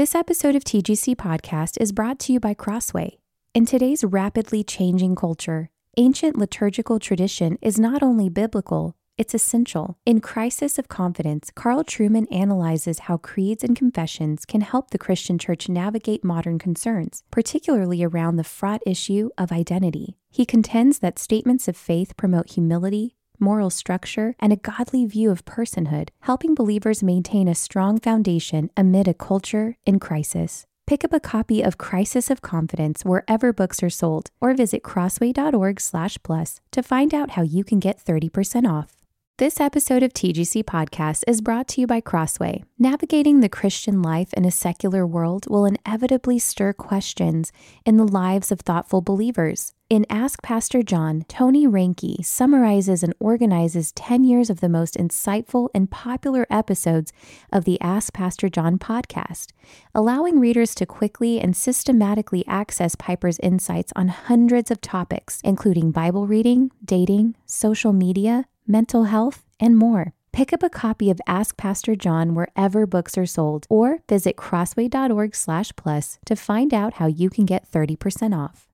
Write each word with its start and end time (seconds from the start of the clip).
This 0.00 0.14
episode 0.14 0.56
of 0.56 0.64
TGC 0.64 1.14
Podcast 1.16 1.76
is 1.78 1.92
brought 1.92 2.18
to 2.20 2.32
you 2.32 2.40
by 2.40 2.54
Crossway. 2.54 3.18
In 3.52 3.66
today's 3.66 4.02
rapidly 4.02 4.64
changing 4.64 5.14
culture, 5.14 5.68
ancient 5.98 6.38
liturgical 6.38 6.98
tradition 6.98 7.58
is 7.60 7.78
not 7.78 8.02
only 8.02 8.30
biblical, 8.30 8.96
it's 9.18 9.34
essential. 9.34 9.98
In 10.06 10.22
Crisis 10.22 10.78
of 10.78 10.88
Confidence, 10.88 11.52
Carl 11.54 11.84
Trueman 11.84 12.24
analyzes 12.34 13.00
how 13.00 13.18
creeds 13.18 13.62
and 13.62 13.76
confessions 13.76 14.46
can 14.46 14.62
help 14.62 14.88
the 14.88 14.96
Christian 14.96 15.36
church 15.36 15.68
navigate 15.68 16.24
modern 16.24 16.58
concerns, 16.58 17.22
particularly 17.30 18.02
around 18.02 18.36
the 18.36 18.42
fraught 18.42 18.80
issue 18.86 19.28
of 19.36 19.52
identity. 19.52 20.16
He 20.30 20.46
contends 20.46 21.00
that 21.00 21.18
statements 21.18 21.68
of 21.68 21.76
faith 21.76 22.16
promote 22.16 22.52
humility, 22.52 23.16
moral 23.40 23.70
structure, 23.70 24.34
and 24.38 24.52
a 24.52 24.56
godly 24.56 25.06
view 25.06 25.30
of 25.30 25.44
personhood, 25.44 26.10
helping 26.20 26.54
believers 26.54 27.02
maintain 27.02 27.48
a 27.48 27.54
strong 27.54 27.98
foundation 27.98 28.70
amid 28.76 29.08
a 29.08 29.14
culture 29.14 29.76
in 29.86 29.98
crisis. 29.98 30.66
Pick 30.86 31.04
up 31.04 31.12
a 31.12 31.20
copy 31.20 31.62
of 31.62 31.78
Crisis 31.78 32.30
of 32.30 32.42
Confidence 32.42 33.04
wherever 33.04 33.52
books 33.52 33.82
are 33.82 33.90
sold, 33.90 34.30
or 34.40 34.54
visit 34.54 34.82
crossway.org/plus 34.82 36.60
to 36.72 36.82
find 36.82 37.14
out 37.14 37.30
how 37.30 37.42
you 37.42 37.62
can 37.62 37.78
get 37.78 38.00
30% 38.00 38.66
off. 38.66 38.96
This 39.38 39.58
episode 39.58 40.02
of 40.02 40.12
TGC 40.12 40.62
Podcast 40.64 41.24
is 41.26 41.40
brought 41.40 41.66
to 41.68 41.80
you 41.80 41.86
by 41.86 42.02
Crossway. 42.02 42.62
Navigating 42.78 43.40
the 43.40 43.48
Christian 43.48 44.02
life 44.02 44.34
in 44.34 44.44
a 44.44 44.50
secular 44.50 45.06
world 45.06 45.46
will 45.48 45.64
inevitably 45.64 46.38
stir 46.38 46.74
questions 46.74 47.50
in 47.86 47.96
the 47.96 48.04
lives 48.04 48.52
of 48.52 48.60
thoughtful 48.60 49.00
believers. 49.00 49.72
In 49.90 50.06
Ask 50.08 50.40
Pastor 50.40 50.84
John, 50.84 51.24
Tony 51.26 51.66
Reinke 51.66 52.24
summarizes 52.24 53.02
and 53.02 53.12
organizes 53.18 53.90
10 53.90 54.22
years 54.22 54.48
of 54.48 54.60
the 54.60 54.68
most 54.68 54.94
insightful 54.94 55.68
and 55.74 55.90
popular 55.90 56.46
episodes 56.48 57.12
of 57.52 57.64
the 57.64 57.76
Ask 57.80 58.12
Pastor 58.12 58.48
John 58.48 58.78
podcast, 58.78 59.48
allowing 59.92 60.38
readers 60.38 60.76
to 60.76 60.86
quickly 60.86 61.40
and 61.40 61.56
systematically 61.56 62.46
access 62.46 62.94
Piper's 62.94 63.40
insights 63.40 63.92
on 63.96 64.06
hundreds 64.06 64.70
of 64.70 64.80
topics, 64.80 65.40
including 65.42 65.90
Bible 65.90 66.28
reading, 66.28 66.70
dating, 66.84 67.34
social 67.44 67.92
media, 67.92 68.44
mental 68.68 69.06
health, 69.06 69.44
and 69.58 69.76
more. 69.76 70.12
Pick 70.32 70.52
up 70.52 70.62
a 70.62 70.70
copy 70.70 71.10
of 71.10 71.20
Ask 71.26 71.56
Pastor 71.56 71.96
John 71.96 72.36
wherever 72.36 72.86
books 72.86 73.18
are 73.18 73.26
sold 73.26 73.66
or 73.68 74.04
visit 74.08 74.36
crossway.org/plus 74.36 76.18
to 76.26 76.36
find 76.36 76.72
out 76.72 76.94
how 76.94 77.06
you 77.08 77.28
can 77.28 77.44
get 77.44 77.68
30% 77.68 78.36
off. 78.36 78.69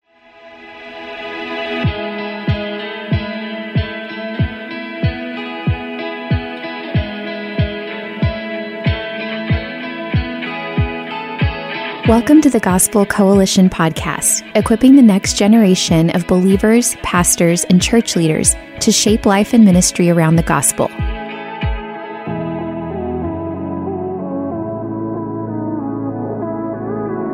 Welcome 12.08 12.40
to 12.42 12.50
the 12.50 12.60
Gospel 12.60 13.04
Coalition 13.04 13.68
podcast, 13.68 14.48
equipping 14.54 14.94
the 14.94 15.02
next 15.02 15.36
generation 15.36 16.10
of 16.10 16.24
believers, 16.28 16.94
pastors, 17.02 17.64
and 17.64 17.82
church 17.82 18.14
leaders 18.14 18.54
to 18.78 18.92
shape 18.92 19.26
life 19.26 19.52
and 19.52 19.64
ministry 19.64 20.08
around 20.08 20.36
the 20.36 20.44
gospel. 20.44 20.86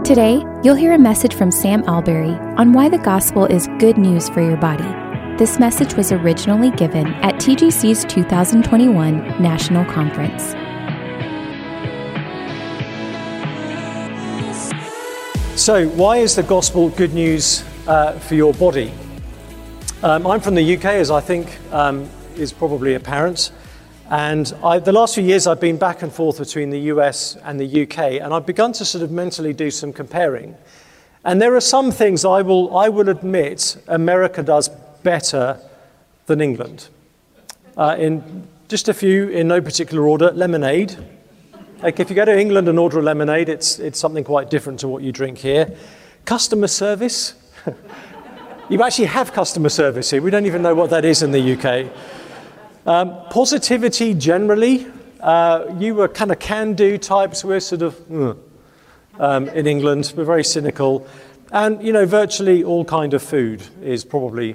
Today, 0.04 0.42
you'll 0.64 0.74
hear 0.74 0.94
a 0.94 0.98
message 0.98 1.34
from 1.34 1.50
Sam 1.50 1.82
Allberry 1.82 2.34
on 2.58 2.72
why 2.72 2.88
the 2.88 2.96
gospel 2.96 3.44
is 3.44 3.68
good 3.78 3.98
news 3.98 4.30
for 4.30 4.40
your 4.40 4.56
body. 4.56 4.88
This 5.36 5.58
message 5.58 5.96
was 5.96 6.12
originally 6.12 6.70
given 6.70 7.08
at 7.16 7.34
TGC's 7.34 8.06
2021 8.06 9.42
National 9.42 9.84
Conference. 9.84 10.54
So, 15.62 15.86
why 15.86 16.16
is 16.16 16.34
the 16.34 16.42
gospel 16.42 16.88
good 16.88 17.14
news 17.14 17.64
uh, 17.86 18.18
for 18.18 18.34
your 18.34 18.52
body? 18.52 18.92
Um, 20.02 20.26
I'm 20.26 20.40
from 20.40 20.56
the 20.56 20.76
UK, 20.76 20.86
as 20.86 21.08
I 21.08 21.20
think 21.20 21.56
um, 21.70 22.10
is 22.34 22.52
probably 22.52 22.94
apparent. 22.94 23.52
And 24.10 24.52
I, 24.64 24.80
the 24.80 24.90
last 24.90 25.14
few 25.14 25.22
years, 25.22 25.46
I've 25.46 25.60
been 25.60 25.76
back 25.76 26.02
and 26.02 26.12
forth 26.12 26.38
between 26.38 26.70
the 26.70 26.80
US 26.90 27.36
and 27.44 27.60
the 27.60 27.82
UK, 27.84 28.20
and 28.20 28.34
I've 28.34 28.44
begun 28.44 28.72
to 28.72 28.84
sort 28.84 29.04
of 29.04 29.12
mentally 29.12 29.52
do 29.52 29.70
some 29.70 29.92
comparing. 29.92 30.56
And 31.24 31.40
there 31.40 31.54
are 31.54 31.60
some 31.60 31.92
things 31.92 32.24
I 32.24 32.42
will, 32.42 32.76
I 32.76 32.88
will 32.88 33.08
admit 33.08 33.76
America 33.86 34.42
does 34.42 34.68
better 35.04 35.60
than 36.26 36.40
England. 36.40 36.88
Uh, 37.76 37.94
in 37.96 38.48
just 38.66 38.88
a 38.88 38.94
few, 38.94 39.28
in 39.28 39.46
no 39.46 39.60
particular 39.60 40.08
order 40.08 40.32
lemonade, 40.32 40.96
like 41.82 41.98
if 41.98 42.10
you 42.10 42.14
go 42.16 42.24
to 42.24 42.38
England 42.38 42.68
and 42.68 42.78
order 42.78 43.00
a 43.00 43.02
lemonade, 43.02 43.48
it's, 43.48 43.80
it's 43.80 43.98
something 43.98 44.22
quite 44.22 44.50
different 44.50 44.78
to 44.80 44.88
what 44.88 45.02
you 45.02 45.10
drink 45.10 45.38
here. 45.38 45.76
Customer 46.24 46.68
service. 46.68 47.34
you 48.68 48.80
actually 48.84 49.06
have 49.06 49.32
customer 49.32 49.68
service 49.68 50.10
here. 50.10 50.22
We 50.22 50.30
don't 50.30 50.46
even 50.46 50.62
know 50.62 50.76
what 50.76 50.90
that 50.90 51.04
is 51.04 51.22
in 51.22 51.32
the 51.32 51.56
UK. 51.56 51.90
Um, 52.86 53.16
positivity 53.30 54.14
generally. 54.14 54.86
Uh, 55.20 55.74
you 55.78 55.96
were 55.96 56.06
kind 56.06 56.30
of 56.30 56.38
can 56.38 56.74
do 56.74 56.98
types. 56.98 57.44
We're 57.44 57.58
sort 57.58 57.82
of 57.82 58.12
uh, 58.12 58.34
um, 59.18 59.48
in 59.48 59.66
England. 59.66 60.12
We're 60.16 60.24
very 60.24 60.44
cynical. 60.44 61.04
And, 61.50 61.82
you 61.82 61.92
know, 61.92 62.06
virtually 62.06 62.62
all 62.62 62.84
kind 62.84 63.12
of 63.12 63.24
food 63.24 63.60
is 63.82 64.04
probably 64.04 64.54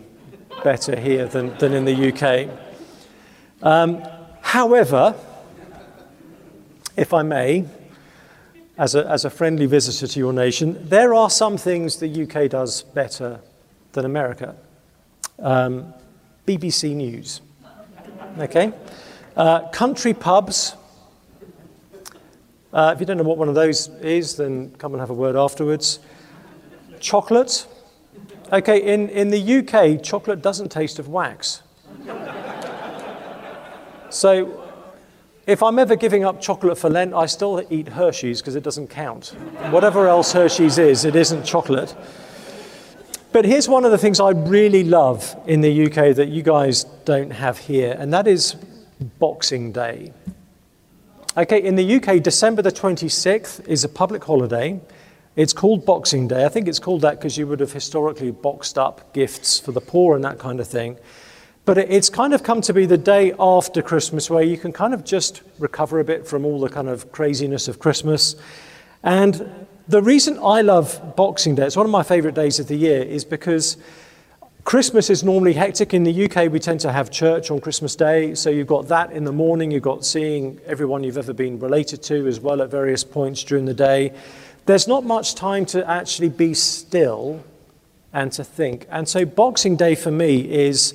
better 0.63 0.97
here 0.97 1.25
than, 1.27 1.57
than 1.57 1.73
in 1.73 1.83
the 1.83 2.13
UK. 2.13 2.49
Um, 3.61 4.01
however, 4.41 5.13
if 6.97 7.13
I 7.13 7.21
may, 7.21 7.65
as 8.77 8.95
a, 8.95 9.07
as 9.07 9.23
a 9.23 9.29
friendly 9.29 9.67
visitor 9.67 10.07
to 10.07 10.19
your 10.19 10.33
nation, 10.33 10.77
there 10.89 11.13
are 11.13 11.29
some 11.29 11.57
things 11.57 11.97
the 11.97 12.23
UK 12.23 12.49
does 12.49 12.81
better 12.81 13.39
than 13.93 14.03
America. 14.03 14.55
Um, 15.39 15.93
BBC 16.47 16.95
News. 16.95 17.41
Okay? 18.39 18.73
Uh, 19.35 19.69
country 19.69 20.13
pubs. 20.13 20.75
Uh, 22.73 22.91
if 22.93 22.99
you 22.99 23.05
don't 23.05 23.17
know 23.17 23.23
what 23.23 23.37
one 23.37 23.47
of 23.47 23.55
those 23.55 23.87
is, 24.01 24.35
then 24.35 24.71
come 24.77 24.93
and 24.93 24.99
have 24.99 25.11
a 25.11 25.13
word 25.13 25.35
afterwards. 25.35 25.99
Chocolate. 26.99 27.67
Okay, 28.51 28.81
in, 28.81 29.09
in 29.09 29.29
the 29.29 29.57
UK, 29.57 30.01
chocolate 30.03 30.41
doesn't 30.41 30.71
taste 30.71 30.99
of 30.99 31.09
wax. 31.09 31.61
so 34.09 34.66
if 35.47 35.63
I'm 35.63 35.79
ever 35.79 35.95
giving 35.95 36.25
up 36.25 36.41
chocolate 36.41 36.77
for 36.77 36.89
Lent, 36.89 37.13
I 37.13 37.25
still 37.25 37.65
eat 37.69 37.87
Hershey's 37.87 38.41
because 38.41 38.55
it 38.55 38.63
doesn't 38.63 38.89
count. 38.89 39.29
Whatever 39.71 40.07
else 40.07 40.33
Hershey's 40.33 40.77
is, 40.77 41.05
it 41.05 41.15
isn't 41.15 41.45
chocolate. 41.45 41.95
But 43.31 43.45
here's 43.45 43.69
one 43.69 43.85
of 43.85 43.91
the 43.91 43.97
things 43.97 44.19
I 44.19 44.31
really 44.31 44.83
love 44.83 45.35
in 45.47 45.61
the 45.61 45.85
UK 45.85 46.15
that 46.17 46.27
you 46.27 46.43
guys 46.43 46.83
don't 47.05 47.31
have 47.31 47.57
here, 47.57 47.95
and 47.97 48.13
that 48.13 48.27
is 48.27 48.55
Boxing 49.19 49.71
Day. 49.71 50.11
Okay, 51.37 51.63
in 51.63 51.75
the 51.75 51.95
UK, 51.95 52.21
December 52.21 52.61
the 52.61 52.71
26th 52.71 53.65
is 53.67 53.83
a 53.83 53.89
public 53.89 54.23
holiday. 54.23 54.81
It's 55.37 55.53
called 55.53 55.85
Boxing 55.85 56.27
Day. 56.27 56.43
I 56.45 56.49
think 56.49 56.67
it's 56.67 56.79
called 56.79 57.01
that 57.01 57.19
because 57.19 57.37
you 57.37 57.47
would 57.47 57.59
have 57.59 57.71
historically 57.71 58.31
boxed 58.31 58.77
up 58.77 59.13
gifts 59.13 59.59
for 59.59 59.71
the 59.71 59.81
poor 59.81 60.15
and 60.15 60.25
that 60.25 60.39
kind 60.39 60.59
of 60.59 60.67
thing. 60.67 60.97
But 61.67 61.77
it's 61.77 62.09
kind 62.09 62.33
of 62.33 62.43
come 62.43 62.61
to 62.61 62.73
be 62.73 62.85
the 62.85 62.97
day 62.97 63.33
after 63.37 63.81
Christmas 63.81 64.29
where 64.29 64.41
you 64.41 64.57
can 64.57 64.71
kind 64.71 64.93
of 64.93 65.03
just 65.03 65.41
recover 65.59 65.99
a 65.99 66.03
bit 66.05 66.25
from 66.25 66.45
all 66.45 66.61
the 66.61 66.69
kind 66.69 66.87
of 66.87 67.11
craziness 67.11 67.67
of 67.67 67.77
Christmas. 67.77 68.37
And 69.03 69.67
the 69.85 70.01
reason 70.01 70.39
I 70.41 70.61
love 70.61 71.17
Boxing 71.17 71.55
Day, 71.55 71.65
it's 71.65 71.75
one 71.75 71.85
of 71.85 71.91
my 71.91 72.03
favorite 72.03 72.35
days 72.35 72.57
of 72.61 72.69
the 72.69 72.77
year, 72.77 73.01
is 73.01 73.25
because 73.25 73.75
Christmas 74.63 75.09
is 75.09 75.25
normally 75.25 75.51
hectic. 75.51 75.93
In 75.93 76.05
the 76.05 76.29
UK, 76.31 76.49
we 76.49 76.59
tend 76.59 76.79
to 76.79 76.91
have 76.93 77.11
church 77.11 77.51
on 77.51 77.59
Christmas 77.59 77.97
Day. 77.97 78.33
So 78.33 78.49
you've 78.49 78.67
got 78.67 78.87
that 78.87 79.11
in 79.11 79.25
the 79.25 79.33
morning, 79.33 79.69
you've 79.69 79.83
got 79.83 80.05
seeing 80.05 80.61
everyone 80.65 81.03
you've 81.03 81.17
ever 81.17 81.33
been 81.33 81.59
related 81.59 82.01
to 82.03 82.27
as 82.27 82.39
well 82.39 82.61
at 82.61 82.71
various 82.71 83.03
points 83.03 83.43
during 83.43 83.65
the 83.65 83.73
day. 83.73 84.13
There's 84.67 84.87
not 84.87 85.03
much 85.03 85.35
time 85.35 85.65
to 85.65 85.85
actually 85.85 86.29
be 86.29 86.53
still 86.53 87.43
and 88.13 88.31
to 88.31 88.45
think. 88.45 88.87
And 88.89 89.05
so 89.05 89.25
Boxing 89.25 89.75
Day 89.75 89.95
for 89.95 90.11
me 90.11 90.49
is 90.49 90.93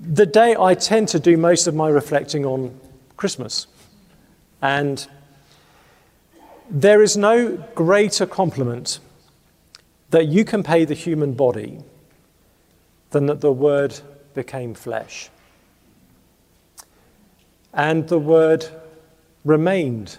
the 0.00 0.26
day 0.26 0.56
I 0.58 0.74
tend 0.74 1.08
to 1.08 1.18
do 1.18 1.36
most 1.36 1.66
of 1.66 1.74
my 1.74 1.88
reflecting 1.88 2.44
on 2.44 2.78
Christmas. 3.16 3.66
And 4.62 5.06
there 6.70 7.02
is 7.02 7.16
no 7.16 7.56
greater 7.74 8.26
compliment 8.26 9.00
that 10.10 10.26
you 10.26 10.44
can 10.44 10.62
pay 10.62 10.84
the 10.84 10.94
human 10.94 11.34
body 11.34 11.78
than 13.10 13.26
that 13.26 13.40
the 13.40 13.52
Word 13.52 14.00
became 14.34 14.74
flesh. 14.74 15.30
And 17.72 18.08
the 18.08 18.18
Word 18.18 18.66
remained 19.44 20.18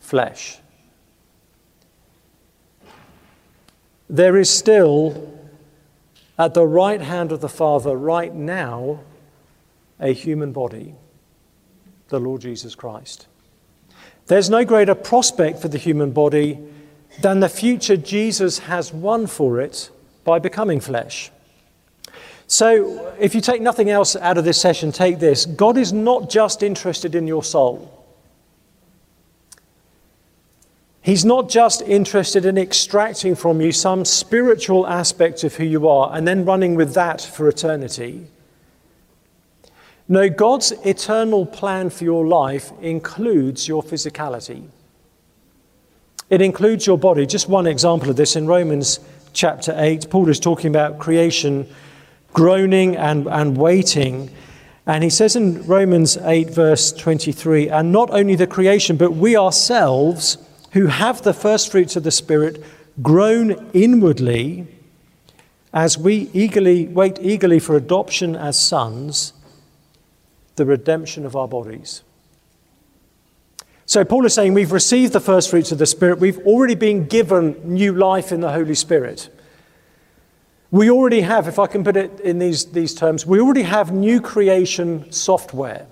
flesh. 0.00 0.58
There 4.08 4.36
is 4.36 4.48
still 4.48 5.35
at 6.38 6.54
the 6.54 6.66
right 6.66 7.00
hand 7.00 7.32
of 7.32 7.40
the 7.40 7.48
Father 7.48 7.96
right 7.96 8.34
now 8.34 9.00
a 9.98 10.12
human 10.12 10.52
body, 10.52 10.94
the 12.08 12.20
Lord 12.20 12.42
Jesus 12.42 12.74
Christ. 12.74 13.26
There's 14.26 14.50
no 14.50 14.64
greater 14.64 14.94
prospect 14.94 15.60
for 15.60 15.68
the 15.68 15.78
human 15.78 16.10
body 16.10 16.58
than 17.20 17.40
the 17.40 17.48
future 17.48 17.96
Jesus 17.96 18.58
has 18.60 18.92
won 18.92 19.26
for 19.26 19.60
it 19.60 19.90
by 20.24 20.38
becoming 20.38 20.80
flesh. 20.80 21.30
So, 22.48 23.14
if 23.18 23.34
you 23.34 23.40
take 23.40 23.60
nothing 23.60 23.90
else 23.90 24.14
out 24.14 24.38
of 24.38 24.44
this 24.44 24.60
session, 24.60 24.92
take 24.92 25.18
this 25.18 25.46
God 25.46 25.76
is 25.76 25.92
not 25.92 26.30
just 26.30 26.62
interested 26.62 27.14
in 27.14 27.26
your 27.26 27.42
soul. 27.42 27.95
He's 31.06 31.24
not 31.24 31.48
just 31.48 31.82
interested 31.82 32.44
in 32.44 32.58
extracting 32.58 33.36
from 33.36 33.60
you 33.60 33.70
some 33.70 34.04
spiritual 34.04 34.88
aspect 34.88 35.44
of 35.44 35.54
who 35.54 35.62
you 35.62 35.86
are 35.86 36.10
and 36.12 36.26
then 36.26 36.44
running 36.44 36.74
with 36.74 36.94
that 36.94 37.20
for 37.20 37.48
eternity. 37.48 38.26
No, 40.08 40.28
God's 40.28 40.72
eternal 40.84 41.46
plan 41.46 41.90
for 41.90 42.02
your 42.02 42.26
life 42.26 42.72
includes 42.82 43.68
your 43.68 43.84
physicality. 43.84 44.66
It 46.28 46.42
includes 46.42 46.88
your 46.88 46.98
body. 46.98 47.24
Just 47.24 47.48
one 47.48 47.68
example 47.68 48.10
of 48.10 48.16
this 48.16 48.34
in 48.34 48.48
Romans 48.48 48.98
chapter 49.32 49.76
8, 49.78 50.10
Paul 50.10 50.28
is 50.28 50.40
talking 50.40 50.70
about 50.70 50.98
creation 50.98 51.68
groaning 52.32 52.96
and, 52.96 53.28
and 53.28 53.56
waiting. 53.56 54.28
And 54.86 55.04
he 55.04 55.10
says 55.10 55.36
in 55.36 55.64
Romans 55.68 56.16
8, 56.16 56.50
verse 56.50 56.90
23, 56.90 57.68
and 57.68 57.92
not 57.92 58.10
only 58.10 58.34
the 58.34 58.48
creation, 58.48 58.96
but 58.96 59.12
we 59.12 59.36
ourselves 59.36 60.38
who 60.72 60.86
have 60.86 61.22
the 61.22 61.34
first 61.34 61.70
fruits 61.70 61.96
of 61.96 62.02
the 62.02 62.10
Spirit 62.10 62.62
groan 63.02 63.70
inwardly 63.72 64.66
as 65.72 65.98
we 65.98 66.30
eagerly 66.32 66.86
wait 66.86 67.18
eagerly 67.20 67.58
for 67.58 67.76
adoption 67.76 68.34
as 68.34 68.58
sons, 68.58 69.32
the 70.56 70.64
redemption 70.64 71.26
of 71.26 71.36
our 71.36 71.46
bodies. 71.46 72.02
So 73.84 74.04
Paul 74.04 74.26
is 74.26 74.34
saying 74.34 74.54
we've 74.54 74.72
received 74.72 75.12
the 75.12 75.20
first 75.20 75.50
fruits 75.50 75.70
of 75.70 75.78
the 75.78 75.86
Spirit, 75.86 76.18
we've 76.18 76.40
already 76.40 76.74
been 76.74 77.06
given 77.06 77.60
new 77.62 77.92
life 77.92 78.32
in 78.32 78.40
the 78.40 78.52
Holy 78.52 78.74
Spirit. 78.74 79.28
We 80.70 80.90
already 80.90 81.20
have, 81.20 81.46
if 81.46 81.58
I 81.58 81.68
can 81.68 81.84
put 81.84 81.96
it 81.96 82.20
in 82.20 82.38
these, 82.38 82.66
these 82.72 82.94
terms, 82.94 83.24
we 83.24 83.38
already 83.38 83.62
have 83.62 83.92
new 83.92 84.20
creation 84.20 85.12
software. 85.12 85.86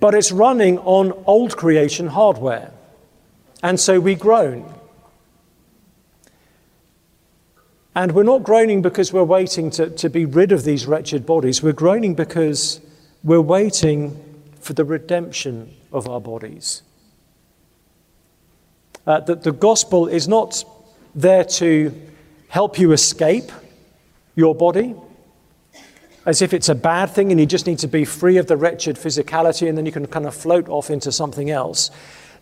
But 0.00 0.14
it's 0.14 0.30
running 0.30 0.78
on 0.78 1.12
old 1.26 1.56
creation 1.56 2.08
hardware. 2.08 2.72
And 3.62 3.80
so 3.80 3.98
we 3.98 4.14
groan. 4.14 4.72
And 7.94 8.12
we're 8.12 8.22
not 8.22 8.44
groaning 8.44 8.80
because 8.80 9.12
we're 9.12 9.24
waiting 9.24 9.70
to, 9.72 9.90
to 9.90 10.08
be 10.08 10.24
rid 10.24 10.52
of 10.52 10.62
these 10.62 10.86
wretched 10.86 11.26
bodies. 11.26 11.62
We're 11.62 11.72
groaning 11.72 12.14
because 12.14 12.80
we're 13.24 13.40
waiting 13.40 14.24
for 14.60 14.72
the 14.72 14.84
redemption 14.84 15.74
of 15.92 16.08
our 16.08 16.20
bodies. 16.20 16.82
Uh, 19.04 19.20
that 19.20 19.42
the 19.42 19.50
gospel 19.50 20.06
is 20.06 20.28
not 20.28 20.62
there 21.14 21.44
to 21.44 21.92
help 22.48 22.78
you 22.78 22.92
escape 22.92 23.50
your 24.36 24.54
body 24.54 24.94
as 26.28 26.42
if 26.42 26.52
it's 26.52 26.68
a 26.68 26.74
bad 26.74 27.06
thing 27.06 27.30
and 27.30 27.40
you 27.40 27.46
just 27.46 27.66
need 27.66 27.78
to 27.78 27.88
be 27.88 28.04
free 28.04 28.36
of 28.36 28.46
the 28.46 28.56
wretched 28.56 28.96
physicality 28.96 29.66
and 29.66 29.78
then 29.78 29.86
you 29.86 29.92
can 29.92 30.06
kind 30.06 30.26
of 30.26 30.34
float 30.34 30.68
off 30.68 30.90
into 30.90 31.10
something 31.10 31.48
else 31.48 31.90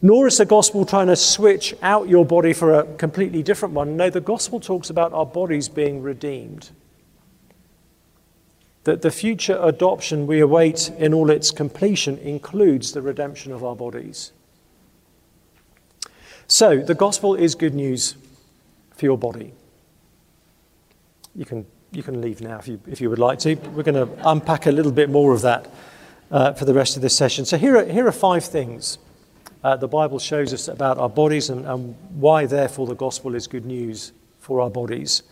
nor 0.02 0.26
is 0.26 0.38
the 0.38 0.44
gospel 0.44 0.84
trying 0.84 1.06
to 1.06 1.16
switch 1.16 1.74
out 1.82 2.08
your 2.08 2.24
body 2.24 2.52
for 2.52 2.72
a 2.74 2.84
completely 2.96 3.42
different 3.42 3.74
one. 3.74 3.96
No, 3.96 4.10
the 4.10 4.20
gospel 4.20 4.60
talks 4.60 4.90
about 4.90 5.12
our 5.12 5.26
bodies 5.26 5.68
being 5.68 6.02
redeemed. 6.02 6.70
That 8.84 9.02
the 9.02 9.10
future 9.10 9.58
adoption 9.60 10.26
we 10.26 10.40
await 10.40 10.90
in 10.98 11.14
all 11.14 11.30
its 11.30 11.50
completion 11.50 12.18
includes 12.18 12.92
the 12.92 13.02
redemption 13.02 13.52
of 13.52 13.64
our 13.64 13.74
bodies. 13.74 14.32
So, 16.46 16.78
the 16.78 16.94
gospel 16.94 17.34
is 17.34 17.54
good 17.54 17.74
news 17.74 18.16
for 18.94 19.06
your 19.06 19.18
body. 19.18 19.52
You 21.34 21.44
can, 21.44 21.66
you 21.96 22.02
can 22.02 22.20
leave 22.20 22.42
now 22.42 22.58
if 22.58 22.68
you, 22.68 22.78
if 22.86 23.00
you 23.00 23.08
would 23.08 23.18
like 23.18 23.38
to. 23.40 23.54
We're 23.54 23.82
going 23.82 24.06
to 24.06 24.28
unpack 24.28 24.66
a 24.66 24.70
little 24.70 24.92
bit 24.92 25.08
more 25.08 25.32
of 25.32 25.40
that 25.42 25.70
uh, 26.30 26.52
for 26.52 26.66
the 26.66 26.74
rest 26.74 26.96
of 26.96 27.02
this 27.02 27.16
session. 27.16 27.46
So, 27.46 27.56
here 27.56 27.78
are, 27.78 27.84
here 27.86 28.06
are 28.06 28.12
five 28.12 28.44
things 28.44 28.98
uh, 29.64 29.76
the 29.76 29.88
Bible 29.88 30.18
shows 30.18 30.52
us 30.52 30.68
about 30.68 30.98
our 30.98 31.08
bodies 31.08 31.48
and, 31.48 31.64
and, 31.66 31.96
why, 32.10 32.46
therefore, 32.46 32.86
the 32.86 32.94
gospel 32.94 33.34
is 33.34 33.46
good 33.46 33.64
news 33.64 34.12
for 34.38 34.60
our 34.60 34.70
bodies. 34.70 35.22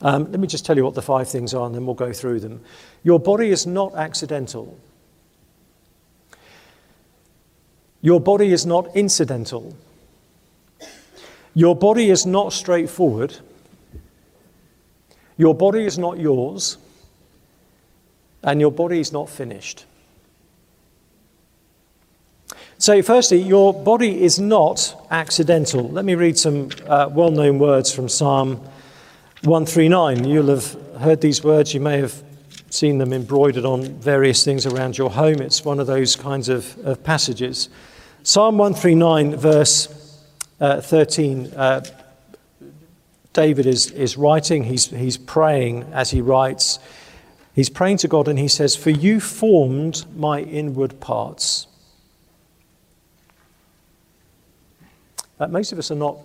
Um, 0.00 0.30
let 0.30 0.38
me 0.38 0.46
just 0.46 0.64
tell 0.64 0.76
you 0.76 0.84
what 0.84 0.94
the 0.94 1.02
five 1.02 1.28
things 1.28 1.52
are 1.52 1.66
and 1.66 1.74
then 1.74 1.84
we'll 1.84 1.94
go 1.94 2.12
through 2.12 2.40
them. 2.40 2.60
Your 3.02 3.18
body 3.18 3.50
is 3.50 3.66
not 3.66 3.94
accidental, 3.94 4.78
your 8.00 8.20
body 8.20 8.52
is 8.52 8.64
not 8.64 8.94
incidental, 8.94 9.76
your 11.54 11.74
body 11.74 12.10
is 12.10 12.24
not 12.24 12.52
straightforward, 12.52 13.38
your 15.36 15.54
body 15.54 15.84
is 15.84 15.98
not 15.98 16.18
yours, 16.18 16.78
and 18.42 18.60
your 18.60 18.70
body 18.70 19.00
is 19.00 19.12
not 19.12 19.28
finished. 19.28 19.86
So, 22.78 23.02
firstly, 23.02 23.40
your 23.40 23.72
body 23.72 24.22
is 24.22 24.38
not 24.38 25.06
accidental. 25.10 25.88
Let 25.88 26.04
me 26.04 26.14
read 26.14 26.38
some 26.38 26.68
uh, 26.86 27.08
well 27.10 27.30
known 27.30 27.58
words 27.58 27.92
from 27.92 28.08
Psalm 28.08 28.56
139. 29.42 30.24
You'll 30.24 30.48
have 30.48 30.76
heard 31.00 31.20
these 31.20 31.42
words, 31.42 31.72
you 31.72 31.80
may 31.80 31.98
have 31.98 32.22
seen 32.70 32.98
them 32.98 33.12
embroidered 33.12 33.64
on 33.64 33.84
various 34.00 34.44
things 34.44 34.66
around 34.66 34.98
your 34.98 35.10
home. 35.10 35.40
It's 35.40 35.64
one 35.64 35.78
of 35.78 35.86
those 35.86 36.16
kinds 36.16 36.48
of, 36.48 36.76
of 36.84 37.02
passages. 37.04 37.68
Psalm 38.24 38.58
139, 38.58 39.36
verse 39.36 40.20
uh, 40.60 40.80
13. 40.80 41.52
Uh, 41.54 41.84
David 43.34 43.66
is, 43.66 43.90
is 43.90 44.16
writing, 44.16 44.64
he's, 44.64 44.86
he's 44.86 45.18
praying 45.18 45.82
as 45.92 46.10
he 46.12 46.20
writes. 46.20 46.78
He's 47.52 47.68
praying 47.68 47.98
to 47.98 48.08
God 48.08 48.28
and 48.28 48.38
he 48.38 48.48
says, 48.48 48.76
For 48.76 48.90
you 48.90 49.20
formed 49.20 50.06
my 50.16 50.40
inward 50.40 51.00
parts. 51.00 51.66
Uh, 55.38 55.48
most 55.48 55.72
of 55.72 55.78
us 55.78 55.90
are 55.90 55.96
not 55.96 56.16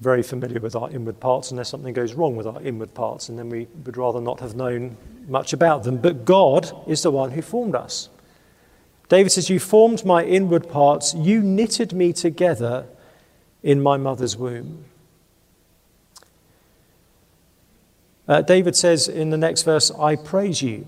very 0.00 0.24
familiar 0.24 0.60
with 0.60 0.74
our 0.74 0.90
inward 0.90 1.20
parts 1.20 1.52
unless 1.52 1.68
something 1.68 1.94
goes 1.94 2.14
wrong 2.14 2.34
with 2.34 2.46
our 2.46 2.60
inward 2.62 2.94
parts, 2.94 3.28
and 3.28 3.38
then 3.38 3.48
we 3.48 3.68
would 3.84 3.96
rather 3.96 4.20
not 4.20 4.40
have 4.40 4.56
known 4.56 4.96
much 5.28 5.52
about 5.52 5.84
them. 5.84 5.98
But 5.98 6.24
God 6.24 6.70
is 6.88 7.02
the 7.02 7.12
one 7.12 7.30
who 7.30 7.42
formed 7.42 7.76
us. 7.76 8.08
David 9.08 9.30
says, 9.30 9.48
You 9.48 9.60
formed 9.60 10.04
my 10.04 10.24
inward 10.24 10.68
parts, 10.68 11.14
you 11.14 11.42
knitted 11.42 11.92
me 11.92 12.12
together 12.12 12.86
in 13.62 13.80
my 13.80 13.96
mother's 13.96 14.36
womb. 14.36 14.84
Uh, 18.28 18.42
David 18.42 18.76
says 18.76 19.08
in 19.08 19.30
the 19.30 19.38
next 19.38 19.62
verse, 19.62 19.90
I 19.90 20.14
praise 20.14 20.60
you. 20.60 20.84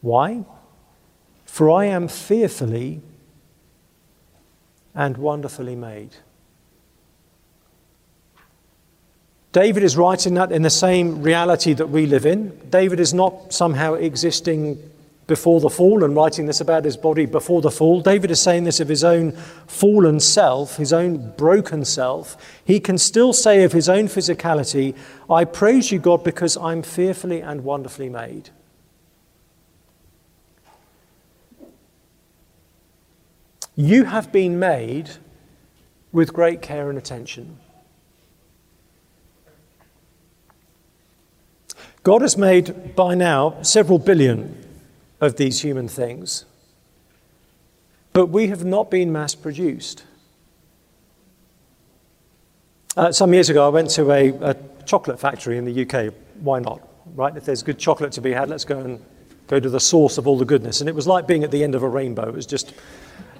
Why? 0.00 0.44
For 1.44 1.70
I 1.70 1.84
am 1.84 2.08
fearfully 2.08 3.02
and 4.94 5.18
wonderfully 5.18 5.76
made. 5.76 6.16
David 9.52 9.82
is 9.82 9.96
writing 9.96 10.34
that 10.34 10.52
in 10.52 10.62
the 10.62 10.70
same 10.70 11.22
reality 11.22 11.72
that 11.74 11.88
we 11.88 12.06
live 12.06 12.26
in. 12.26 12.58
David 12.70 13.00
is 13.00 13.14
not 13.14 13.52
somehow 13.52 13.94
existing 13.94 14.78
before 15.26 15.60
the 15.60 15.70
fall 15.70 16.04
and 16.04 16.14
writing 16.14 16.46
this 16.46 16.60
about 16.60 16.84
his 16.84 16.96
body 16.96 17.26
before 17.26 17.60
the 17.60 17.70
fall. 17.70 18.00
David 18.00 18.30
is 18.30 18.40
saying 18.40 18.64
this 18.64 18.78
of 18.78 18.88
his 18.88 19.02
own 19.02 19.32
fallen 19.66 20.20
self, 20.20 20.76
his 20.76 20.92
own 20.92 21.32
broken 21.36 21.84
self. 21.84 22.36
He 22.64 22.78
can 22.78 22.96
still 22.96 23.32
say 23.32 23.64
of 23.64 23.72
his 23.72 23.88
own 23.88 24.06
physicality, 24.06 24.94
I 25.28 25.44
praise 25.44 25.90
you, 25.90 25.98
God, 25.98 26.22
because 26.22 26.56
I'm 26.56 26.82
fearfully 26.82 27.40
and 27.40 27.64
wonderfully 27.64 28.08
made. 28.08 28.50
You 33.74 34.04
have 34.04 34.32
been 34.32 34.58
made 34.58 35.10
with 36.12 36.32
great 36.32 36.62
care 36.62 36.88
and 36.88 36.96
attention. 36.96 37.58
God 42.02 42.22
has 42.22 42.38
made 42.38 42.94
by 42.94 43.16
now 43.16 43.60
several 43.62 43.98
billion 43.98 44.65
of 45.20 45.36
these 45.36 45.62
human 45.62 45.88
things, 45.88 46.44
but 48.12 48.26
we 48.26 48.48
have 48.48 48.64
not 48.64 48.90
been 48.90 49.12
mass 49.12 49.34
produced. 49.34 50.04
Uh, 52.96 53.12
some 53.12 53.34
years 53.34 53.50
ago, 53.50 53.66
I 53.66 53.68
went 53.68 53.90
to 53.90 54.10
a, 54.10 54.30
a, 54.40 54.56
chocolate 54.86 55.18
factory 55.18 55.58
in 55.58 55.64
the 55.64 55.82
UK. 55.84 56.14
Why 56.40 56.60
not? 56.60 56.80
Right? 57.14 57.36
If 57.36 57.44
there's 57.44 57.62
good 57.62 57.78
chocolate 57.78 58.12
to 58.12 58.20
be 58.20 58.30
had, 58.30 58.48
let's 58.48 58.64
go 58.64 58.78
and 58.78 59.04
go 59.48 59.58
to 59.58 59.68
the 59.68 59.80
source 59.80 60.16
of 60.16 60.26
all 60.26 60.38
the 60.38 60.44
goodness. 60.44 60.80
And 60.80 60.88
it 60.88 60.94
was 60.94 61.06
like 61.06 61.26
being 61.26 61.44
at 61.44 61.50
the 61.50 61.62
end 61.62 61.74
of 61.74 61.82
a 61.82 61.88
rainbow. 61.88 62.28
It 62.28 62.34
was 62.34 62.46
just 62.46 62.72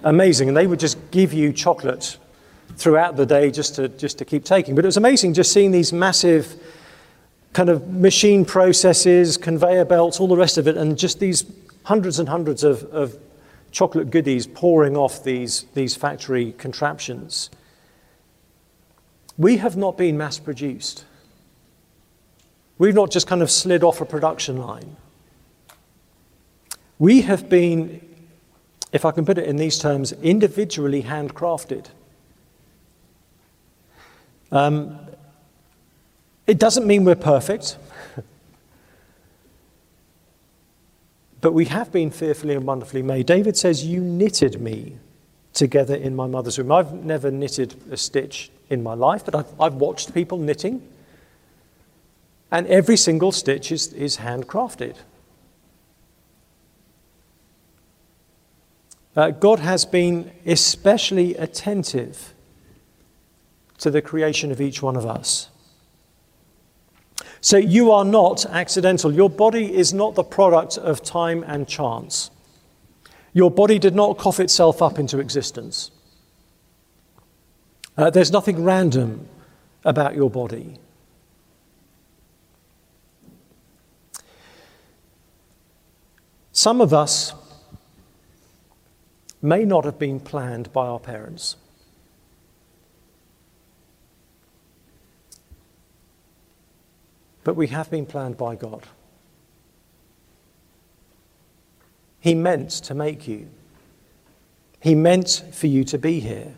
amazing. 0.03 0.49
And 0.49 0.57
they 0.57 0.67
would 0.67 0.81
just 0.81 0.99
give 1.11 1.33
you 1.33 1.53
chocolate 1.53 2.19
throughout 2.77 3.17
the 3.17 3.25
day 3.25 3.51
just 3.51 3.77
to, 3.77 3.89
just 3.89 4.19
to 4.19 4.25
keep 4.25 4.45
taking. 4.45 4.75
But 4.75 4.85
it 4.85 4.89
was 4.89 4.97
amazing 4.97 5.35
just 5.35 5.53
seeing 5.53 5.71
these 5.71 5.93
massive 5.93 6.61
kind 7.53 7.71
of 7.71 7.89
machine 7.89 8.45
processes, 8.45 9.37
conveyor 9.37 9.87
belts, 9.87 10.21
all 10.21 10.29
the 10.29 10.37
rest 10.37 10.59
of 10.59 10.69
it, 10.69 10.77
and 10.77 10.99
just 10.99 11.19
these 11.21 11.45
hundreds 11.87 12.19
and 12.19 12.29
hundreds 12.29 12.65
of, 12.65 12.83
of 12.93 13.17
chocolate 13.71 14.11
goodies 14.11 14.45
pouring 14.49 14.97
off 14.97 15.23
these, 15.23 15.67
these 15.75 15.95
factory 15.95 16.53
contraptions. 16.59 17.49
We 19.39 19.59
have 19.59 19.77
not 19.77 19.97
been 19.97 20.19
mass 20.19 20.41
produced. 20.41 21.05
We've 22.79 22.95
not 22.95 23.13
just 23.13 23.29
kind 23.29 23.41
of 23.41 23.53
slid 23.53 23.85
off 23.85 24.01
a 24.01 24.05
production 24.05 24.57
line. 24.57 24.97
We 26.99 27.23
have 27.23 27.49
been, 27.49 28.01
if 28.91 29.05
I 29.05 29.13
can 29.13 29.25
put 29.25 29.39
it 29.39 29.47
in 29.47 29.55
these 29.55 29.79
terms, 29.79 30.11
individually 30.11 31.05
handcrafted. 31.05 31.87
Um, 34.51 34.99
it 36.49 36.59
doesn't 36.59 36.85
mean 36.85 37.05
we're 37.05 37.15
perfect. 37.15 37.77
But 41.47 41.53
we 41.53 41.67
have 41.67 41.93
been 41.93 42.11
fearfully 42.11 42.57
and 42.57 42.67
wonderfully 42.67 43.03
made. 43.03 43.27
David 43.27 43.57
says, 43.57 43.87
You 43.87 44.01
knitted 44.01 44.61
me 44.61 44.97
together 45.53 45.95
in 45.95 46.17
my 46.17 46.27
mother's 46.27 46.59
womb. 46.59 46.73
I've 46.73 46.93
never 46.93 47.31
knitted 47.31 47.81
a 47.89 47.97
stitch 47.97 48.51
in 48.69 48.83
my 48.83 48.95
life, 48.95 49.25
but 49.25 49.37
I've, 49.37 49.61
I've 49.61 49.75
watched 49.75 50.13
people 50.13 50.39
knitting. 50.39 50.83
And 52.51 52.67
every 52.67 52.97
single 52.97 53.31
stitch 53.31 53.71
is, 53.71 53.93
is 53.93 54.17
handcrafted. 54.17 54.97
Uh, 59.15 59.31
God 59.31 59.61
has 59.61 59.85
been 59.85 60.33
especially 60.47 61.37
attentive 61.37 62.35
to 63.79 63.93
the 63.93 64.03
creation 64.03 64.51
of 64.51 64.61
each 64.61 64.83
one 64.83 64.97
of 64.97 65.07
us. 65.07 65.49
So 67.41 67.57
you 67.57 67.93
are 67.93 68.05
not 68.05 68.47
accidental. 68.47 69.13
Your 69.13 69.31
body 69.31 69.75
is 69.75 69.93
not 69.93 70.15
the 70.15 70.25
product 70.25 70.79
of 70.79 71.03
time 71.03 71.45
and 71.47 71.69
chance. 71.69 72.31
Your 73.33 73.51
body 73.51 73.79
did 73.79 73.95
not 73.95 74.19
cough 74.19 74.41
itself 74.41 74.81
up 74.81 74.99
into 74.99 75.19
existence. 75.19 75.91
Uh, 77.97 78.11
there's 78.11 78.33
nothing 78.33 78.65
random 78.65 79.29
about 79.85 80.15
your 80.15 80.31
body. 80.31 80.79
Some 86.53 86.81
of 86.81 86.95
us 86.95 87.35
may 89.43 89.65
not 89.65 89.85
have 89.85 89.99
been 89.99 90.19
planned 90.19 90.73
by 90.73 90.87
our 90.87 90.99
parents. 90.99 91.57
But 97.47 97.55
we 97.55 97.69
have 97.69 97.89
been 97.93 98.05
planned 98.05 98.37
by 98.37 98.57
God. 98.57 98.83
He 102.19 102.35
meant 102.35 102.71
to 102.71 102.93
make 102.93 103.29
you, 103.29 103.49
He 104.81 104.97
meant 104.97 105.45
for 105.53 105.69
you 105.69 105.85
to 105.85 105.97
be 105.97 106.19
here. 106.19 106.57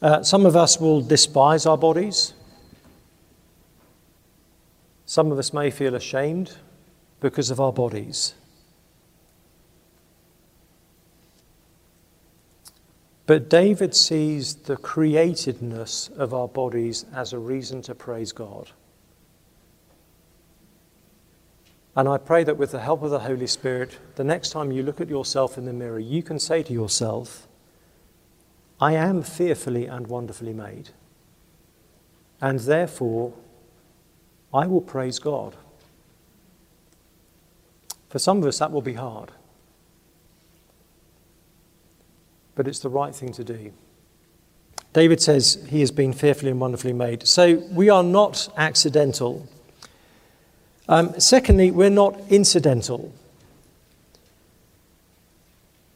Uh, 0.00 0.22
some 0.22 0.46
of 0.46 0.54
us 0.54 0.78
will 0.78 1.00
despise 1.00 1.66
our 1.66 1.76
bodies. 1.76 2.34
Some 5.04 5.32
of 5.32 5.40
us 5.40 5.52
may 5.52 5.72
feel 5.72 5.96
ashamed 5.96 6.56
because 7.18 7.50
of 7.50 7.58
our 7.58 7.72
bodies. 7.72 8.34
But 13.32 13.48
David 13.48 13.94
sees 13.94 14.54
the 14.54 14.76
createdness 14.76 16.14
of 16.18 16.34
our 16.34 16.48
bodies 16.48 17.06
as 17.14 17.32
a 17.32 17.38
reason 17.38 17.80
to 17.80 17.94
praise 17.94 18.30
God. 18.30 18.72
And 21.96 22.10
I 22.10 22.18
pray 22.18 22.44
that 22.44 22.58
with 22.58 22.72
the 22.72 22.80
help 22.80 23.02
of 23.02 23.10
the 23.10 23.20
Holy 23.20 23.46
Spirit, 23.46 23.96
the 24.16 24.22
next 24.22 24.50
time 24.50 24.70
you 24.70 24.82
look 24.82 25.00
at 25.00 25.08
yourself 25.08 25.56
in 25.56 25.64
the 25.64 25.72
mirror, 25.72 25.98
you 25.98 26.22
can 26.22 26.38
say 26.38 26.62
to 26.62 26.74
yourself, 26.74 27.48
I 28.78 28.92
am 28.96 29.22
fearfully 29.22 29.86
and 29.86 30.08
wonderfully 30.08 30.52
made. 30.52 30.90
And 32.38 32.60
therefore, 32.60 33.32
I 34.52 34.66
will 34.66 34.82
praise 34.82 35.18
God. 35.18 35.56
For 38.10 38.18
some 38.18 38.42
of 38.42 38.44
us, 38.44 38.58
that 38.58 38.72
will 38.72 38.82
be 38.82 38.92
hard 38.92 39.32
but 42.54 42.68
it's 42.68 42.80
the 42.80 42.88
right 42.88 43.14
thing 43.14 43.32
to 43.32 43.44
do. 43.44 43.72
David 44.92 45.20
says 45.20 45.64
he 45.68 45.80
has 45.80 45.90
been 45.90 46.12
fearfully 46.12 46.50
and 46.50 46.60
wonderfully 46.60 46.92
made. 46.92 47.26
So 47.26 47.54
we 47.70 47.88
are 47.88 48.02
not 48.02 48.52
accidental. 48.56 49.48
Um, 50.88 51.18
secondly, 51.18 51.70
we're 51.70 51.90
not 51.90 52.18
incidental. 52.28 53.12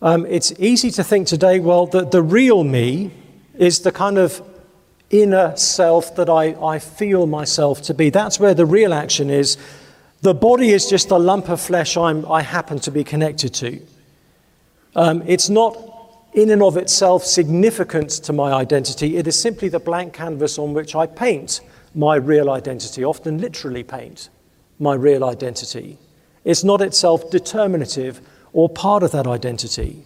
Um, 0.01 0.25
it's 0.27 0.53
easy 0.59 0.91
to 0.93 1.05
think 1.05 1.27
today, 1.27 1.59
well, 1.59 1.87
that 1.87 2.11
the 2.11 2.23
real 2.23 2.65
me 2.65 3.11
is 3.59 3.81
the 3.81 3.93
kind 3.93 4.19
of 4.19 4.43
inner 5.11 5.57
self 5.57 6.15
that 6.17 6.29
I, 6.29 6.55
I 6.63 6.79
feel 6.79 7.27
myself 7.27 7.83
to 7.83 7.95
be. 7.95 8.11
That's 8.11 8.41
where 8.41 8.55
the 8.55 8.67
real 8.67 8.93
action 8.93 9.31
is. 9.31 9.57
The 10.23 10.35
body 10.35 10.71
is 10.71 10.89
just 10.89 11.11
a 11.11 11.19
lump 11.19 11.49
of 11.49 11.61
flesh 11.61 11.97
I'm, 11.97 12.25
i 12.31 12.43
happen 12.43 12.79
to 12.81 12.91
be 12.91 13.05
connected 13.05 13.55
to. 13.55 13.81
Um, 14.95 15.23
it's 15.27 15.49
not 15.49 15.77
in 16.37 16.51
and 16.51 16.63
of 16.63 16.77
itself 16.77 17.25
significant 17.25 18.11
to 18.11 18.33
my 18.33 18.53
identity. 18.53 19.17
It 19.17 19.27
is 19.27 19.41
simply 19.41 19.69
the 19.69 19.81
blank 19.81 20.13
canvas 20.13 20.59
on 20.59 20.75
which 20.75 20.95
I 20.95 21.07
paint 21.07 21.63
my 21.95 22.17
real 22.17 22.51
identity, 22.51 23.03
often 23.03 23.39
literally 23.39 23.83
paint 23.83 24.29
my 24.79 24.95
real 24.95 25.25
identity. 25.25 25.99
It's 26.45 26.63
not 26.63 26.83
itself 26.83 27.31
determinative 27.31 28.21
or 28.53 28.69
part 28.69 29.03
of 29.03 29.13
that 29.13 29.27
identity. 29.27 30.05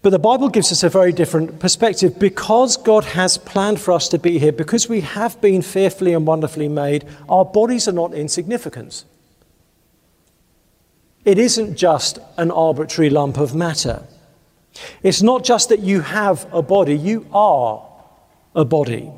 But 0.00 0.10
the 0.10 0.18
Bible 0.20 0.48
gives 0.48 0.70
us 0.70 0.84
a 0.84 0.88
very 0.88 1.12
different 1.12 1.58
perspective. 1.58 2.18
Because 2.18 2.76
God 2.76 3.04
has 3.04 3.36
planned 3.38 3.80
for 3.80 3.92
us 3.92 4.08
to 4.10 4.18
be 4.18 4.38
here, 4.38 4.52
because 4.52 4.88
we 4.88 5.00
have 5.00 5.40
been 5.40 5.62
fearfully 5.62 6.12
and 6.12 6.26
wonderfully 6.26 6.68
made, 6.68 7.04
our 7.28 7.44
bodies 7.44 7.88
are 7.88 7.92
not 7.92 8.14
insignificant. 8.14 9.04
It 11.24 11.38
isn't 11.38 11.76
just 11.76 12.18
an 12.36 12.50
arbitrary 12.50 13.10
lump 13.10 13.38
of 13.38 13.54
matter. 13.54 14.02
It's 15.02 15.22
not 15.22 15.44
just 15.44 15.68
that 15.68 15.80
you 15.80 16.00
have 16.00 16.46
a 16.52 16.62
body, 16.62 16.96
you 16.96 17.26
are 17.32 17.86
a 18.54 18.64
body. 18.64 19.10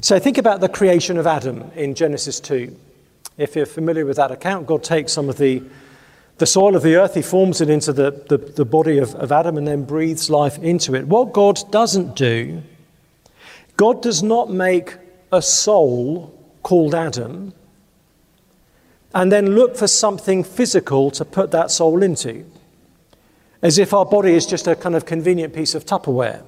So 0.00 0.18
think 0.18 0.38
about 0.38 0.60
the 0.60 0.68
creation 0.68 1.18
of 1.18 1.26
Adam 1.26 1.70
in 1.74 1.94
Genesis 1.94 2.40
2. 2.40 2.74
If 3.36 3.56
you're 3.56 3.66
familiar 3.66 4.06
with 4.06 4.16
that 4.16 4.30
account, 4.30 4.66
God 4.66 4.84
takes 4.84 5.12
some 5.12 5.28
of 5.28 5.38
the, 5.38 5.62
the 6.38 6.46
soil 6.46 6.76
of 6.76 6.82
the 6.82 6.96
earth, 6.96 7.14
He 7.14 7.22
forms 7.22 7.60
it 7.60 7.68
into 7.68 7.92
the, 7.92 8.10
the, 8.28 8.38
the 8.38 8.64
body 8.64 8.98
of, 8.98 9.14
of 9.16 9.32
Adam, 9.32 9.56
and 9.56 9.66
then 9.66 9.84
breathes 9.84 10.30
life 10.30 10.58
into 10.58 10.94
it. 10.94 11.06
What 11.06 11.32
God 11.32 11.60
doesn't 11.70 12.16
do, 12.16 12.62
God 13.76 14.02
does 14.02 14.22
not 14.22 14.50
make 14.50 14.94
a 15.32 15.42
soul 15.42 16.38
called 16.62 16.94
Adam 16.94 17.52
and 19.14 19.30
then 19.30 19.54
look 19.54 19.76
for 19.76 19.86
something 19.86 20.42
physical 20.42 21.10
to 21.12 21.24
put 21.24 21.52
that 21.52 21.70
soul 21.70 22.02
into, 22.02 22.44
as 23.62 23.78
if 23.78 23.94
our 23.94 24.04
body 24.04 24.34
is 24.34 24.44
just 24.44 24.66
a 24.66 24.74
kind 24.74 24.96
of 24.96 25.06
convenient 25.06 25.54
piece 25.54 25.74
of 25.74 25.86
Tupperware. 25.86 26.42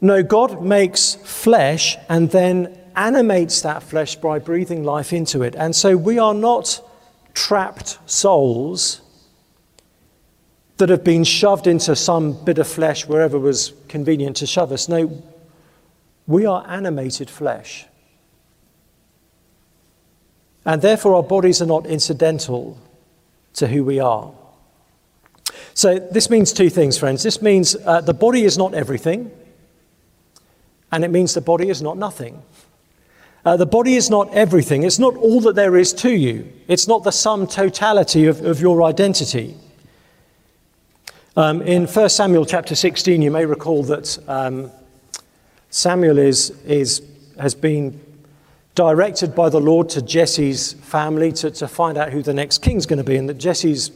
No, 0.00 0.22
God 0.22 0.62
makes 0.62 1.16
flesh 1.16 1.96
and 2.08 2.30
then 2.30 2.78
animates 2.94 3.62
that 3.62 3.82
flesh 3.82 4.16
by 4.16 4.38
breathing 4.38 4.84
life 4.84 5.12
into 5.12 5.42
it. 5.42 5.54
And 5.56 5.74
so 5.74 5.96
we 5.96 6.18
are 6.18 6.34
not 6.34 6.80
trapped 7.32 7.98
souls 8.06 9.00
that 10.76 10.88
have 10.88 11.02
been 11.04 11.24
shoved 11.24 11.66
into 11.66 11.96
some 11.96 12.44
bit 12.44 12.58
of 12.58 12.68
flesh 12.68 13.06
wherever 13.06 13.38
was 13.38 13.72
convenient 13.88 14.36
to 14.36 14.46
shove 14.46 14.72
us. 14.72 14.88
No, 14.88 15.22
we 16.26 16.46
are 16.46 16.64
animated 16.68 17.30
flesh. 17.30 17.86
And 20.64 20.80
therefore, 20.80 21.14
our 21.14 21.22
bodies 21.22 21.60
are 21.60 21.66
not 21.66 21.86
incidental 21.86 22.78
to 23.54 23.66
who 23.66 23.84
we 23.84 24.00
are. 24.00 24.32
So, 25.74 25.98
this 25.98 26.30
means 26.30 26.52
two 26.52 26.70
things, 26.70 26.96
friends. 26.96 27.22
This 27.22 27.42
means 27.42 27.76
uh, 27.84 28.00
the 28.00 28.14
body 28.14 28.44
is 28.44 28.56
not 28.56 28.74
everything, 28.74 29.30
and 30.90 31.04
it 31.04 31.10
means 31.10 31.34
the 31.34 31.40
body 31.40 31.68
is 31.68 31.82
not 31.82 31.98
nothing. 31.98 32.42
Uh, 33.44 33.56
the 33.58 33.66
body 33.66 33.94
is 33.94 34.08
not 34.08 34.32
everything. 34.32 34.84
It's 34.84 34.98
not 34.98 35.16
all 35.16 35.40
that 35.42 35.54
there 35.54 35.76
is 35.76 35.92
to 35.94 36.10
you. 36.10 36.50
It's 36.66 36.88
not 36.88 37.04
the 37.04 37.10
sum 37.10 37.46
totality 37.46 38.26
of, 38.26 38.42
of 38.42 38.60
your 38.60 38.82
identity. 38.82 39.56
Um, 41.36 41.60
in 41.62 41.86
1 41.86 42.08
Samuel 42.08 42.46
chapter 42.46 42.74
16, 42.74 43.20
you 43.20 43.30
may 43.30 43.44
recall 43.44 43.82
that 43.82 44.18
um, 44.28 44.70
Samuel 45.68 46.16
is, 46.16 46.50
is, 46.64 47.02
has 47.38 47.54
been 47.54 48.00
directed 48.74 49.34
by 49.34 49.48
the 49.48 49.60
Lord 49.60 49.88
to 49.90 50.02
Jesse's 50.02 50.72
family 50.74 51.32
to, 51.32 51.50
to 51.52 51.68
find 51.68 51.96
out 51.96 52.12
who 52.12 52.22
the 52.22 52.34
next 52.34 52.58
king's 52.58 52.86
going 52.86 52.98
to 52.98 53.04
be, 53.04 53.16
and 53.16 53.28
that 53.28 53.38
Jesse's 53.38 53.92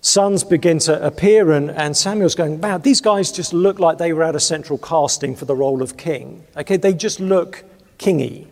sons 0.00 0.42
begin 0.42 0.78
to 0.80 1.04
appear, 1.06 1.52
and, 1.52 1.70
and 1.70 1.96
Samuel's 1.96 2.34
going, 2.34 2.60
Wow, 2.60 2.78
these 2.78 3.00
guys 3.00 3.30
just 3.30 3.52
look 3.52 3.78
like 3.78 3.98
they 3.98 4.12
were 4.12 4.24
at 4.24 4.34
a 4.34 4.40
central 4.40 4.78
casting 4.78 5.36
for 5.36 5.44
the 5.44 5.54
role 5.54 5.82
of 5.82 5.96
king. 5.96 6.44
Okay, 6.56 6.76
they 6.76 6.92
just 6.92 7.20
look 7.20 7.64
kingy. 7.98 8.46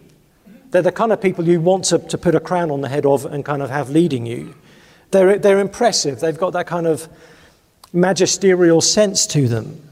They're 0.71 0.83
the 0.83 0.93
kind 0.93 1.13
of 1.13 1.21
people 1.21 1.47
you 1.49 1.61
want 1.61 1.85
to, 1.87 1.99
to 1.99 2.17
put 2.17 2.37
a 2.37 2.41
crown 2.41 2.71
on 2.71 2.81
the 2.81 2.89
head 2.89 3.05
of 3.05 3.27
and 3.27 3.45
kind 3.45 3.61
of 3.61 3.71
have 3.71 3.91
leading 3.91 4.27
you. 4.27 4.55
They're, 5.11 5.39
they're 5.39 5.59
impressive. 5.59 6.21
They've 6.21 6.39
got 6.39 6.53
that 6.53 6.69
kind 6.69 6.87
of 6.87 7.09
magisterial 7.93 8.81
sense 8.81 9.27
to 9.29 9.49
them. 9.49 9.90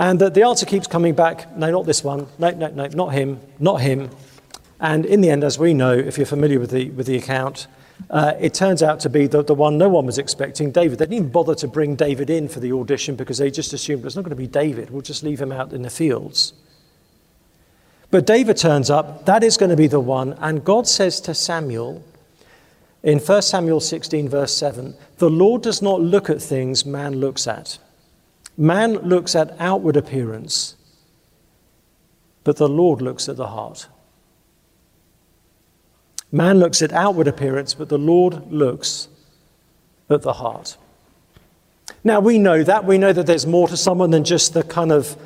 And 0.00 0.18
the, 0.18 0.30
the 0.30 0.42
answer 0.44 0.64
keeps 0.64 0.86
coming 0.86 1.14
back 1.14 1.54
no, 1.58 1.70
not 1.70 1.84
this 1.84 2.02
one. 2.02 2.26
No, 2.38 2.50
no, 2.52 2.68
no, 2.68 2.86
not 2.86 3.12
him, 3.12 3.38
not 3.58 3.82
him. 3.82 4.08
And 4.80 5.04
in 5.04 5.20
the 5.20 5.28
end, 5.28 5.44
as 5.44 5.58
we 5.58 5.74
know, 5.74 5.92
if 5.92 6.16
you're 6.16 6.26
familiar 6.26 6.58
with 6.58 6.70
the, 6.70 6.88
with 6.92 7.06
the 7.06 7.18
account, 7.18 7.66
uh, 8.08 8.32
it 8.40 8.54
turns 8.54 8.82
out 8.82 9.00
to 9.00 9.10
be 9.10 9.26
the, 9.26 9.44
the 9.44 9.54
one 9.54 9.76
no 9.76 9.90
one 9.90 10.06
was 10.06 10.16
expecting, 10.16 10.70
David. 10.70 10.98
They 10.98 11.04
didn't 11.04 11.16
even 11.16 11.28
bother 11.28 11.54
to 11.56 11.68
bring 11.68 11.96
David 11.96 12.30
in 12.30 12.48
for 12.48 12.60
the 12.60 12.72
audition 12.72 13.14
because 13.14 13.36
they 13.36 13.50
just 13.50 13.74
assumed 13.74 14.06
it's 14.06 14.16
not 14.16 14.22
going 14.22 14.30
to 14.30 14.36
be 14.36 14.46
David. 14.46 14.88
We'll 14.88 15.02
just 15.02 15.22
leave 15.22 15.38
him 15.38 15.52
out 15.52 15.74
in 15.74 15.82
the 15.82 15.90
fields. 15.90 16.54
But 18.10 18.26
David 18.26 18.56
turns 18.56 18.88
up, 18.88 19.26
that 19.26 19.44
is 19.44 19.58
going 19.58 19.70
to 19.70 19.76
be 19.76 19.86
the 19.86 20.00
one, 20.00 20.32
and 20.40 20.64
God 20.64 20.88
says 20.88 21.20
to 21.20 21.34
Samuel 21.34 22.02
in 23.02 23.18
1 23.18 23.42
Samuel 23.42 23.80
16, 23.80 24.30
verse 24.30 24.56
7 24.56 24.94
The 25.18 25.28
Lord 25.28 25.60
does 25.60 25.82
not 25.82 26.00
look 26.00 26.30
at 26.30 26.40
things 26.40 26.86
man 26.86 27.20
looks 27.20 27.46
at. 27.46 27.78
Man 28.60 28.92
looks 28.92 29.34
at 29.34 29.56
outward 29.58 29.96
appearance, 29.96 30.76
but 32.44 32.56
the 32.56 32.68
Lord 32.68 33.00
looks 33.00 33.26
at 33.26 33.38
the 33.38 33.46
heart. 33.46 33.88
Man 36.30 36.58
looks 36.58 36.82
at 36.82 36.92
outward 36.92 37.26
appearance, 37.26 37.72
but 37.72 37.88
the 37.88 37.96
Lord 37.96 38.52
looks 38.52 39.08
at 40.10 40.20
the 40.20 40.34
heart. 40.34 40.76
Now 42.04 42.20
we 42.20 42.38
know 42.38 42.62
that. 42.62 42.84
We 42.84 42.98
know 42.98 43.14
that 43.14 43.26
there's 43.26 43.46
more 43.46 43.66
to 43.66 43.78
someone 43.78 44.10
than 44.10 44.24
just 44.24 44.52
the 44.52 44.62
kind 44.62 44.92
of 44.92 45.16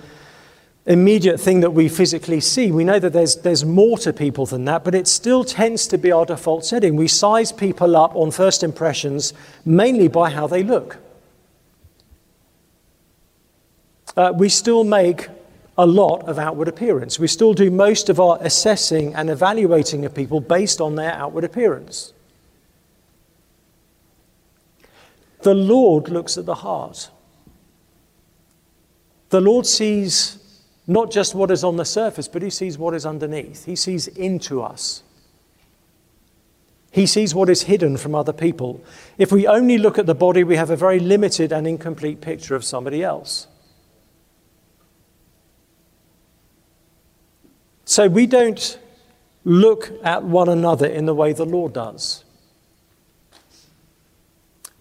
immediate 0.86 1.40
thing 1.40 1.58
that 1.58 1.72
we 1.72 1.88
physically 1.88 2.38
see. 2.38 2.70
We 2.70 2.84
know 2.84 3.00
that 3.00 3.12
there's, 3.12 3.34
there's 3.34 3.64
more 3.64 3.98
to 3.98 4.12
people 4.12 4.46
than 4.46 4.64
that, 4.66 4.84
but 4.84 4.94
it 4.94 5.08
still 5.08 5.42
tends 5.42 5.88
to 5.88 5.98
be 5.98 6.12
our 6.12 6.24
default 6.24 6.64
setting. 6.64 6.94
We 6.94 7.08
size 7.08 7.50
people 7.50 7.96
up 7.96 8.14
on 8.14 8.30
first 8.30 8.62
impressions 8.62 9.34
mainly 9.64 10.06
by 10.06 10.30
how 10.30 10.46
they 10.46 10.62
look. 10.62 10.98
Uh, 14.16 14.32
we 14.34 14.48
still 14.48 14.84
make 14.84 15.28
a 15.76 15.86
lot 15.86 16.28
of 16.28 16.38
outward 16.38 16.68
appearance. 16.68 17.18
We 17.18 17.26
still 17.26 17.52
do 17.52 17.70
most 17.70 18.08
of 18.08 18.20
our 18.20 18.38
assessing 18.40 19.14
and 19.14 19.28
evaluating 19.28 20.04
of 20.04 20.14
people 20.14 20.40
based 20.40 20.80
on 20.80 20.94
their 20.94 21.12
outward 21.12 21.44
appearance. 21.44 22.12
The 25.42 25.54
Lord 25.54 26.08
looks 26.08 26.38
at 26.38 26.46
the 26.46 26.54
heart. 26.54 27.10
The 29.30 29.40
Lord 29.40 29.66
sees 29.66 30.38
not 30.86 31.10
just 31.10 31.34
what 31.34 31.50
is 31.50 31.64
on 31.64 31.76
the 31.76 31.84
surface, 31.84 32.28
but 32.28 32.42
he 32.42 32.50
sees 32.50 32.78
what 32.78 32.94
is 32.94 33.04
underneath. 33.04 33.64
He 33.64 33.76
sees 33.76 34.06
into 34.06 34.62
us. 34.62 35.02
He 36.92 37.06
sees 37.06 37.34
what 37.34 37.50
is 37.50 37.62
hidden 37.62 37.96
from 37.96 38.14
other 38.14 38.32
people. 38.32 38.80
If 39.18 39.32
we 39.32 39.48
only 39.48 39.78
look 39.78 39.98
at 39.98 40.06
the 40.06 40.14
body, 40.14 40.44
we 40.44 40.54
have 40.54 40.70
a 40.70 40.76
very 40.76 41.00
limited 41.00 41.52
and 41.52 41.66
incomplete 41.66 42.20
picture 42.20 42.54
of 42.54 42.64
somebody 42.64 43.02
else. 43.02 43.48
So 47.84 48.08
we 48.08 48.26
don't 48.26 48.78
look 49.44 49.92
at 50.02 50.24
one 50.24 50.48
another 50.48 50.86
in 50.86 51.06
the 51.06 51.14
way 51.14 51.32
the 51.32 51.44
Lord 51.44 51.74
does. 51.74 52.24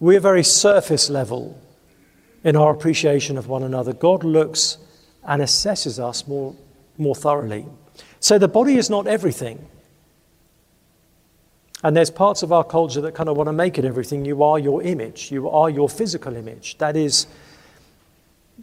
We're 0.00 0.20
very 0.20 0.42
surface 0.42 1.08
level 1.08 1.60
in 2.42 2.56
our 2.56 2.72
appreciation 2.72 3.38
of 3.38 3.48
one 3.48 3.62
another. 3.62 3.92
God 3.92 4.24
looks 4.24 4.78
and 5.24 5.40
assesses 5.42 5.98
us 5.98 6.26
more, 6.26 6.54
more 6.98 7.14
thoroughly. 7.14 7.66
So 8.20 8.38
the 8.38 8.48
body 8.48 8.76
is 8.76 8.90
not 8.90 9.06
everything. 9.06 9.66
And 11.82 11.94
there's 11.94 12.10
parts 12.10 12.42
of 12.42 12.50
our 12.50 12.64
culture 12.64 13.02
that 13.02 13.14
kind 13.14 13.28
of 13.28 13.36
want 13.36 13.48
to 13.48 13.52
make 13.52 13.78
it 13.78 13.84
everything. 13.84 14.24
You 14.24 14.42
are 14.42 14.58
your 14.58 14.82
image, 14.82 15.30
you 15.30 15.50
are 15.50 15.68
your 15.68 15.88
physical 15.88 16.34
image. 16.34 16.78
That 16.78 16.96
is 16.96 17.26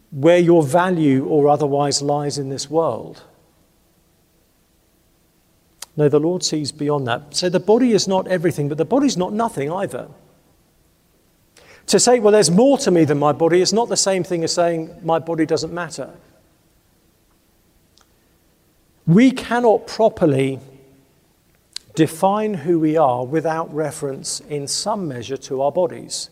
where 0.10 0.40
your 0.40 0.64
value 0.64 1.26
or 1.26 1.48
otherwise 1.48 2.02
lies 2.02 2.38
in 2.40 2.50
this 2.50 2.70
world. 2.70 3.24
No, 5.98 6.08
the 6.08 6.20
Lord 6.20 6.44
sees 6.44 6.72
beyond 6.72 7.08
that. 7.08 7.36
So 7.36 7.50
the 7.50 7.60
body 7.60 7.92
is 7.92 8.08
not 8.08 8.28
everything, 8.28 8.70
but 8.70 8.78
the 8.78 8.86
body's 8.86 9.18
not 9.18 9.34
nothing 9.34 9.72
either. 9.72 10.08
To 11.88 12.00
say, 12.00 12.20
well, 12.20 12.32
there's 12.32 12.52
more 12.52 12.78
to 12.80 12.92
me 12.92 13.04
than 13.04 13.20
my 13.20 13.34
body 13.34 13.60
is 13.60 13.74
not 13.74 13.90
the 13.90 13.98
same 13.98 14.24
thing 14.24 14.44
as 14.44 14.54
saying 14.54 14.96
my 15.04 15.20
body 15.20 15.46
doesn't 15.46 15.74
matter. 15.74 16.10
We 19.06 19.32
cannot 19.32 19.88
properly 19.88 20.60
define 21.96 22.54
who 22.54 22.80
we 22.80 22.96
are 22.96 23.26
without 23.26 23.74
reference 23.74 24.40
in 24.42 24.68
some 24.68 25.08
measure 25.08 25.38
to 25.38 25.62
our 25.62 25.72
bodies. 25.72 26.30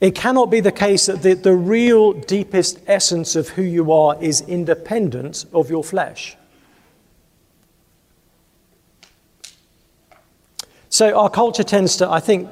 It 0.00 0.14
cannot 0.14 0.50
be 0.50 0.60
the 0.60 0.72
case 0.72 1.06
that 1.06 1.22
the, 1.22 1.32
the 1.32 1.54
real 1.54 2.12
deepest 2.12 2.80
essence 2.86 3.36
of 3.36 3.50
who 3.50 3.62
you 3.62 3.90
are 3.92 4.22
is 4.22 4.42
independent 4.42 5.46
of 5.54 5.70
your 5.70 5.82
flesh. 5.82 6.36
So 10.94 11.18
our 11.18 11.28
culture 11.28 11.64
tends 11.64 11.96
to, 11.96 12.08
I 12.08 12.20
think, 12.20 12.48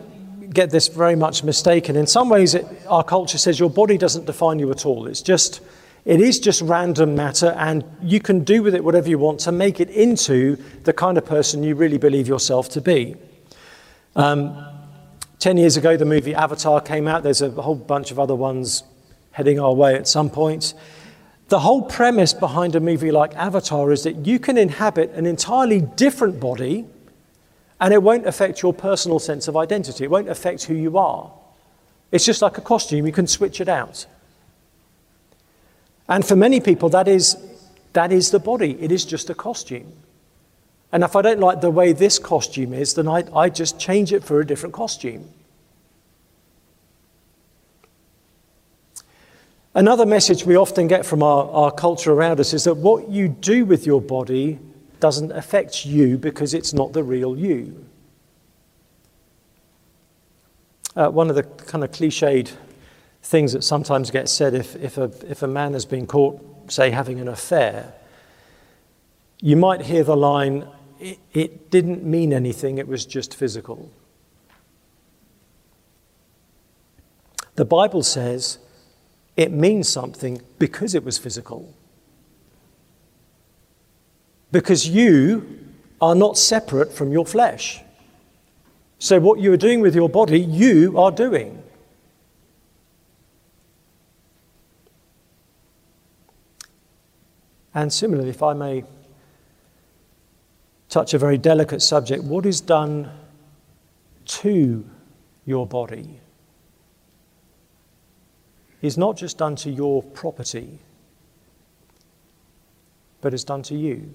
get 0.52 0.70
this 0.70 0.88
very 0.88 1.14
much 1.14 1.44
mistaken. 1.44 1.94
In 1.94 2.08
some 2.08 2.28
ways, 2.28 2.56
it, 2.56 2.66
our 2.88 3.04
culture 3.04 3.38
says 3.38 3.60
your 3.60 3.70
body 3.70 3.96
doesn't 3.96 4.26
define 4.26 4.58
you 4.58 4.68
at 4.72 4.84
all. 4.84 5.06
It's 5.06 5.22
just 5.22 5.60
it 6.04 6.20
is 6.20 6.40
just 6.40 6.60
random 6.60 7.14
matter, 7.14 7.54
and 7.56 7.84
you 8.02 8.18
can 8.18 8.42
do 8.42 8.64
with 8.64 8.74
it 8.74 8.82
whatever 8.82 9.08
you 9.08 9.16
want 9.16 9.38
to 9.46 9.52
make 9.52 9.78
it 9.78 9.90
into 9.90 10.56
the 10.82 10.92
kind 10.92 11.18
of 11.18 11.24
person 11.24 11.62
you 11.62 11.76
really 11.76 11.98
believe 11.98 12.26
yourself 12.26 12.68
to 12.70 12.80
be. 12.80 13.14
Um, 14.16 14.66
Ten 15.38 15.56
years 15.56 15.76
ago, 15.76 15.96
the 15.96 16.04
movie 16.04 16.34
Avatar 16.34 16.80
came 16.80 17.06
out. 17.06 17.22
There's 17.22 17.42
a 17.42 17.50
whole 17.50 17.76
bunch 17.76 18.10
of 18.10 18.18
other 18.18 18.34
ones 18.34 18.82
heading 19.30 19.60
our 19.60 19.72
way 19.72 19.94
at 19.94 20.08
some 20.08 20.28
point. 20.28 20.74
The 21.46 21.60
whole 21.60 21.82
premise 21.82 22.34
behind 22.34 22.74
a 22.74 22.80
movie 22.80 23.12
like 23.12 23.36
Avatar 23.36 23.92
is 23.92 24.02
that 24.02 24.26
you 24.26 24.40
can 24.40 24.58
inhabit 24.58 25.12
an 25.12 25.26
entirely 25.26 25.82
different 25.82 26.40
body 26.40 26.86
and 27.82 27.92
it 27.92 28.00
won't 28.00 28.26
affect 28.28 28.62
your 28.62 28.72
personal 28.72 29.18
sense 29.18 29.48
of 29.48 29.56
identity. 29.56 30.04
It 30.04 30.10
won't 30.10 30.28
affect 30.28 30.62
who 30.62 30.74
you 30.74 30.96
are. 30.96 31.32
It's 32.12 32.24
just 32.24 32.40
like 32.40 32.56
a 32.56 32.60
costume, 32.60 33.06
you 33.06 33.12
can 33.12 33.26
switch 33.26 33.60
it 33.60 33.68
out. 33.68 34.06
And 36.08 36.24
for 36.24 36.36
many 36.36 36.60
people, 36.60 36.90
that 36.90 37.08
is, 37.08 37.36
that 37.92 38.12
is 38.12 38.30
the 38.30 38.38
body. 38.38 38.80
It 38.80 38.92
is 38.92 39.04
just 39.04 39.30
a 39.30 39.34
costume. 39.34 39.92
And 40.92 41.02
if 41.02 41.16
I 41.16 41.22
don't 41.22 41.40
like 41.40 41.60
the 41.60 41.70
way 41.70 41.92
this 41.92 42.20
costume 42.20 42.72
is, 42.72 42.94
then 42.94 43.08
I, 43.08 43.24
I 43.34 43.48
just 43.48 43.80
change 43.80 44.12
it 44.12 44.22
for 44.22 44.38
a 44.38 44.46
different 44.46 44.74
costume. 44.74 45.28
Another 49.74 50.06
message 50.06 50.44
we 50.44 50.54
often 50.54 50.86
get 50.86 51.04
from 51.04 51.20
our, 51.24 51.50
our 51.50 51.72
culture 51.72 52.12
around 52.12 52.38
us 52.38 52.52
is 52.52 52.62
that 52.62 52.74
what 52.74 53.08
you 53.08 53.26
do 53.26 53.64
with 53.64 53.86
your 53.86 54.00
body 54.00 54.60
doesn't 55.02 55.32
affect 55.32 55.84
you 55.84 56.16
because 56.16 56.54
it's 56.54 56.72
not 56.72 56.92
the 56.92 57.02
real 57.02 57.36
you. 57.36 57.84
Uh, 60.94 61.08
one 61.08 61.28
of 61.28 61.34
the 61.34 61.42
kind 61.42 61.82
of 61.82 61.90
cliched 61.90 62.52
things 63.20 63.52
that 63.52 63.64
sometimes 63.64 64.12
get 64.12 64.28
said 64.28 64.54
if, 64.54 64.76
if, 64.76 64.96
a, 64.98 65.10
if 65.28 65.42
a 65.42 65.48
man 65.48 65.72
has 65.72 65.84
been 65.84 66.06
caught, 66.06 66.40
say, 66.70 66.90
having 66.90 67.18
an 67.18 67.26
affair, 67.26 67.94
you 69.40 69.56
might 69.56 69.82
hear 69.82 70.04
the 70.04 70.16
line, 70.16 70.68
it, 71.00 71.18
it 71.32 71.68
didn't 71.68 72.04
mean 72.04 72.32
anything, 72.32 72.78
it 72.78 72.86
was 72.86 73.04
just 73.04 73.34
physical. 73.34 73.90
The 77.56 77.64
Bible 77.64 78.04
says 78.04 78.58
it 79.36 79.50
means 79.50 79.88
something 79.88 80.42
because 80.60 80.94
it 80.94 81.02
was 81.02 81.18
physical. 81.18 81.74
Because 84.52 84.86
you 84.86 85.58
are 86.00 86.14
not 86.14 86.38
separate 86.38 86.92
from 86.92 87.10
your 87.10 87.26
flesh. 87.26 87.80
So, 88.98 89.18
what 89.18 89.40
you 89.40 89.52
are 89.52 89.56
doing 89.56 89.80
with 89.80 89.96
your 89.96 90.08
body, 90.08 90.38
you 90.38 90.96
are 90.98 91.10
doing. 91.10 91.62
And 97.74 97.92
similarly, 97.92 98.30
if 98.30 98.42
I 98.42 98.52
may 98.52 98.84
touch 100.88 101.14
a 101.14 101.18
very 101.18 101.38
delicate 101.38 101.80
subject, 101.80 102.22
what 102.22 102.44
is 102.44 102.60
done 102.60 103.10
to 104.26 104.84
your 105.46 105.66
body 105.66 106.20
is 108.82 108.98
not 108.98 109.16
just 109.16 109.38
done 109.38 109.56
to 109.56 109.70
your 109.70 110.02
property, 110.02 110.78
but 113.20 113.32
is 113.32 113.44
done 113.44 113.62
to 113.62 113.74
you. 113.74 114.12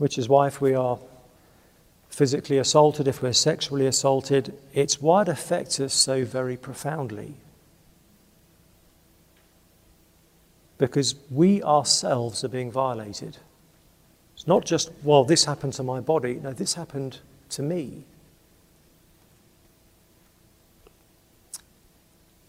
Which 0.00 0.18
is 0.18 0.28
why, 0.28 0.48
if 0.48 0.60
we 0.60 0.74
are 0.74 0.98
physically 2.08 2.58
assaulted, 2.58 3.06
if 3.06 3.22
we're 3.22 3.32
sexually 3.32 3.86
assaulted, 3.86 4.52
it's 4.74 5.00
why 5.00 5.22
it 5.22 5.28
affects 5.28 5.78
us 5.78 5.94
so 5.94 6.24
very 6.24 6.56
profoundly. 6.56 7.36
because 10.80 11.14
we 11.30 11.62
ourselves 11.62 12.42
are 12.42 12.48
being 12.48 12.72
violated. 12.72 13.36
It's 14.34 14.46
not 14.46 14.64
just, 14.64 14.90
well, 15.04 15.24
this 15.24 15.44
happened 15.44 15.74
to 15.74 15.82
my 15.82 16.00
body. 16.00 16.40
No, 16.42 16.54
this 16.54 16.72
happened 16.72 17.18
to 17.50 17.62
me. 17.62 18.04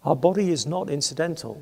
Our 0.06 0.16
body 0.16 0.50
is 0.50 0.66
not 0.66 0.90
incidental. 0.90 1.62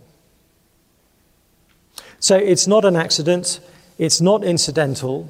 So 2.19 2.35
it's 2.35 2.67
not 2.67 2.85
an 2.85 2.95
accident, 2.95 3.59
it's 3.97 4.21
not 4.21 4.43
incidental. 4.43 5.27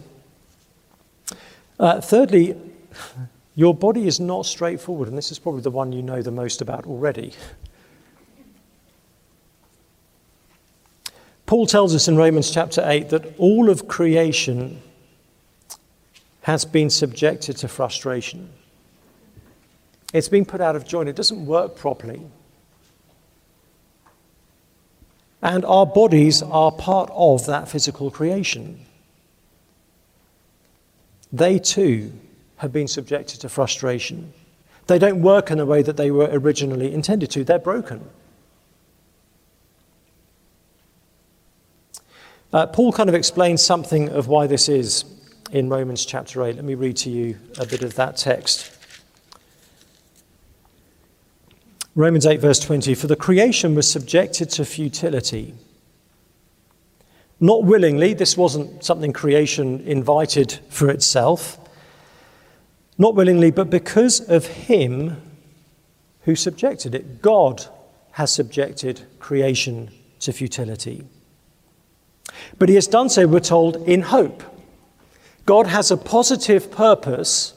Uh, 1.79 2.01
thirdly, 2.01 2.59
your 3.55 3.73
body 3.73 4.05
is 4.05 4.19
not 4.19 4.45
straightforward, 4.45 5.07
and 5.07 5.17
this 5.17 5.31
is 5.31 5.39
probably 5.39 5.61
the 5.61 5.71
one 5.71 5.93
you 5.93 6.01
know 6.01 6.21
the 6.21 6.31
most 6.31 6.61
about 6.61 6.85
already. 6.85 7.33
Paul 11.45 11.65
tells 11.65 11.95
us 11.95 12.07
in 12.07 12.15
Romans 12.15 12.51
chapter 12.51 12.83
8 12.85 13.09
that 13.09 13.33
all 13.39 13.69
of 13.69 13.87
creation 13.87 14.81
has 16.41 16.63
been 16.63 16.89
subjected 16.89 17.57
to 17.57 17.67
frustration. 17.67 18.49
It's 20.13 20.29
been 20.29 20.45
put 20.45 20.61
out 20.61 20.75
of 20.75 20.85
joint, 20.85 21.09
it 21.09 21.15
doesn't 21.15 21.45
work 21.45 21.75
properly. 21.75 22.21
And 25.41 25.63
our 25.65 25.85
bodies 25.85 26.41
are 26.41 26.71
part 26.71 27.09
of 27.13 27.45
that 27.45 27.69
physical 27.69 28.11
creation. 28.11 28.85
They 31.31 31.59
too 31.59 32.11
have 32.57 32.73
been 32.73 32.87
subjected 32.87 33.41
to 33.41 33.49
frustration. 33.49 34.33
They 34.87 34.99
don't 34.99 35.21
work 35.21 35.51
in 35.51 35.57
the 35.57 35.65
way 35.65 35.81
that 35.81 35.97
they 35.97 36.11
were 36.11 36.27
originally 36.31 36.93
intended 36.93 37.29
to, 37.31 37.43
they're 37.43 37.59
broken. 37.59 38.09
Uh, 42.51 42.65
Paul 42.65 42.91
kind 42.91 43.07
of 43.07 43.15
explains 43.15 43.61
something 43.61 44.09
of 44.09 44.27
why 44.27 44.47
this 44.47 44.67
is 44.67 45.05
in 45.51 45.69
Romans 45.69 46.05
chapter 46.05 46.43
8. 46.43 46.55
Let 46.55 46.65
me 46.65 46.73
read 46.73 46.97
to 46.97 47.09
you 47.11 47.37
a 47.59 47.65
bit 47.65 47.83
of 47.83 47.93
that 47.95 48.17
text. 48.17 48.75
Romans 51.95 52.25
8, 52.25 52.39
verse 52.39 52.59
20 52.59 52.95
For 52.95 53.07
the 53.07 53.15
creation 53.15 53.75
was 53.75 53.89
subjected 53.89 54.49
to 54.51 54.65
futility. 54.65 55.53
Not 57.39 57.63
willingly, 57.63 58.13
this 58.13 58.35
wasn't 58.35 58.83
something 58.83 59.13
creation 59.13 59.81
invited 59.81 60.59
for 60.69 60.89
itself. 60.89 61.57
Not 62.97 63.15
willingly, 63.15 63.49
but 63.51 63.69
because 63.69 64.19
of 64.19 64.45
Him 64.45 65.21
who 66.23 66.35
subjected 66.35 66.93
it. 66.93 67.21
God 67.21 67.65
has 68.11 68.31
subjected 68.33 69.01
creation 69.19 69.89
to 70.19 70.33
futility. 70.33 71.05
But 72.57 72.67
He 72.67 72.75
has 72.75 72.87
done 72.87 73.09
so, 73.09 73.25
we're 73.25 73.39
told, 73.39 73.77
in 73.87 74.01
hope. 74.01 74.43
God 75.45 75.67
has 75.67 75.91
a 75.91 75.97
positive 75.97 76.69
purpose 76.69 77.53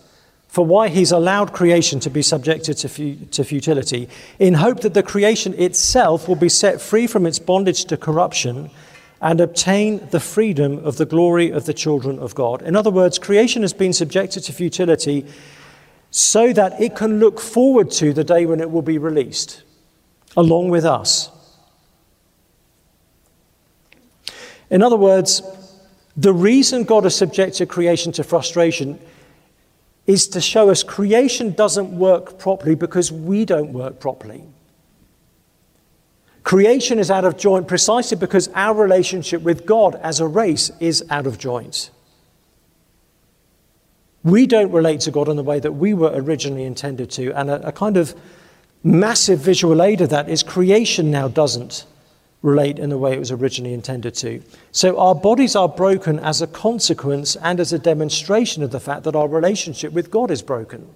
for 0.52 0.66
why 0.66 0.88
he's 0.88 1.12
allowed 1.12 1.52
creation 1.54 1.98
to 1.98 2.10
be 2.10 2.20
subjected 2.20 2.76
to, 2.76 2.88
fu- 2.88 3.16
to 3.16 3.42
futility, 3.42 4.06
in 4.38 4.52
hope 4.52 4.80
that 4.80 4.92
the 4.92 5.02
creation 5.02 5.54
itself 5.54 6.28
will 6.28 6.36
be 6.36 6.48
set 6.48 6.78
free 6.78 7.06
from 7.06 7.26
its 7.26 7.38
bondage 7.38 7.86
to 7.86 7.96
corruption 7.96 8.70
and 9.22 9.40
obtain 9.40 10.06
the 10.10 10.18
freedom 10.18 10.84
of 10.84 10.96
the 10.96 11.06
glory 11.06 11.50
of 11.50 11.64
the 11.64 11.72
children 11.72 12.18
of 12.18 12.34
God. 12.34 12.60
In 12.60 12.74
other 12.74 12.90
words, 12.90 13.20
creation 13.20 13.62
has 13.62 13.72
been 13.72 13.92
subjected 13.92 14.42
to 14.42 14.52
futility 14.52 15.24
so 16.10 16.52
that 16.52 16.78
it 16.80 16.96
can 16.96 17.20
look 17.20 17.40
forward 17.40 17.90
to 17.92 18.12
the 18.12 18.24
day 18.24 18.44
when 18.44 18.60
it 18.60 18.70
will 18.70 18.82
be 18.82 18.98
released, 18.98 19.62
along 20.36 20.70
with 20.70 20.84
us. 20.84 21.30
In 24.70 24.82
other 24.82 24.96
words, 24.96 25.40
the 26.16 26.32
reason 26.32 26.82
God 26.82 27.04
has 27.04 27.14
subjected 27.14 27.68
creation 27.68 28.10
to 28.12 28.24
frustration 28.24 28.98
is 30.06 30.26
to 30.28 30.40
show 30.40 30.68
us 30.68 30.82
creation 30.82 31.52
doesn't 31.52 31.96
work 31.96 32.38
properly 32.40 32.74
because 32.74 33.12
we 33.12 33.44
don't 33.44 33.72
work 33.72 34.00
properly. 34.00 34.42
Creation 36.42 36.98
is 36.98 37.10
out 37.10 37.24
of 37.24 37.36
joint 37.36 37.68
precisely 37.68 38.16
because 38.16 38.48
our 38.54 38.74
relationship 38.74 39.42
with 39.42 39.64
God 39.64 39.94
as 39.96 40.20
a 40.20 40.26
race 40.26 40.70
is 40.80 41.04
out 41.08 41.26
of 41.26 41.38
joint. 41.38 41.90
We 44.24 44.46
don't 44.46 44.70
relate 44.70 45.00
to 45.02 45.10
God 45.10 45.28
in 45.28 45.36
the 45.36 45.42
way 45.42 45.60
that 45.60 45.72
we 45.72 45.94
were 45.94 46.10
originally 46.14 46.64
intended 46.64 47.10
to, 47.12 47.32
and 47.32 47.50
a, 47.50 47.68
a 47.68 47.72
kind 47.72 47.96
of 47.96 48.14
massive 48.84 49.38
visual 49.40 49.82
aid 49.82 50.00
of 50.00 50.10
that 50.10 50.28
is 50.28 50.42
creation 50.42 51.10
now 51.10 51.28
doesn't 51.28 51.86
relate 52.42 52.78
in 52.78 52.90
the 52.90 52.98
way 52.98 53.12
it 53.12 53.18
was 53.18 53.30
originally 53.30 53.72
intended 53.72 54.14
to. 54.14 54.42
So 54.72 54.98
our 54.98 55.14
bodies 55.14 55.54
are 55.54 55.68
broken 55.68 56.18
as 56.18 56.42
a 56.42 56.46
consequence 56.46 57.36
and 57.36 57.60
as 57.60 57.72
a 57.72 57.78
demonstration 57.78 58.64
of 58.64 58.72
the 58.72 58.80
fact 58.80 59.04
that 59.04 59.14
our 59.14 59.28
relationship 59.28 59.92
with 59.92 60.10
God 60.10 60.30
is 60.30 60.42
broken 60.42 60.88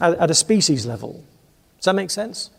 at, 0.00 0.14
at 0.14 0.30
a 0.30 0.34
species 0.34 0.86
level. 0.86 1.22
Does 1.76 1.84
that 1.84 1.94
make 1.94 2.10
sense? 2.10 2.50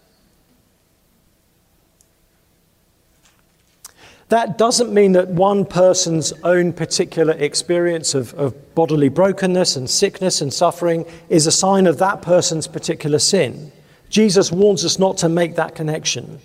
That 4.30 4.58
doesn't 4.58 4.94
mean 4.94 5.14
that 5.14 5.30
one 5.30 5.66
person's 5.66 6.34
own 6.44 6.74
particular 6.74 7.34
experience 7.34 8.14
of, 8.14 8.34
of, 8.34 8.76
bodily 8.76 9.10
brokenness 9.10 9.76
and 9.76 9.90
sickness 9.90 10.42
and 10.42 10.54
suffering 10.54 11.06
is 11.30 11.48
a 11.48 11.52
sign 11.52 11.88
of 11.88 11.98
that 12.00 12.22
person's 12.22 12.68
particular 12.68 13.20
sin. 13.20 13.72
Jesus 14.10 14.52
warns 14.52 14.84
us 14.86 15.00
not 15.00 15.18
to 15.18 15.30
make 15.30 15.56
that 15.56 15.76
connection. 15.76 16.40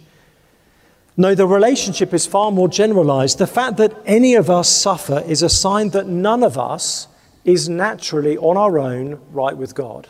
No, 1.16 1.34
the 1.34 1.46
relationship 1.46 2.14
is 2.14 2.24
far 2.24 2.50
more 2.50 2.68
generalized. 2.68 3.38
The 3.38 3.46
fact 3.46 3.76
that 3.76 3.94
any 4.06 4.34
of 4.34 4.48
us 4.48 4.68
suffer 4.68 5.22
is 5.26 5.42
a 5.42 5.48
sign 5.48 5.90
that 5.90 6.06
none 6.06 6.42
of 6.42 6.56
us 6.56 7.08
is 7.44 7.68
naturally 7.68 8.38
on 8.38 8.56
our 8.56 8.78
own 8.78 9.20
right 9.30 9.56
with 9.56 9.74
God. 9.74 10.08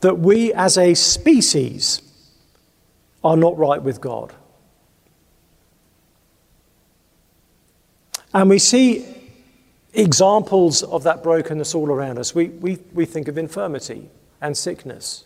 That 0.00 0.18
we 0.18 0.52
as 0.54 0.76
a 0.76 0.94
species 0.94 2.02
are 3.22 3.36
not 3.36 3.56
right 3.56 3.82
with 3.82 4.00
God. 4.00 4.34
And 8.36 8.50
we 8.50 8.58
see 8.58 9.06
examples 9.94 10.82
of 10.82 11.04
that 11.04 11.22
brokenness 11.22 11.74
all 11.74 11.88
around 11.88 12.18
us. 12.18 12.34
We, 12.34 12.48
we, 12.48 12.78
we 12.92 13.06
think 13.06 13.28
of 13.28 13.38
infirmity 13.38 14.10
and 14.42 14.54
sickness. 14.54 15.24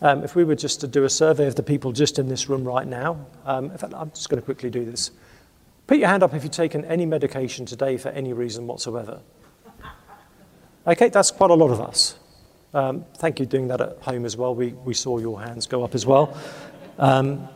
Um, 0.00 0.24
if 0.24 0.34
we 0.34 0.42
were 0.42 0.54
just 0.54 0.80
to 0.80 0.88
do 0.88 1.04
a 1.04 1.10
survey 1.10 1.46
of 1.46 1.56
the 1.56 1.62
people 1.62 1.92
just 1.92 2.18
in 2.18 2.30
this 2.30 2.48
room 2.48 2.64
right 2.64 2.86
now, 2.86 3.26
um, 3.44 3.70
in 3.70 3.76
fact, 3.76 3.92
I'm 3.94 4.08
just 4.08 4.30
going 4.30 4.40
to 4.40 4.44
quickly 4.44 4.70
do 4.70 4.86
this. 4.86 5.10
Put 5.86 5.98
your 5.98 6.08
hand 6.08 6.22
up 6.22 6.32
if 6.32 6.44
you've 6.44 6.50
taken 6.50 6.86
any 6.86 7.04
medication 7.04 7.66
today 7.66 7.98
for 7.98 8.08
any 8.08 8.32
reason 8.32 8.66
whatsoever. 8.66 9.20
Okay, 10.86 11.10
that's 11.10 11.30
quite 11.30 11.50
a 11.50 11.54
lot 11.54 11.70
of 11.70 11.82
us. 11.82 12.16
Um, 12.72 13.04
thank 13.18 13.38
you 13.38 13.44
for 13.44 13.50
doing 13.50 13.68
that 13.68 13.82
at 13.82 13.98
home 13.98 14.24
as 14.24 14.34
well. 14.34 14.54
We, 14.54 14.68
we 14.68 14.94
saw 14.94 15.18
your 15.18 15.42
hands 15.42 15.66
go 15.66 15.84
up 15.84 15.94
as 15.94 16.06
well. 16.06 16.34
Um, 16.98 17.50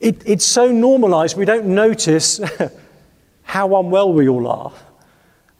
it, 0.00 0.22
it's 0.24 0.44
so 0.44 0.70
normalized, 0.70 1.36
we 1.36 1.44
don't 1.44 1.66
notice 1.66 2.40
how 3.42 3.76
unwell 3.76 4.12
we 4.12 4.28
all 4.28 4.46
are. 4.46 4.72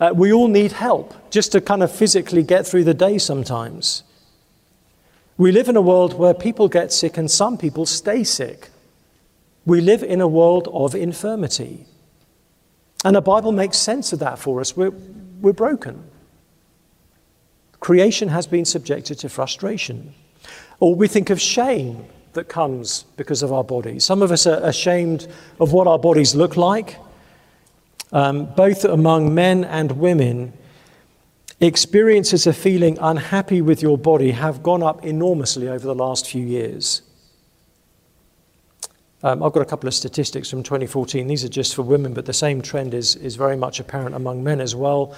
Uh, 0.01 0.13
we 0.15 0.33
all 0.33 0.49
need 0.49 0.73
help 0.73 1.31
just 1.31 1.53
to 1.53 1.61
kind 1.61 1.83
of 1.83 1.91
physically 1.91 2.43
get 2.43 2.67
through 2.67 2.85
the 2.85 2.95
day 2.95 3.19
sometimes. 3.19 4.05
We 5.37 5.53
live 5.53 5.69
in 5.69 5.77
a 5.77 5.81
world 5.81 6.15
where 6.15 6.35
people 6.35 6.69
get 6.69 6.93
sick 6.93 7.17
and 7.17 7.31
some 7.31 7.59
people 7.59 7.87
stay 7.87 8.25
sick. 8.25 8.71
We 9.65 9.81
live 9.81 10.03
in 10.03 10.21
a 10.21 10.29
world 10.29 10.69
of 10.73 10.95
infirmity. 10.95 11.85
And 13.05 13.15
the 13.15 13.21
Bible 13.21 13.53
makes 13.53 13.77
sense 13.77 14.13
of 14.13 14.19
that 14.21 14.39
for 14.39 14.61
us. 14.61 14.77
We're, 14.77 14.93
we're 15.41 15.53
broken. 15.53 16.03
Creation 17.81 18.29
has 18.29 18.47
been 18.47 18.65
subjected 18.65 19.19
to 19.21 19.29
frustration. 19.29 20.15
Or 20.81 20.95
we 20.95 21.09
think 21.09 21.31
of 21.31 21.41
shame 21.41 22.07
that 22.33 22.49
comes 22.49 23.05
because 23.17 23.43
of 23.43 23.53
our 23.53 23.65
bodies. 23.65 24.05
Some 24.05 24.23
of 24.23 24.31
us 24.31 24.47
are 24.47 24.63
ashamed 24.65 25.29
of 25.61 25.73
what 25.73 25.87
our 25.87 25.99
bodies 25.99 26.35
look 26.35 26.57
like, 26.57 26.97
um, 28.13 28.47
both 28.55 28.85
among 28.85 29.35
men 29.35 29.65
and 29.65 29.93
women. 29.93 30.53
Experiences 31.61 32.47
of 32.47 32.57
feeling 32.57 32.97
unhappy 33.01 33.61
with 33.61 33.83
your 33.83 33.99
body 33.99 34.31
have 34.31 34.63
gone 34.63 34.83
up 34.83 35.05
enormously 35.05 35.69
over 35.69 35.87
the 35.87 35.95
last 35.95 36.29
few 36.29 36.45
years. 36.45 37.03
Um, 39.25 39.43
I've 39.43 39.53
got 39.53 39.63
a 39.63 39.65
couple 39.65 39.89
of 39.89 39.95
statistics 39.95 40.49
from 40.49 40.63
2014. 40.63 41.27
These 41.27 41.45
are 41.45 41.49
just 41.49 41.75
for 41.75 41.83
women, 41.83 42.15
but 42.15 42.27
the 42.27 42.33
same 42.33 42.63
trend 42.63 42.95
is, 42.95 43.17
is 43.17 43.35
very 43.35 43.57
much 43.57 43.81
apparent 43.81 44.15
among 44.15 44.45
men 44.45 44.61
as 44.61 44.77
well. 44.77 45.17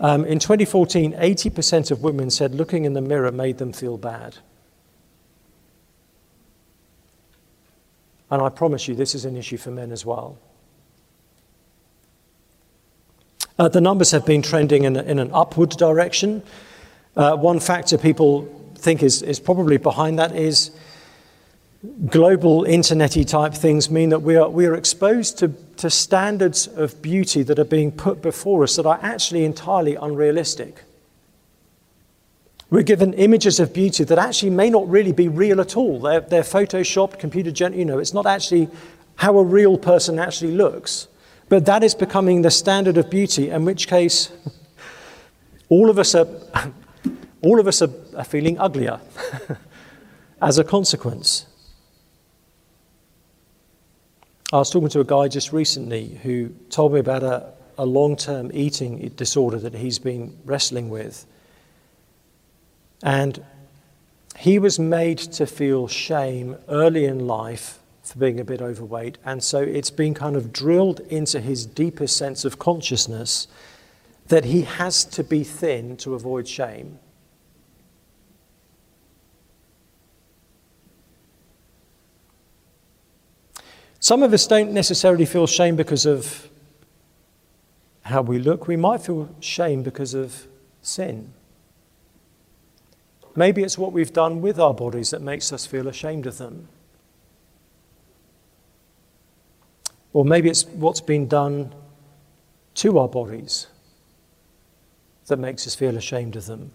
Um, 0.00 0.24
in 0.24 0.38
2014, 0.38 1.12
80% 1.12 1.90
of 1.90 2.02
women 2.02 2.30
said 2.30 2.54
looking 2.54 2.86
in 2.86 2.94
the 2.94 3.02
mirror 3.02 3.30
made 3.30 3.58
them 3.58 3.72
feel 3.72 3.98
bad. 3.98 4.36
And 8.34 8.42
I 8.42 8.48
promise 8.48 8.88
you, 8.88 8.96
this 8.96 9.14
is 9.14 9.24
an 9.26 9.36
issue 9.36 9.56
for 9.56 9.70
men 9.70 9.92
as 9.92 10.04
well. 10.04 10.36
Uh, 13.60 13.68
the 13.68 13.80
numbers 13.80 14.10
have 14.10 14.26
been 14.26 14.42
trending 14.42 14.82
in, 14.82 14.96
in 14.96 15.20
an 15.20 15.30
upward 15.32 15.70
direction. 15.70 16.42
Uh, 17.14 17.36
one 17.36 17.60
factor 17.60 17.96
people 17.96 18.42
think 18.74 19.04
is, 19.04 19.22
is 19.22 19.38
probably 19.38 19.76
behind 19.76 20.18
that 20.18 20.34
is 20.34 20.72
global 22.06 22.64
internety 22.64 23.24
type 23.24 23.54
things 23.54 23.88
mean 23.88 24.08
that 24.08 24.22
we 24.22 24.34
are, 24.34 24.50
we 24.50 24.66
are 24.66 24.74
exposed 24.74 25.38
to, 25.38 25.54
to 25.76 25.88
standards 25.88 26.66
of 26.66 27.00
beauty 27.00 27.44
that 27.44 27.60
are 27.60 27.64
being 27.64 27.92
put 27.92 28.20
before 28.20 28.64
us 28.64 28.74
that 28.74 28.84
are 28.84 28.98
actually 29.00 29.44
entirely 29.44 29.94
unrealistic. 29.94 30.82
We're 32.70 32.82
given 32.82 33.12
images 33.14 33.60
of 33.60 33.72
beauty 33.74 34.04
that 34.04 34.18
actually 34.18 34.50
may 34.50 34.70
not 34.70 34.88
really 34.88 35.12
be 35.12 35.28
real 35.28 35.60
at 35.60 35.76
all. 35.76 36.00
They're, 36.00 36.20
they're 36.20 36.42
photoshopped, 36.42 37.18
computer 37.18 37.50
generated, 37.50 37.78
you 37.78 37.84
know, 37.84 37.98
it's 37.98 38.14
not 38.14 38.26
actually 38.26 38.68
how 39.16 39.38
a 39.38 39.44
real 39.44 39.78
person 39.78 40.18
actually 40.18 40.52
looks. 40.52 41.08
But 41.48 41.66
that 41.66 41.84
is 41.84 41.94
becoming 41.94 42.42
the 42.42 42.50
standard 42.50 42.96
of 42.96 43.10
beauty, 43.10 43.50
in 43.50 43.64
which 43.64 43.86
case 43.86 44.32
all 45.68 45.90
of 45.90 45.98
us 45.98 46.14
are, 46.14 46.26
all 47.42 47.60
of 47.60 47.68
us 47.68 47.82
are, 47.82 47.90
are 48.16 48.24
feeling 48.24 48.58
uglier 48.58 49.00
as 50.42 50.58
a 50.58 50.64
consequence. 50.64 51.46
I 54.52 54.58
was 54.58 54.70
talking 54.70 54.88
to 54.90 55.00
a 55.00 55.04
guy 55.04 55.28
just 55.28 55.52
recently 55.52 56.20
who 56.22 56.50
told 56.70 56.92
me 56.92 57.00
about 57.00 57.22
a, 57.22 57.52
a 57.76 57.84
long 57.84 58.16
term 58.16 58.50
eating 58.54 59.08
disorder 59.16 59.58
that 59.58 59.74
he's 59.74 59.98
been 59.98 60.36
wrestling 60.44 60.90
with. 60.90 61.26
And 63.02 63.44
he 64.36 64.58
was 64.58 64.78
made 64.78 65.18
to 65.18 65.46
feel 65.46 65.88
shame 65.88 66.56
early 66.68 67.04
in 67.04 67.26
life 67.26 67.78
for 68.02 68.18
being 68.18 68.38
a 68.38 68.44
bit 68.44 68.60
overweight. 68.60 69.18
And 69.24 69.42
so 69.42 69.60
it's 69.60 69.90
been 69.90 70.14
kind 70.14 70.36
of 70.36 70.52
drilled 70.52 71.00
into 71.00 71.40
his 71.40 71.64
deepest 71.64 72.16
sense 72.16 72.44
of 72.44 72.58
consciousness 72.58 73.48
that 74.28 74.44
he 74.44 74.62
has 74.62 75.04
to 75.04 75.24
be 75.24 75.44
thin 75.44 75.96
to 75.98 76.14
avoid 76.14 76.48
shame. 76.48 76.98
Some 84.00 84.22
of 84.22 84.34
us 84.34 84.46
don't 84.46 84.72
necessarily 84.72 85.24
feel 85.24 85.46
shame 85.46 85.76
because 85.76 86.04
of 86.04 86.50
how 88.02 88.20
we 88.20 88.38
look. 88.38 88.68
We 88.68 88.76
might 88.76 89.00
feel 89.00 89.34
shame 89.40 89.82
because 89.82 90.12
of 90.12 90.46
sin. 90.82 91.32
Maybe 93.36 93.62
it's 93.62 93.76
what 93.76 93.92
we've 93.92 94.12
done 94.12 94.40
with 94.40 94.58
our 94.58 94.74
bodies 94.74 95.10
that 95.10 95.22
makes 95.22 95.52
us 95.52 95.66
feel 95.66 95.88
ashamed 95.88 96.26
of 96.26 96.38
them. 96.38 96.68
Or 100.12 100.24
maybe 100.24 100.48
it's 100.48 100.64
what's 100.66 101.00
been 101.00 101.26
done 101.26 101.74
to 102.74 102.98
our 102.98 103.08
bodies 103.08 103.66
that 105.26 105.38
makes 105.38 105.66
us 105.66 105.74
feel 105.74 105.96
ashamed 105.96 106.36
of 106.36 106.46
them. 106.46 106.70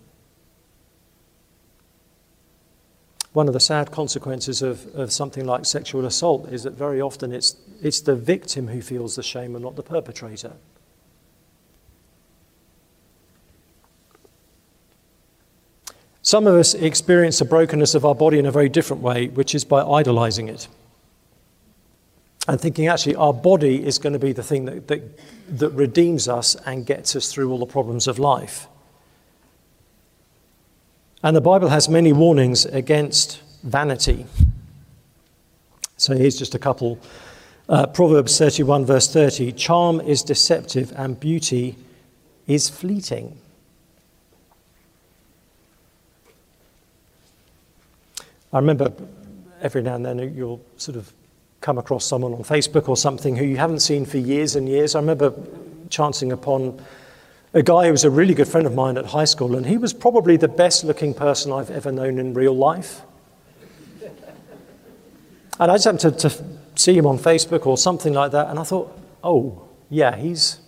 one 3.33 3.47
of 3.47 3.53
the 3.53 3.59
sad 3.59 3.91
consequences 3.91 4.61
of, 4.61 4.93
of 4.95 5.11
something 5.11 5.45
like 5.45 5.65
sexual 5.65 6.05
assault 6.05 6.49
is 6.49 6.63
that 6.63 6.73
very 6.73 6.99
often 6.99 7.31
it's, 7.31 7.55
it's 7.81 8.01
the 8.01 8.15
victim 8.15 8.67
who 8.67 8.81
feels 8.81 9.15
the 9.15 9.23
shame 9.23 9.55
and 9.55 9.63
not 9.63 9.75
the 9.75 9.83
perpetrator. 9.83 10.53
Some 16.21 16.47
of 16.47 16.55
us 16.55 16.73
experience 16.73 17.39
the 17.39 17.45
brokenness 17.45 17.95
of 17.95 18.05
our 18.05 18.15
body 18.15 18.39
in 18.39 18.45
a 18.45 18.51
very 18.51 18.69
different 18.69 19.01
way, 19.01 19.27
which 19.27 19.55
is 19.55 19.63
by 19.63 19.81
idolizing 19.81 20.49
it. 20.49 20.67
And 22.47 22.59
thinking 22.59 22.87
actually 22.87 23.15
our 23.15 23.33
body 23.33 23.85
is 23.85 23.99
going 23.99 24.13
to 24.13 24.19
be 24.19 24.33
the 24.33 24.43
thing 24.43 24.65
that, 24.65 24.87
that, 24.87 25.19
that 25.49 25.69
redeems 25.69 26.27
us 26.27 26.55
and 26.65 26.85
gets 26.85 27.15
us 27.15 27.31
through 27.31 27.51
all 27.51 27.59
the 27.59 27.65
problems 27.65 28.07
of 28.07 28.19
life. 28.19 28.67
And 31.21 31.35
the 31.35 31.41
Bible 31.41 31.67
has 31.67 31.89
many 31.89 32.13
warnings 32.13 32.65
against 32.65 33.41
vanity. 33.63 34.25
So 35.97 36.15
here's 36.15 36.37
just 36.37 36.55
a 36.55 36.59
couple. 36.59 36.97
Uh, 37.67 37.85
Proverbs 37.85 38.37
31, 38.37 38.85
verse 38.85 39.11
30 39.11 39.51
Charm 39.51 40.01
is 40.01 40.23
deceptive 40.23 40.93
and 40.95 41.19
beauty 41.19 41.75
is 42.47 42.69
fleeting. 42.69 43.37
I 48.51 48.57
remember 48.57 48.91
every 49.61 49.81
now 49.81 49.95
and 49.95 50.05
then 50.05 50.33
you'll 50.35 50.63
sort 50.77 50.97
of 50.97 51.13
come 51.61 51.77
across 51.77 52.05
someone 52.05 52.33
on 52.33 52.43
Facebook 52.43 52.87
or 52.89 52.97
something 52.97 53.35
who 53.35 53.45
you 53.45 53.57
haven't 53.57 53.79
seen 53.79 54.05
for 54.05 54.17
years 54.17 54.55
and 54.55 54.67
years. 54.67 54.95
I 54.95 54.99
remember 54.99 55.33
chancing 55.89 56.31
upon 56.31 56.81
a 57.53 57.61
guy 57.61 57.85
who 57.85 57.91
was 57.91 58.03
a 58.03 58.09
really 58.09 58.33
good 58.33 58.47
friend 58.47 58.65
of 58.65 58.73
mine 58.73 58.97
at 58.97 59.05
high 59.05 59.25
school, 59.25 59.55
and 59.55 59.65
he 59.65 59.77
was 59.77 59.93
probably 59.93 60.37
the 60.37 60.47
best 60.47 60.83
looking 60.83 61.13
person 61.13 61.51
I've 61.51 61.71
ever 61.71 61.91
known 61.91 62.19
in 62.19 62.33
real 62.33 62.55
life. 62.55 63.01
And 65.59 65.69
I 65.71 65.75
just 65.75 65.85
happened 65.85 66.19
to, 66.19 66.29
to 66.29 66.43
see 66.75 66.97
him 66.97 67.05
on 67.05 67.17
Facebook 67.17 67.65
or 67.65 67.77
something 67.77 68.13
like 68.13 68.31
that, 68.31 68.49
and 68.49 68.59
I 68.59 68.63
thought, 68.63 68.97
oh, 69.23 69.67
yeah, 69.89 70.15
he's. 70.15 70.59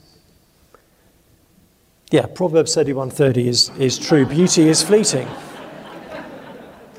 Yeah, 2.12 2.26
Proverbs 2.26 2.76
31:30 2.76 3.46
is, 3.46 3.70
is 3.78 3.98
true. 3.98 4.26
Beauty 4.26 4.68
is 4.68 4.84
fleeting. 4.84 5.30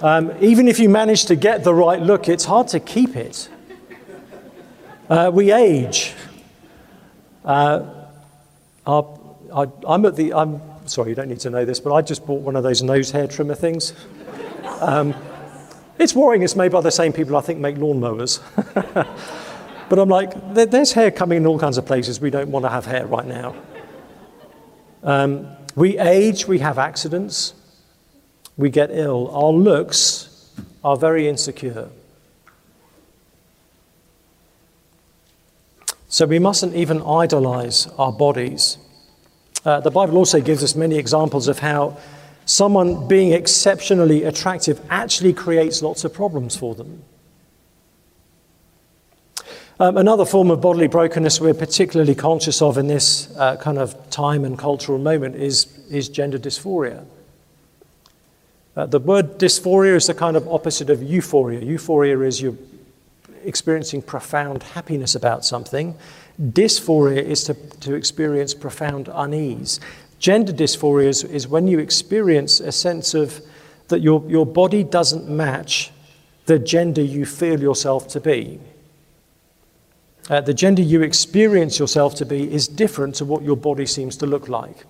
Um, 0.03 0.33
even 0.41 0.69
if 0.69 0.79
you 0.79 0.88
manage 0.88 1.27
to 1.27 1.37
get 1.37 1.65
the 1.65 1.73
right 1.73 2.03
look, 2.03 2.29
it's 2.29 2.45
hard 2.45 2.69
to 2.69 2.81
keep 2.81 3.17
it. 3.17 3.49
Uh, 5.09 5.31
we 5.33 5.53
age. 5.53 6.15
Uh, 7.45 7.87
our 8.87 9.19
I, 9.55 9.67
am 9.87 10.07
at 10.07 10.17
the, 10.17 10.33
I'm 10.33 10.61
sorry, 10.87 11.11
you 11.11 11.15
don't 11.15 11.29
need 11.29 11.41
to 11.41 11.51
know 11.51 11.65
this, 11.65 11.79
but 11.79 11.93
I 11.93 12.03
just 12.03 12.27
bought 12.27 12.41
one 12.41 12.57
of 12.57 12.62
those 12.62 12.83
nose 12.83 13.11
hair 13.11 13.27
trimmer 13.27 13.55
things. 13.55 13.93
Um, 14.81 15.15
it's 15.99 16.15
worrying 16.15 16.43
it's 16.43 16.57
made 16.57 16.73
by 16.73 16.81
the 16.81 16.91
same 16.91 17.12
people 17.12 17.37
I 17.37 17.43
think 17.43 17.61
make 17.61 17.77
lawnmowers. 17.77 18.41
but 19.88 19.99
I'm 19.99 20.09
like, 20.09 20.55
there, 20.55 20.67
there's 20.67 20.93
hair 20.93 21.11
coming 21.11 21.38
in 21.38 21.47
all 21.47 21.59
kinds 21.59 21.79
of 21.79 21.87
places. 21.87 22.21
We 22.21 22.31
don't 22.31 22.51
want 22.51 22.65
to 22.65 22.71
have 22.71 22.87
hair 22.87 23.07
right 23.07 23.27
now. 23.27 23.55
Um, 25.03 25.47
we 25.77 25.99
age, 25.99 26.47
we 26.47 26.59
have 26.61 26.79
accidents, 26.79 27.55
we 28.57 28.71
get 28.71 28.91
ill. 28.91 29.31
Our 29.35 29.53
looks 29.53 30.51
are 30.85 30.97
very 30.97 31.29
insecure. 31.29 31.88
So 36.09 36.27
we 36.27 36.38
mustn't 36.38 36.75
even 36.75 37.01
idolize 37.03 37.87
our 37.99 38.12
bodies. 38.12 38.77
Uh, 39.65 39.81
the 39.81 39.91
Bible 39.91 40.19
also 40.19 40.41
gives 40.41 40.62
us 40.62 40.75
many 40.75 40.99
examples 40.99 41.49
of 41.49 41.61
how 41.61 41.97
someone 42.45 43.09
being 43.09 43.33
exceptionally 43.33 44.25
attractive 44.25 44.81
actually 44.91 45.33
creates 45.33 45.81
lots 45.81 46.05
of 46.05 46.12
problems 46.12 46.57
for 46.57 46.75
them. 46.75 47.03
Um, 49.81 49.97
another 49.97 50.27
form 50.27 50.51
of 50.51 50.61
bodily 50.61 50.87
brokenness 50.87 51.41
we're 51.41 51.55
particularly 51.55 52.15
conscious 52.15 52.61
of 52.61 52.77
in 52.77 52.88
this 52.88 53.35
uh, 53.37 53.57
kind 53.57 53.79
of 53.79 54.11
time 54.11 54.45
and 54.45 54.59
cultural 54.59 54.99
moment 54.99 55.37
is, 55.37 55.67
is 55.88 56.09
gender 56.09 56.38
dysphoria. 56.38 57.05
Uh, 58.75 58.87
the 58.87 58.99
word 58.99 59.39
dysphoria 59.39 59.97
is 59.97 60.07
the 60.07 60.15
kind 60.15 60.37
of 60.37 60.49
opposite 60.49 60.89
of 60.89 61.03
euphoria. 61.03 61.61
Euphoria 61.61 62.19
is 62.21 62.41
you're 62.41 62.57
experiencing 63.45 64.01
profound 64.01 64.63
happiness 64.63 65.15
about 65.15 65.45
something. 65.45 65.95
Dysphoria 66.41 67.23
is 67.23 67.45
to, 67.45 67.55
to 67.81 67.95
experience 67.95 68.55
profound 68.55 69.11
unease. 69.13 69.81
Gender 70.19 70.53
dysphoria 70.53 71.07
is, 71.07 71.25
is 71.25 71.49
when 71.49 71.67
you 71.69 71.79
experience 71.79 72.61
a 72.61 72.73
sense 72.73 73.15
of 73.15 73.41
that 73.89 74.01
your, 74.01 74.25
your 74.29 74.47
body 74.47 74.83
doesn't 74.83 75.29
match 75.29 75.91
the 76.47 76.59
gender 76.59 77.03
you 77.03 77.27
feel 77.27 77.61
yourself 77.61 78.09
to 78.09 78.21
be. 78.21 78.59
Uh, 80.31 80.41
the 80.41 80.55
gender 80.55 80.83
you 80.83 81.03
experience 81.03 81.79
yourself 81.79 82.15
to 82.15 82.25
be 82.25 82.53
is 82.53 82.69
different 82.69 83.15
to 83.17 83.25
what 83.25 83.43
your 83.43 83.57
body 83.57 83.85
seems 83.85 84.17
to 84.17 84.27
look 84.27 84.49
like. 84.49 84.87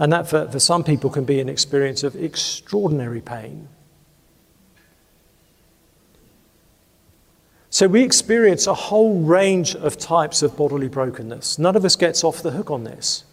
And 0.00 0.10
that, 0.12 0.26
for, 0.26 0.48
for 0.48 0.58
some 0.58 0.82
people, 0.82 1.10
can 1.10 1.24
be 1.24 1.40
an 1.40 1.48
experience 1.50 2.02
of 2.02 2.16
extraordinary 2.16 3.20
pain. 3.20 3.68
So 7.68 7.86
we 7.86 8.02
experience 8.02 8.66
a 8.66 8.74
whole 8.74 9.20
range 9.20 9.76
of 9.76 9.98
types 9.98 10.42
of 10.42 10.56
bodily 10.56 10.88
brokenness. 10.88 11.58
None 11.58 11.76
of 11.76 11.84
us 11.84 11.96
gets 11.96 12.24
off 12.24 12.42
the 12.42 12.50
hook 12.50 12.70
on 12.70 12.84
this. 12.84 13.24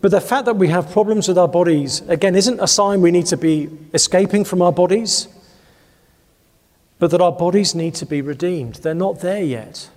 But 0.00 0.10
the 0.10 0.22
fact 0.22 0.46
that 0.46 0.56
we 0.56 0.68
have 0.68 0.90
problems 0.90 1.28
with 1.28 1.38
our 1.38 1.48
bodies, 1.48 2.00
again, 2.08 2.34
isn't 2.34 2.60
a 2.60 2.66
sign 2.66 3.02
we 3.02 3.10
need 3.10 3.26
to 3.26 3.36
be 3.36 3.68
escaping 3.92 4.44
from 4.44 4.62
our 4.62 4.72
bodies, 4.72 5.28
but 6.98 7.10
that 7.10 7.20
our 7.20 7.32
bodies 7.32 7.74
need 7.74 7.94
to 7.96 8.06
be 8.06 8.22
redeemed. 8.22 8.76
They're 8.76 8.94
not 8.94 9.20
there 9.20 9.42
yet. 9.42 9.90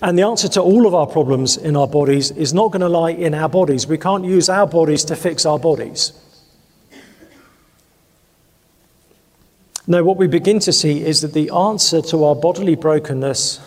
And 0.00 0.16
the 0.16 0.22
answer 0.22 0.48
to 0.48 0.60
all 0.62 0.86
of 0.86 0.94
our 0.94 1.06
problems 1.06 1.56
in 1.56 1.76
our 1.76 1.88
bodies 1.88 2.30
is 2.30 2.54
not 2.54 2.70
going 2.70 2.82
to 2.82 2.88
lie 2.88 3.10
in 3.10 3.34
our 3.34 3.48
bodies. 3.48 3.86
We 3.86 3.98
can't 3.98 4.24
use 4.24 4.48
our 4.48 4.66
bodies 4.66 5.04
to 5.06 5.16
fix 5.16 5.44
our 5.44 5.58
bodies. 5.58 6.12
No, 9.88 10.04
what 10.04 10.18
we 10.18 10.26
begin 10.26 10.58
to 10.60 10.72
see 10.72 11.04
is 11.04 11.22
that 11.22 11.32
the 11.32 11.50
answer 11.50 12.02
to 12.02 12.24
our 12.24 12.34
bodily 12.34 12.76
brokenness 12.76 13.60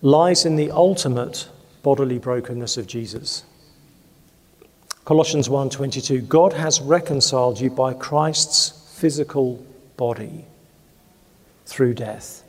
lies 0.00 0.44
in 0.44 0.56
the 0.56 0.70
ultimate 0.70 1.48
bodily 1.82 2.18
brokenness 2.18 2.76
of 2.76 2.86
Jesus. 2.86 3.44
Colossians 5.04 5.50
1:22 5.50 6.22
God 6.22 6.54
has 6.54 6.80
reconciled 6.80 7.60
you 7.60 7.68
by 7.70 7.92
Christ's 7.92 8.72
physical 8.98 9.62
body 9.98 10.46
through 11.66 11.94
death. 11.94 12.43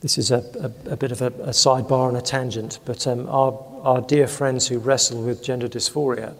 This 0.00 0.16
is 0.16 0.30
a, 0.30 0.38
a, 0.58 0.92
a 0.92 0.96
bit 0.96 1.12
of 1.12 1.20
a, 1.20 1.26
a, 1.26 1.52
sidebar 1.52 2.08
and 2.08 2.16
a 2.16 2.22
tangent, 2.22 2.78
but 2.84 3.06
um, 3.06 3.28
our, 3.28 3.62
our 3.82 4.00
dear 4.00 4.26
friends 4.26 4.68
who 4.68 4.78
wrestle 4.78 5.22
with 5.22 5.42
gender 5.42 5.68
dysphoria 5.68 6.34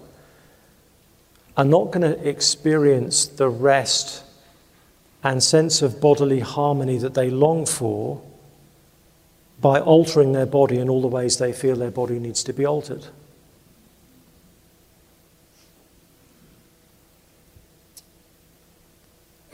are 1.56 1.64
not 1.64 1.90
going 1.90 2.00
to 2.00 2.28
experience 2.28 3.26
the 3.26 3.48
rest 3.48 4.24
and 5.22 5.42
sense 5.42 5.82
of 5.82 6.00
bodily 6.00 6.40
harmony 6.40 6.96
that 6.96 7.12
they 7.12 7.28
long 7.28 7.66
for 7.66 8.22
by 9.60 9.78
altering 9.78 10.32
their 10.32 10.46
body 10.46 10.78
in 10.78 10.88
all 10.88 11.02
the 11.02 11.08
ways 11.08 11.36
they 11.36 11.52
feel 11.52 11.76
their 11.76 11.90
body 11.90 12.18
needs 12.18 12.42
to 12.44 12.54
be 12.54 12.64
altered. 12.64 13.06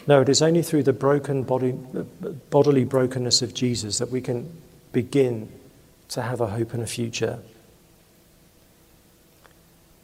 No, 0.06 0.20
it 0.20 0.28
is 0.28 0.40
only 0.40 0.62
through 0.62 0.84
the 0.84 0.92
broken 0.92 1.42
body, 1.42 1.72
bodily 2.50 2.84
brokenness 2.84 3.42
of 3.42 3.54
Jesus 3.54 3.98
that 3.98 4.10
we 4.10 4.20
can 4.20 4.50
begin 4.92 5.48
to 6.08 6.22
have 6.22 6.40
a 6.40 6.46
hope 6.46 6.74
and 6.74 6.82
a 6.82 6.86
future. 6.86 7.40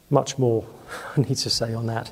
Much 0.09 0.37
more 0.37 0.65
I 1.17 1.21
need 1.21 1.37
to 1.37 1.49
say 1.49 1.73
on 1.73 1.87
that. 1.87 2.11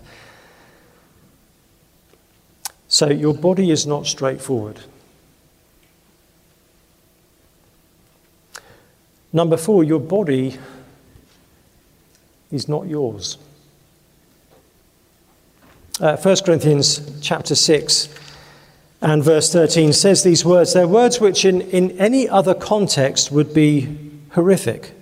So, 2.87 3.09
your 3.09 3.33
body 3.33 3.71
is 3.71 3.87
not 3.87 4.05
straightforward. 4.05 4.81
Number 9.33 9.55
four, 9.55 9.83
your 9.83 9.99
body 9.99 10.57
is 12.51 12.67
not 12.67 12.87
yours. 12.87 13.37
Uh, 15.99 16.17
1 16.17 16.37
Corinthians 16.45 17.19
chapter 17.21 17.53
6 17.53 18.09
and 19.01 19.23
verse 19.23 19.51
13 19.51 19.93
says 19.93 20.23
these 20.23 20.45
words. 20.45 20.73
They're 20.73 20.87
words 20.87 21.19
which, 21.19 21.43
in, 21.43 21.61
in 21.61 21.91
any 21.99 22.29
other 22.29 22.53
context, 22.53 23.31
would 23.31 23.53
be 23.53 24.11
horrific. 24.31 24.93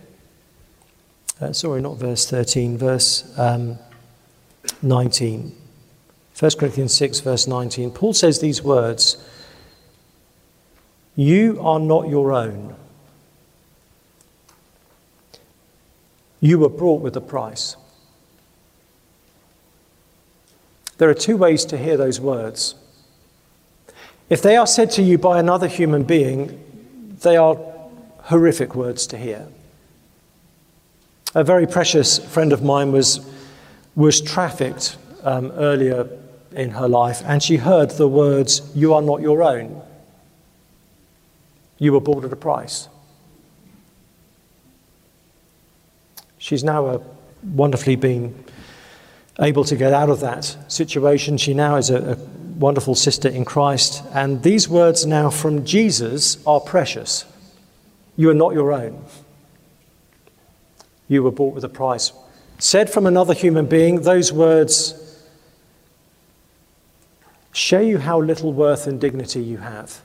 Uh, 1.40 1.54
sorry, 1.54 1.82
not 1.82 1.98
verse 1.98 2.30
13, 2.30 2.78
verse 2.78 3.32
um, 3.38 3.78
19. 4.82 5.56
1 6.38 6.52
Corinthians 6.58 6.94
6, 6.94 7.20
verse 7.20 7.48
19. 7.48 7.92
Paul 7.92 8.14
says 8.14 8.40
these 8.40 8.64
words 8.64 9.24
You 11.16 11.60
are 11.62 11.80
not 11.80 12.08
your 12.08 12.34
own. 12.34 12.76
You 16.42 16.60
were 16.60 16.70
bought 16.70 17.02
with 17.02 17.16
a 17.18 17.22
price. 17.22 17.76
There 21.00 21.10
are 21.10 21.16
two 21.16 21.38
ways 21.38 21.64
to 21.66 21.78
hear 21.78 21.96
those 21.96 22.20
words. 22.20 22.76
If 24.30 24.42
they 24.42 24.58
are 24.58 24.68
said 24.68 24.92
to 24.92 25.02
you 25.02 25.18
by 25.18 25.40
another 25.40 25.68
human 25.68 26.04
being, 26.04 27.18
they 27.22 27.38
are 27.38 27.58
horrific 28.24 28.76
words 28.76 29.08
to 29.08 29.18
hear. 29.18 29.48
A 31.34 31.44
very 31.44 31.66
precious 31.66 32.20
friend 32.20 32.52
of 32.52 32.64
mine 32.64 32.92
was, 32.92 33.26
was 33.96 34.20
trafficked 34.20 34.98
um, 35.24 35.52
earlier 35.52 36.10
in 36.52 36.72
her 36.72 36.88
life, 36.90 37.22
and 37.26 37.42
she 37.42 37.58
heard 37.58 37.92
the 37.92 38.08
words, 38.08 38.62
You 38.76 38.94
are 38.94 39.02
not 39.02 39.22
your 39.22 39.42
own. 39.42 39.82
You 41.78 41.94
were 41.94 42.02
bought 42.02 42.26
at 42.26 42.34
a 42.34 42.36
price. 42.36 42.90
She's 46.38 46.64
now 46.64 46.88
a 46.88 47.02
wonderfully 47.42 47.96
been 47.96 48.44
able 49.40 49.64
to 49.64 49.76
get 49.76 49.94
out 49.94 50.10
of 50.10 50.20
that 50.20 50.56
situation. 50.68 51.38
She 51.38 51.54
now 51.54 51.78
is 51.78 51.90
a, 51.90 52.12
a 52.12 52.16
wonderful 52.60 52.96
sister 52.96 53.30
in 53.30 53.46
Christ. 53.46 54.04
And 54.14 54.44
these 54.44 54.68
words 54.68 55.06
now 55.06 55.30
from 55.30 55.66
Jesus 55.66 56.38
are 56.46 56.60
precious. 56.60 57.26
You 58.18 58.30
are 58.30 58.36
not 58.36 58.54
your 58.54 58.74
own. 58.74 59.04
You 61.08 61.24
were 61.24 61.32
bought 61.32 61.56
with 61.56 61.64
a 61.64 61.70
price. 61.70 62.12
Said 62.60 62.90
from 62.90 63.06
another 63.06 63.34
human 63.34 63.66
being, 63.66 64.02
those 64.02 64.34
words 64.34 65.24
show 67.54 67.80
you 67.80 67.98
how 67.98 68.22
little 68.22 68.52
worth 68.52 68.86
and 68.86 69.00
dignity 69.00 69.42
you 69.42 69.58
have. 69.58 70.02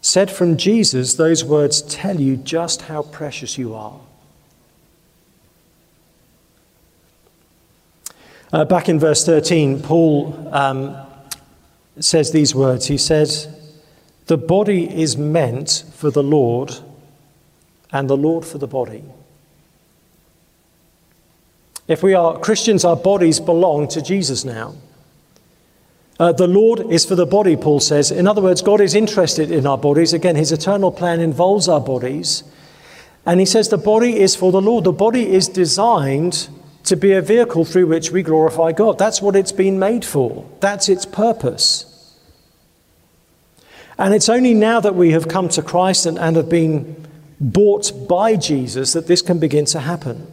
Said 0.00 0.30
from 0.30 0.56
Jesus, 0.56 1.14
those 1.14 1.44
words 1.44 1.82
tell 1.82 2.20
you 2.20 2.36
just 2.36 2.82
how 2.82 3.02
precious 3.02 3.58
you 3.58 3.74
are. 3.74 4.00
Uh, 8.52 8.66
back 8.66 8.88
in 8.90 8.98
verse 8.98 9.24
13, 9.24 9.80
Paul 9.80 10.48
um, 10.52 10.94
says 11.98 12.32
these 12.32 12.54
words. 12.54 12.86
He 12.86 12.98
says, 12.98 13.48
The 14.26 14.36
body 14.36 14.84
is 14.94 15.16
meant 15.16 15.84
for 15.94 16.10
the 16.10 16.22
Lord, 16.22 16.70
and 17.92 18.10
the 18.10 18.16
Lord 18.16 18.44
for 18.44 18.58
the 18.58 18.66
body. 18.66 19.04
If 21.88 22.02
we 22.02 22.12
are 22.12 22.38
Christians, 22.38 22.84
our 22.84 22.96
bodies 22.96 23.40
belong 23.40 23.88
to 23.88 24.02
Jesus 24.02 24.44
now. 24.44 24.74
Uh, 26.20 26.30
the 26.30 26.46
Lord 26.46 26.80
is 26.92 27.06
for 27.06 27.14
the 27.14 27.26
body, 27.26 27.56
Paul 27.56 27.80
says. 27.80 28.10
In 28.10 28.28
other 28.28 28.42
words, 28.42 28.60
God 28.60 28.82
is 28.82 28.94
interested 28.94 29.50
in 29.50 29.66
our 29.66 29.78
bodies. 29.78 30.12
Again, 30.12 30.36
his 30.36 30.52
eternal 30.52 30.92
plan 30.92 31.20
involves 31.20 31.68
our 31.68 31.80
bodies. 31.80 32.44
And 33.24 33.40
he 33.40 33.46
says 33.46 33.70
the 33.70 33.78
body 33.78 34.20
is 34.20 34.36
for 34.36 34.52
the 34.52 34.60
Lord. 34.60 34.84
The 34.84 34.92
body 34.92 35.32
is 35.32 35.48
designed 35.48 36.48
to 36.92 36.96
be 36.96 37.12
a 37.12 37.22
vehicle 37.22 37.64
through 37.64 37.86
which 37.86 38.10
we 38.10 38.22
glorify 38.22 38.70
God. 38.70 38.98
That's 38.98 39.22
what 39.22 39.34
it's 39.34 39.50
been 39.50 39.78
made 39.78 40.04
for, 40.04 40.46
that's 40.60 40.90
its 40.90 41.06
purpose. 41.06 41.88
And 43.96 44.12
it's 44.12 44.28
only 44.28 44.52
now 44.52 44.78
that 44.80 44.94
we 44.94 45.12
have 45.12 45.26
come 45.26 45.48
to 45.50 45.62
Christ 45.62 46.04
and, 46.04 46.18
and 46.18 46.36
have 46.36 46.50
been 46.50 47.06
bought 47.40 48.06
by 48.06 48.36
Jesus 48.36 48.92
that 48.92 49.06
this 49.06 49.22
can 49.22 49.38
begin 49.38 49.64
to 49.66 49.80
happen. 49.80 50.26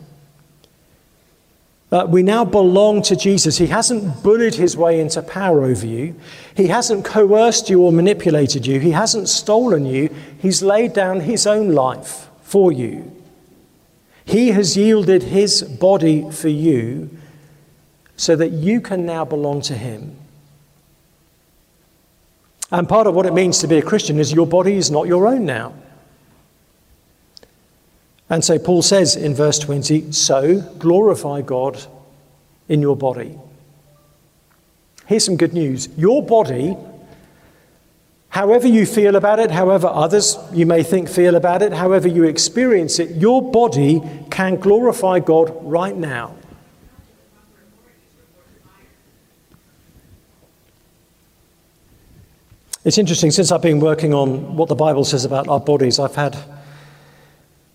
Uh, 1.94 2.06
we 2.10 2.24
now 2.24 2.44
belong 2.44 3.04
to 3.04 3.16
Jesus. 3.16 3.58
He 3.58 3.68
hasn't 3.68 4.22
bullied 4.22 4.56
his 4.56 4.76
way 4.76 5.00
into 5.00 5.22
power 5.22 5.64
over 5.64 5.86
you. 5.86 6.14
He 6.56 6.68
hasn't 6.68 7.06
coerced 7.06 7.70
you 7.70 7.82
or 7.84 7.94
manipulated 7.94 8.68
you. 8.68 8.82
He 8.82 8.92
hasn't 8.92 9.30
stolen 9.30 9.86
you. 9.86 10.14
He's 10.40 10.62
laid 10.62 10.92
down 10.92 11.22
his 11.22 11.48
own 11.48 11.70
life 11.70 12.28
for 12.42 12.74
you. 12.74 13.19
He 14.30 14.50
has 14.50 14.78
yielded 14.78 15.24
his 15.24 15.64
body 15.64 16.30
for 16.30 16.50
you 16.50 17.10
so 18.16 18.36
that 18.36 18.52
you 18.52 18.80
can 18.80 19.04
now 19.04 19.26
belong 19.26 19.62
to 19.62 19.74
him. 19.74 20.16
And 22.70 22.88
part 22.88 23.08
of 23.08 23.16
what 23.16 23.26
it 23.26 23.34
means 23.34 23.58
to 23.60 23.68
be 23.68 23.80
a 23.80 23.82
Christian 23.82 24.20
is 24.20 24.32
your 24.32 24.46
body 24.46 24.76
is 24.76 24.92
not 24.92 25.08
your 25.08 25.26
own 25.26 25.46
now. 25.46 25.74
And 28.30 28.46
so 28.46 28.60
Paul 28.60 28.84
says 28.84 29.16
in 29.16 29.34
verse 29.34 29.58
20, 29.58 30.12
so 30.12 30.62
glorify 30.78 31.42
God 31.42 31.84
in 32.68 32.82
your 32.82 32.96
body. 32.96 33.36
Here's 35.08 35.26
some 35.26 35.38
good 35.38 35.56
news. 35.56 35.90
Your 35.98 36.22
body 36.24 36.78
However, 38.30 38.68
you 38.68 38.86
feel 38.86 39.16
about 39.16 39.40
it, 39.40 39.50
however, 39.50 39.88
others 39.88 40.38
you 40.54 40.66
may 40.66 40.84
think 40.84 41.10
feel 41.10 41.36
about 41.36 41.64
it, 41.64 41.74
however, 41.74 42.08
you 42.08 42.26
experience 42.26 43.00
it, 43.00 43.16
your 43.16 43.52
body 43.52 44.02
can 44.30 44.56
glorify 44.56 45.20
God 45.20 45.52
right 45.62 45.96
now. 45.96 46.36
It's 52.86 52.98
interesting, 52.98 53.32
since 53.32 53.52
I've 53.52 53.62
been 53.62 53.80
working 53.80 54.14
on 54.14 54.56
what 54.56 54.70
the 54.70 54.76
Bible 54.76 55.04
says 55.04 55.26
about 55.26 55.48
our 55.48 55.60
bodies, 55.60 56.00
I've 56.00 56.16
had 56.16 56.38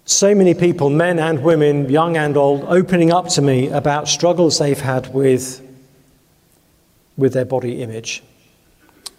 so 0.07 0.35
many 0.35 0.55
people, 0.55 0.89
men 0.89 1.19
and 1.19 1.43
women, 1.43 1.91
young 1.91 2.17
and 2.17 2.37
old, 2.37 2.65
opening 2.65 3.11
up 3.11 3.29
to 3.31 3.43
me 3.43 3.69
about 3.69 4.07
struggles 4.07 4.59
they've 4.59 4.81
had 4.81 5.13
with, 5.13 5.61
with 7.17 7.33
their 7.33 7.45
body 7.45 7.83
image. 7.83 8.23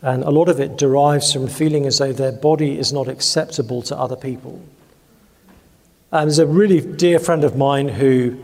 And 0.05 0.23
a 0.23 0.29
lot 0.29 0.49
of 0.49 0.59
it 0.59 0.77
derives 0.77 1.33
from 1.33 1.47
feeling 1.47 1.87
as 1.87 1.97
though 1.97 2.13
their 2.13 2.31
body 2.31 2.77
is 2.77 2.93
not 2.93 3.07
acceptable 3.07 3.81
to 3.81 3.97
other 3.97 4.15
people. 4.15 4.61
And 6.11 6.29
there's 6.29 6.37
a 6.37 6.45
really 6.45 6.79
dear 6.79 7.17
friend 7.17 7.43
of 7.43 7.57
mine 7.57 7.87
who 7.87 8.37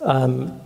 um, 0.00 0.62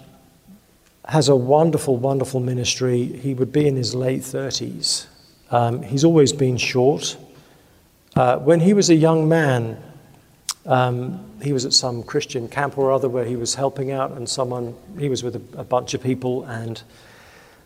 has 1.09 1.29
a 1.29 1.35
wonderful, 1.35 1.97
wonderful 1.97 2.39
ministry. 2.39 3.03
He 3.03 3.35
would 3.35 3.51
be 3.51 3.67
in 3.67 3.75
his 3.75 3.97
late 3.97 4.21
30s. 4.21 5.07
Um, 5.51 5.83
he's 5.83 6.05
always 6.05 6.33
been 6.33 6.57
short. 6.57 7.17
Uh, 8.15 8.39
when 8.39 8.61
he 8.61 8.75
was 8.75 8.91
a 8.91 8.95
young 8.95 9.29
man, 9.29 9.83
um, 10.67 11.33
he 11.43 11.53
was 11.53 11.67
at 11.67 11.73
some 11.73 12.05
Christian 12.05 12.47
camp 12.47 12.79
or 12.79 12.93
other 12.93 13.09
where 13.09 13.25
he 13.25 13.35
was 13.35 13.57
helping 13.57 13.91
out, 13.91 14.13
and 14.13 14.29
someone, 14.29 14.77
he 15.01 15.09
was 15.09 15.25
with 15.25 15.35
a, 15.35 15.59
a 15.59 15.65
bunch 15.65 15.95
of 15.95 16.03
people, 16.03 16.45
and 16.45 16.81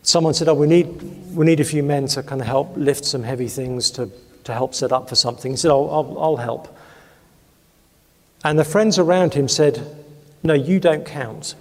someone 0.03 0.35
said, 0.35 0.49
Oh, 0.49 0.55
we 0.55 0.67
need, 0.67 0.87
we 1.35 1.47
need 1.47 1.61
a 1.61 1.65
few 1.65 1.83
men 1.83 2.07
to 2.09 2.23
kind 2.23 2.41
of 2.41 2.47
help 2.47 2.77
lift 2.77 3.05
some 3.05 3.23
heavy 3.23 3.49
things 3.49 3.91
to 3.93 4.11
to 4.45 4.53
help 4.53 4.75
set 4.75 4.93
up 4.93 5.09
for 5.09 5.15
something. 5.15 5.53
He 5.53 5.57
said, 5.57 5.71
oh, 5.71 5.89
I'll, 5.89 6.19
I'll 6.19 6.37
help. 6.37 6.77
And 8.45 8.59
the 8.59 8.65
friends 8.65 8.99
around 8.99 9.35
him 9.35 9.49
said, 9.49 9.97
No, 10.43 10.55
you 10.55 10.81
don't 10.81 11.07
count. 11.07 11.55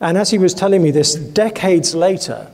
And 0.00 0.16
as 0.16 0.30
he 0.30 0.38
was 0.38 0.54
telling 0.54 0.82
me 0.82 0.90
this, 0.90 1.14
decades 1.14 1.94
later, 1.94 2.50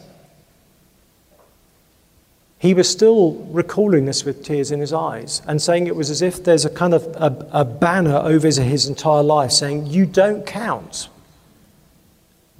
he 2.59 2.75
was 2.75 2.89
still 2.89 3.33
recalling 3.51 4.07
this 4.07 4.25
with 4.25 4.43
tears 4.43 4.71
in 4.71 4.81
his 4.81 4.93
eyes 4.93 5.43
and 5.47 5.61
saying 5.61 5.87
it 5.87 5.95
was 5.95 6.11
as 6.11 6.23
if 6.23 6.43
there's 6.45 6.65
a 6.65 6.71
kind 6.71 6.93
of 6.93 7.05
a, 7.15 7.49
a 7.53 7.65
banner 7.65 8.17
over 8.17 8.47
his 8.47 8.89
entire 8.89 9.23
life 9.23 9.53
saying, 9.53 9.87
You 9.87 10.07
don't 10.07 10.47
count 10.47 11.09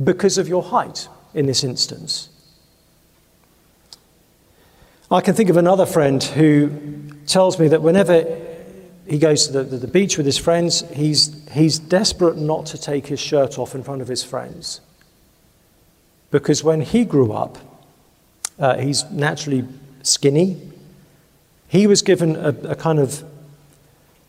because 0.03 0.39
of 0.39 0.49
your 0.49 0.63
height 0.63 1.09
in 1.35 1.47
this 1.47 1.65
instance. 1.65 2.29
I 5.11 5.21
can 5.21 5.35
think 5.35 5.49
of 5.49 5.57
another 5.57 5.87
friend 5.87 6.23
who 6.23 6.71
tells 7.27 7.59
me 7.59 7.69
that 7.69 7.83
whenever 7.83 8.25
he 9.07 9.19
goes 9.19 9.47
to 9.47 9.63
the, 9.63 9.77
the, 9.77 9.87
beach 9.87 10.19
with 10.19 10.27
his 10.27 10.37
friends, 10.37 10.85
he's, 10.91 11.49
he's 11.53 11.79
desperate 11.79 12.37
not 12.37 12.67
to 12.67 12.79
take 12.79 13.07
his 13.07 13.19
shirt 13.19 13.59
off 13.59 13.75
in 13.75 13.83
front 13.83 14.03
of 14.03 14.09
his 14.09 14.23
friends. 14.23 14.83
Because 16.31 16.63
when 16.63 16.83
he 16.83 17.07
grew 17.07 17.33
up, 17.33 17.57
uh, 18.59 18.77
he's 18.77 19.05
naturally 19.11 19.67
skinny. 20.03 20.61
He 21.69 21.87
was 21.87 22.03
given 22.03 22.37
a, 22.37 22.49
a 22.49 22.75
kind 22.75 22.99
of 22.99 23.25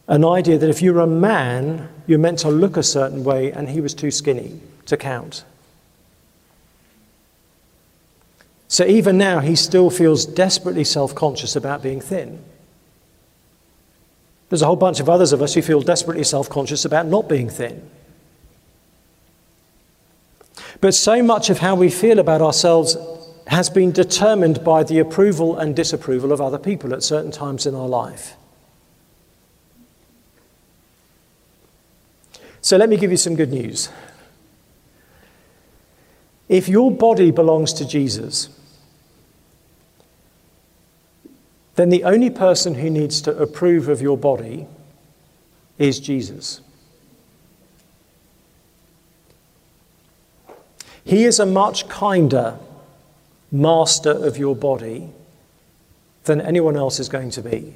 an 0.08 0.24
idea 0.24 0.58
that 0.58 0.70
if 0.70 0.82
you're 0.82 1.00
a 1.00 1.08
man, 1.08 1.90
you're 2.08 2.20
meant 2.20 2.40
to 2.40 2.50
look 2.50 2.78
a 2.78 2.84
certain 2.84 3.24
way, 3.24 3.52
and 3.52 3.70
he 3.70 3.82
was 3.82 3.94
too 3.94 4.12
skinny 4.12 4.62
to 4.86 4.96
count. 4.96 5.44
So 8.70 8.86
even 8.86 9.18
now, 9.18 9.40
he 9.40 9.56
still 9.56 9.90
feels 9.90 10.28
desperately 10.28 10.84
self 10.84 11.16
conscious 11.16 11.56
about 11.56 11.82
being 11.82 12.00
thin. 12.00 12.42
There's 14.50 14.62
a 14.62 14.68
whole 14.68 14.76
bunch 14.76 15.00
of 15.00 15.10
others 15.10 15.34
of 15.34 15.42
us 15.42 15.56
who 15.56 15.64
feel 15.64 15.82
desperately 15.82 16.24
self 16.24 16.50
conscious 16.50 16.86
about 16.86 17.08
not 17.08 17.28
being 17.28 17.50
thin. 17.50 17.90
But 20.82 20.94
so 20.94 21.24
much 21.24 21.50
of 21.50 21.58
how 21.58 21.76
we 21.76 21.90
feel 21.90 22.20
about 22.20 22.42
ourselves 22.42 22.96
has 23.48 23.72
been 23.72 23.92
determined 23.92 24.64
by 24.64 24.84
the 24.84 25.00
approval 25.00 25.58
and 25.58 25.76
disapproval 25.76 26.32
of 26.32 26.40
other 26.40 26.60
people 26.60 26.94
at 26.94 27.02
certain 27.02 27.32
times 27.32 27.66
in 27.66 27.74
our 27.74 27.88
life. 27.88 28.36
So 32.62 32.78
let 32.78 32.88
me 32.88 32.98
give 32.98 33.10
you 33.10 33.18
some 33.18 33.36
good 33.36 33.52
news. 33.52 33.90
If 36.48 36.70
your 36.70 36.92
body 36.92 37.32
belongs 37.32 37.74
to 37.74 37.88
Jesus, 37.88 38.50
then 41.80 41.88
the 41.88 42.04
only 42.04 42.30
person 42.30 42.76
who 42.76 42.90
needs 42.90 43.22
to 43.22 43.38
approve 43.38 43.88
of 43.88 44.02
your 44.02 44.18
body 44.18 44.68
is 45.78 45.98
Jesus. 45.98 46.60
He 51.06 51.24
is 51.24 51.40
a 51.40 51.46
much 51.46 51.88
kinder 51.88 52.60
master 53.50 54.12
of 54.12 54.38
your 54.38 54.58
body 54.58 55.10
than 56.26 56.42
anyone 56.42 56.76
else 56.76 57.00
is 57.00 57.08
going 57.08 57.30
to 57.30 57.42
be. 57.42 57.74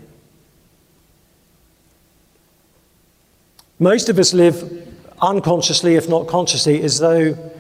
Most 3.80 4.10
of 4.10 4.20
us 4.20 4.34
live 4.34 4.86
unconsciously, 5.22 5.96
if 5.96 6.10
not 6.10 6.28
consciously, 6.28 6.82
as 6.82 7.00
though 7.00 7.54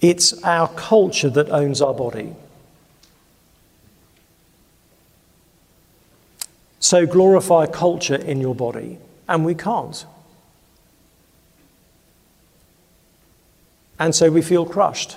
it's 0.00 0.40
our 0.44 0.68
culture 0.68 1.30
that 1.30 1.50
owns 1.50 1.82
our 1.82 1.92
body. 1.94 2.36
So 6.86 7.04
glorify 7.04 7.66
culture 7.66 8.14
in 8.14 8.40
your 8.40 8.54
body, 8.54 8.98
and 9.26 9.44
we 9.44 9.56
can't. 9.56 10.06
And 13.98 14.14
so 14.14 14.30
we 14.30 14.40
feel 14.40 14.64
crushed. 14.64 15.16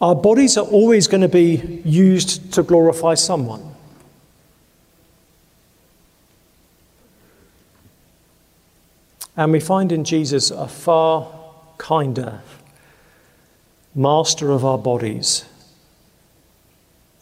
Our 0.00 0.14
bodies 0.14 0.56
are 0.56 0.64
always 0.64 1.08
going 1.08 1.22
to 1.22 1.28
be 1.28 1.82
used 1.84 2.52
to 2.52 2.62
glorify 2.62 3.14
someone. 3.14 3.74
And 9.36 9.50
we 9.50 9.58
find 9.58 9.90
in 9.90 10.04
Jesus 10.04 10.52
a 10.52 10.68
far 10.68 11.28
kinder 11.78 12.42
master 13.96 14.52
of 14.52 14.62
our 14.62 14.76
bodies 14.76 15.46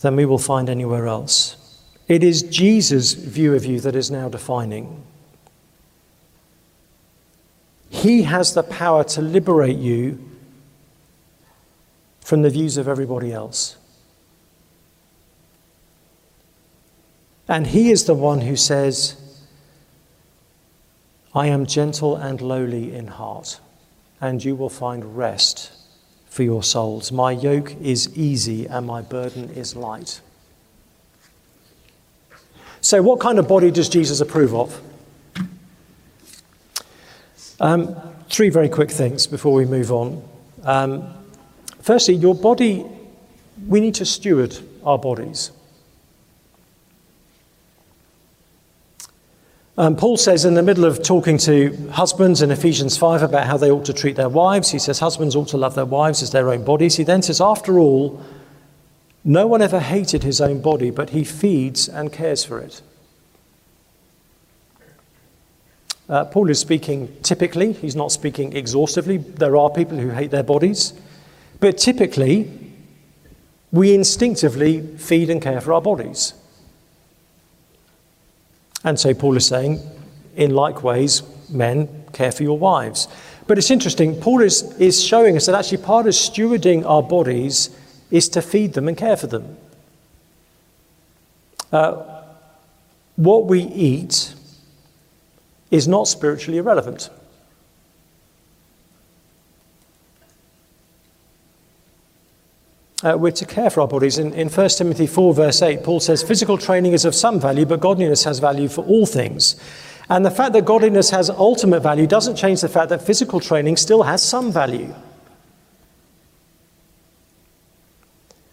than 0.00 0.16
we 0.16 0.26
will 0.26 0.38
find 0.38 0.68
anywhere 0.68 1.06
else. 1.06 1.56
It 2.08 2.24
is 2.24 2.42
Jesus' 2.42 3.12
view 3.14 3.54
of 3.54 3.64
you 3.64 3.78
that 3.80 3.94
is 3.94 4.10
now 4.10 4.28
defining. 4.28 5.02
He 7.88 8.22
has 8.22 8.54
the 8.54 8.64
power 8.64 9.04
to 9.04 9.22
liberate 9.22 9.78
you 9.78 10.18
from 12.20 12.42
the 12.42 12.50
views 12.50 12.76
of 12.76 12.88
everybody 12.88 13.32
else. 13.32 13.76
And 17.46 17.68
He 17.68 17.90
is 17.90 18.06
the 18.06 18.14
one 18.14 18.40
who 18.40 18.56
says, 18.56 19.16
I 21.34 21.46
am 21.46 21.66
gentle 21.66 22.16
and 22.16 22.40
lowly 22.40 22.94
in 22.94 23.06
heart, 23.06 23.60
and 24.20 24.44
you 24.44 24.56
will 24.56 24.68
find 24.68 25.16
rest 25.16 25.73
for 26.35 26.43
your 26.43 26.64
souls. 26.64 27.12
My 27.12 27.30
yoke 27.30 27.76
is 27.80 28.18
easy 28.18 28.66
and 28.66 28.85
my 28.85 29.03
burden 29.03 29.51
is 29.51 29.76
light. 29.76 30.20
So, 32.80 33.03
what 33.03 33.20
kind 33.20 33.39
of 33.39 33.47
body 33.47 33.70
does 33.70 33.89
Jesus 33.89 34.20
approve 34.20 34.53
of? 34.53 34.80
Um, 37.61 37.95
three 38.30 38.49
very 38.49 38.68
quick 38.68 38.91
things 38.91 39.28
before 39.28 39.53
we 39.53 39.64
move 39.64 39.93
on. 39.93 40.28
Um, 40.64 41.14
firstly, 41.80 42.14
your 42.14 42.35
body, 42.35 42.85
we 43.68 43.78
need 43.78 43.95
to 43.95 44.05
steward 44.05 44.59
our 44.82 44.99
bodies. 44.99 45.53
Um, 49.76 49.96
Paul 49.96 50.16
says 50.16 50.44
in 50.44 50.54
the 50.54 50.62
middle 50.62 50.84
of 50.84 51.02
talking 51.02 51.36
to 51.38 51.88
husbands 51.90 52.42
in 52.42 52.52
Ephesians 52.52 52.96
5 52.96 53.22
about 53.22 53.46
how 53.46 53.56
they 53.56 53.72
ought 53.72 53.84
to 53.86 53.92
treat 53.92 54.14
their 54.14 54.28
wives, 54.28 54.70
he 54.70 54.78
says 54.78 55.00
husbands 55.00 55.34
ought 55.34 55.48
to 55.48 55.56
love 55.56 55.74
their 55.74 55.84
wives 55.84 56.22
as 56.22 56.30
their 56.30 56.50
own 56.50 56.64
bodies. 56.64 56.96
He 56.96 57.02
then 57.02 57.22
says, 57.22 57.40
after 57.40 57.80
all, 57.80 58.22
no 59.24 59.48
one 59.48 59.62
ever 59.62 59.80
hated 59.80 60.22
his 60.22 60.40
own 60.40 60.60
body, 60.60 60.90
but 60.90 61.10
he 61.10 61.24
feeds 61.24 61.88
and 61.88 62.12
cares 62.12 62.44
for 62.44 62.60
it. 62.60 62.82
Uh, 66.08 66.24
Paul 66.26 66.50
is 66.50 66.60
speaking 66.60 67.16
typically, 67.22 67.72
he's 67.72 67.96
not 67.96 68.12
speaking 68.12 68.54
exhaustively. 68.54 69.16
There 69.16 69.56
are 69.56 69.70
people 69.70 69.98
who 69.98 70.10
hate 70.10 70.30
their 70.30 70.42
bodies, 70.42 70.92
but 71.58 71.78
typically, 71.78 72.72
we 73.72 73.92
instinctively 73.92 74.86
feed 74.98 75.30
and 75.30 75.42
care 75.42 75.60
for 75.60 75.72
our 75.72 75.80
bodies. 75.80 76.34
And 78.85 79.01
so 79.01 79.14
Paul 79.14 79.37
is 79.37 79.47
saying, 79.47 79.80
in 80.37 80.55
like 80.55 80.85
ways, 80.85 81.22
men, 81.49 82.05
care 82.12 82.30
for 82.30 82.43
your 82.43 82.59
wives. 82.59 83.09
But 83.47 83.59
it's 83.59 83.70
interesting, 83.70 84.20
Paul 84.20 84.41
is, 84.41 84.62
is 84.78 85.03
showing 85.03 85.37
us 85.37 85.47
that 85.47 85.55
actually 85.55 85.78
part 85.78 86.07
of 86.07 86.12
stewarding 86.12 86.85
our 86.87 87.03
bodies 87.03 87.70
is 88.11 88.28
to 88.30 88.43
feed 88.43 88.74
them 88.74 88.89
and 88.89 88.97
care 88.97 89.16
for 89.16 89.26
them. 89.26 89.57
Uh, 91.72 92.22
what 93.16 93.47
we 93.47 93.62
eat 93.62 94.35
is 95.70 95.89
not 95.89 96.09
spiritually 96.09 96.59
irrelevant. 96.59 97.11
Uh, 103.05 103.16
we're 103.18 103.30
to 103.30 103.44
care 103.44 103.68
for 103.68 103.82
our 103.82 103.88
bodies. 103.88 104.18
In, 104.18 104.32
in 104.32 104.48
1 104.48 104.68
Timothy 104.70 105.07
4, 105.07 105.34
verse 105.34 105.61
8, 105.61 105.84
Paul 105.84 106.00
says, 106.00 106.22
Physical 106.22 106.57
training 106.57 106.94
is 106.94 107.05
of 107.05 107.14
some 107.14 107.38
value, 107.38 107.66
but 107.66 107.80
godliness 107.80 108.24
has 108.24 108.38
value 108.38 108.68
for 108.68 108.82
all 108.86 109.05
things. 109.05 109.57
And 110.09 110.24
the 110.24 110.30
fact 110.30 110.55
that 110.55 110.64
godliness 110.64 111.11
has 111.11 111.28
ultimate 111.28 111.80
value 111.80 112.07
doesn't 112.07 112.36
change 112.36 112.62
the 112.62 112.68
fact 112.68 112.88
that 112.88 113.02
physical 113.02 113.40
training 113.40 113.76
still 113.76 114.02
has 114.02 114.22
some 114.22 114.50
value. 114.50 114.94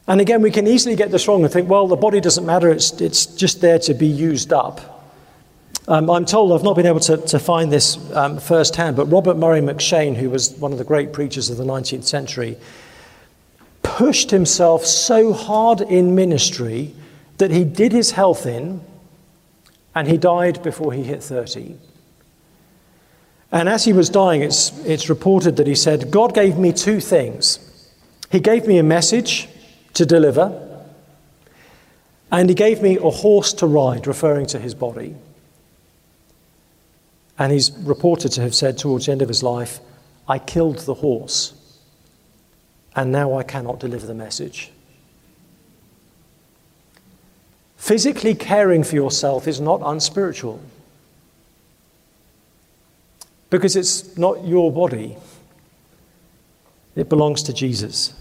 And 0.08 0.20
again, 0.20 0.42
we 0.42 0.52
can 0.52 0.68
easily 0.68 0.98
get 0.98 1.12
this 1.12 1.28
wrong 1.28 1.44
and 1.44 1.52
think, 1.52 1.70
well, 1.70 1.88
the 1.88 1.96
body 1.96 2.20
doesn't 2.20 2.46
matter, 2.46 2.70
it's, 2.70 2.92
it's 3.00 3.26
just 3.26 3.62
there 3.62 3.80
to 3.80 3.94
be 3.94 4.08
used 4.08 4.52
up. 4.52 5.10
Um, 5.88 6.10
I'm 6.10 6.26
told 6.26 6.52
I've 6.52 6.64
not 6.64 6.76
been 6.76 6.86
able 6.86 7.00
to, 7.02 7.18
to 7.18 7.40
find 7.40 7.72
this 7.72 7.98
um, 8.14 8.38
firsthand, 8.38 8.98
but 8.98 9.06
Robert 9.06 9.38
Murray 9.38 9.62
M'Cheyne, 9.62 10.16
who 10.16 10.30
was 10.30 10.52
one 10.52 10.74
of 10.74 10.78
the 10.78 10.84
great 10.84 11.14
preachers 11.14 11.50
of 11.50 11.58
the 11.58 11.64
19th 11.64 12.04
century, 12.04 12.58
pushed 14.02 14.32
himself 14.32 14.84
so 14.84 15.32
hard 15.32 15.80
in 15.80 16.16
ministry 16.16 16.92
that 17.38 17.52
he 17.52 17.64
did 17.64 17.92
his 17.92 18.10
health 18.10 18.48
in 18.48 18.82
and 19.94 20.08
he 20.08 20.18
died 20.18 20.64
before 20.64 20.92
he 20.92 21.04
hit 21.04 21.22
30. 21.22 21.78
And 23.52 23.70
as 23.70 23.86
he 23.86 23.94
was 23.94 24.10
dying, 24.10 24.42
it's, 24.42 24.76
it's 24.88 25.08
reported 25.08 25.58
that 25.58 25.68
he 25.68 25.76
said, 25.76 26.10
God 26.10 26.34
gave 26.34 26.58
me 26.58 26.74
two 26.74 27.00
things. 27.00 27.60
He 28.32 28.40
gave 28.40 28.66
me 28.66 28.80
a 28.80 28.84
message 28.84 29.48
to 29.94 30.04
deliver, 30.04 30.48
and 32.32 32.50
he 32.50 32.56
gave 32.56 32.82
me 32.82 32.98
a 32.98 33.12
horse 33.12 33.54
to 33.54 33.68
ride, 33.68 34.08
referring 34.08 34.48
to 34.48 34.58
his 34.58 34.74
body. 34.74 35.16
And 37.38 37.52
he's 37.52 37.70
reported 37.70 38.32
to 38.32 38.42
have 38.42 38.56
said 38.56 38.80
towards 38.80 39.06
the 39.06 39.12
end 39.12 39.22
of 39.22 39.28
his 39.28 39.44
life, 39.44 39.80
I 40.28 40.40
killed 40.40 40.80
the 40.80 40.96
horse, 40.96 41.54
and 42.96 43.12
now 43.12 43.38
I 43.38 43.44
cannot 43.44 43.80
deliver 43.80 44.06
the 44.06 44.14
message. 44.14 44.72
Physically 47.78 48.36
caring 48.36 48.84
for 48.84 48.96
yourself 48.96 49.48
is 49.48 49.60
not 49.60 49.82
unspiritual 49.84 50.62
because 53.50 53.76
it's 53.76 54.18
not 54.18 54.46
your 54.46 54.72
body, 54.72 55.18
it 56.96 57.10
belongs 57.10 57.44
to 57.44 57.54
Jesus. 57.54 58.14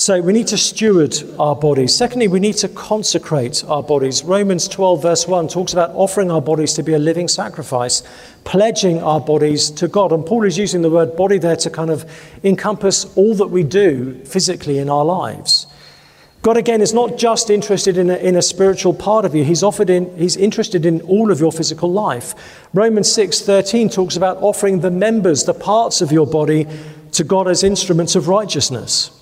So 0.00 0.18
we 0.22 0.32
need 0.32 0.46
to 0.46 0.56
steward 0.56 1.14
our 1.38 1.54
bodies. 1.54 1.94
Secondly, 1.94 2.26
we 2.26 2.40
need 2.40 2.54
to 2.54 2.68
consecrate 2.68 3.62
our 3.64 3.82
bodies. 3.82 4.24
Romans 4.24 4.66
12, 4.66 5.02
verse 5.02 5.28
1 5.28 5.48
talks 5.48 5.74
about 5.74 5.90
offering 5.90 6.30
our 6.30 6.40
bodies 6.40 6.72
to 6.72 6.82
be 6.82 6.94
a 6.94 6.98
living 6.98 7.28
sacrifice, 7.28 8.02
pledging 8.44 9.02
our 9.02 9.20
bodies 9.20 9.70
to 9.72 9.88
God. 9.88 10.12
And 10.12 10.24
Paul 10.24 10.44
is 10.44 10.56
using 10.56 10.80
the 10.80 10.88
word 10.88 11.18
body 11.18 11.36
there 11.36 11.56
to 11.56 11.68
kind 11.68 11.90
of 11.90 12.10
encompass 12.42 13.14
all 13.14 13.34
that 13.34 13.48
we 13.48 13.62
do 13.62 14.14
physically 14.24 14.78
in 14.78 14.88
our 14.88 15.04
lives. 15.04 15.66
God, 16.40 16.56
again, 16.56 16.80
is 16.80 16.94
not 16.94 17.18
just 17.18 17.50
interested 17.50 17.98
in 17.98 18.08
a, 18.08 18.16
in 18.16 18.36
a 18.36 18.42
spiritual 18.42 18.94
part 18.94 19.26
of 19.26 19.34
you. 19.34 19.44
He's, 19.44 19.62
offered 19.62 19.90
in, 19.90 20.16
he's 20.16 20.38
interested 20.38 20.86
in 20.86 21.02
all 21.02 21.30
of 21.30 21.40
your 21.40 21.52
physical 21.52 21.92
life. 21.92 22.64
Romans 22.72 23.08
6.13 23.08 23.92
talks 23.92 24.16
about 24.16 24.38
offering 24.38 24.80
the 24.80 24.90
members, 24.90 25.44
the 25.44 25.52
parts 25.52 26.00
of 26.00 26.10
your 26.10 26.26
body, 26.26 26.66
to 27.12 27.22
God 27.22 27.48
as 27.48 27.62
instruments 27.62 28.16
of 28.16 28.28
righteousness. 28.28 29.19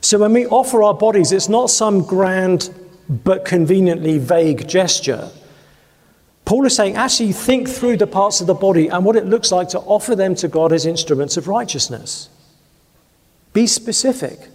So 0.00 0.18
when 0.18 0.32
we 0.32 0.46
offer 0.46 0.82
our 0.82 0.94
bodies, 0.94 1.32
it's 1.32 1.48
not 1.48 1.70
some 1.70 2.02
grand 2.02 2.70
but 3.08 3.44
conveniently 3.44 4.18
vague 4.18 4.68
gesture. 4.68 5.30
Paul 6.44 6.64
is 6.66 6.76
saying, 6.76 6.96
actually, 6.96 7.32
think 7.32 7.68
through 7.68 7.98
the 7.98 8.06
parts 8.06 8.40
of 8.40 8.46
the 8.46 8.54
body 8.54 8.88
and 8.88 9.04
what 9.04 9.16
it 9.16 9.26
looks 9.26 9.52
like 9.52 9.68
to 9.70 9.80
offer 9.80 10.16
them 10.16 10.34
to 10.36 10.48
God 10.48 10.72
as 10.72 10.86
instruments 10.86 11.36
of 11.36 11.46
righteousness. 11.46 12.30
Be 13.52 13.66
specific. 13.66 14.48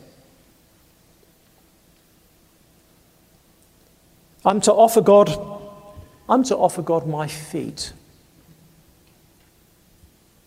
I'm 4.46 4.60
to 4.62 4.74
offer 4.74 5.02
God, 5.02 5.30
I'm 6.28 6.44
to 6.46 6.58
offer 6.58 6.82
God 6.82 7.08
my 7.08 7.28
feet. 7.28 7.94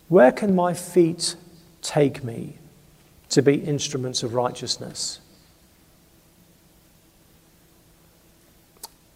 Where 0.09 0.33
can 0.33 0.55
my 0.55 0.75
feet 0.75 1.37
take 1.81 2.23
me? 2.23 2.59
To 3.31 3.43
be 3.43 3.55
instruments 3.55 4.23
of 4.23 4.35
righteousness. 4.35 5.21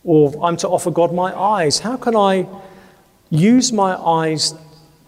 Or 0.04 0.32
I'm 0.42 0.56
to 0.58 0.68
offer 0.68 0.90
God 0.90 1.12
my 1.12 1.38
eyes. 1.38 1.80
How 1.80 1.96
can 1.96 2.16
I 2.16 2.46
use 3.28 3.72
my 3.72 3.94
eyes 3.94 4.54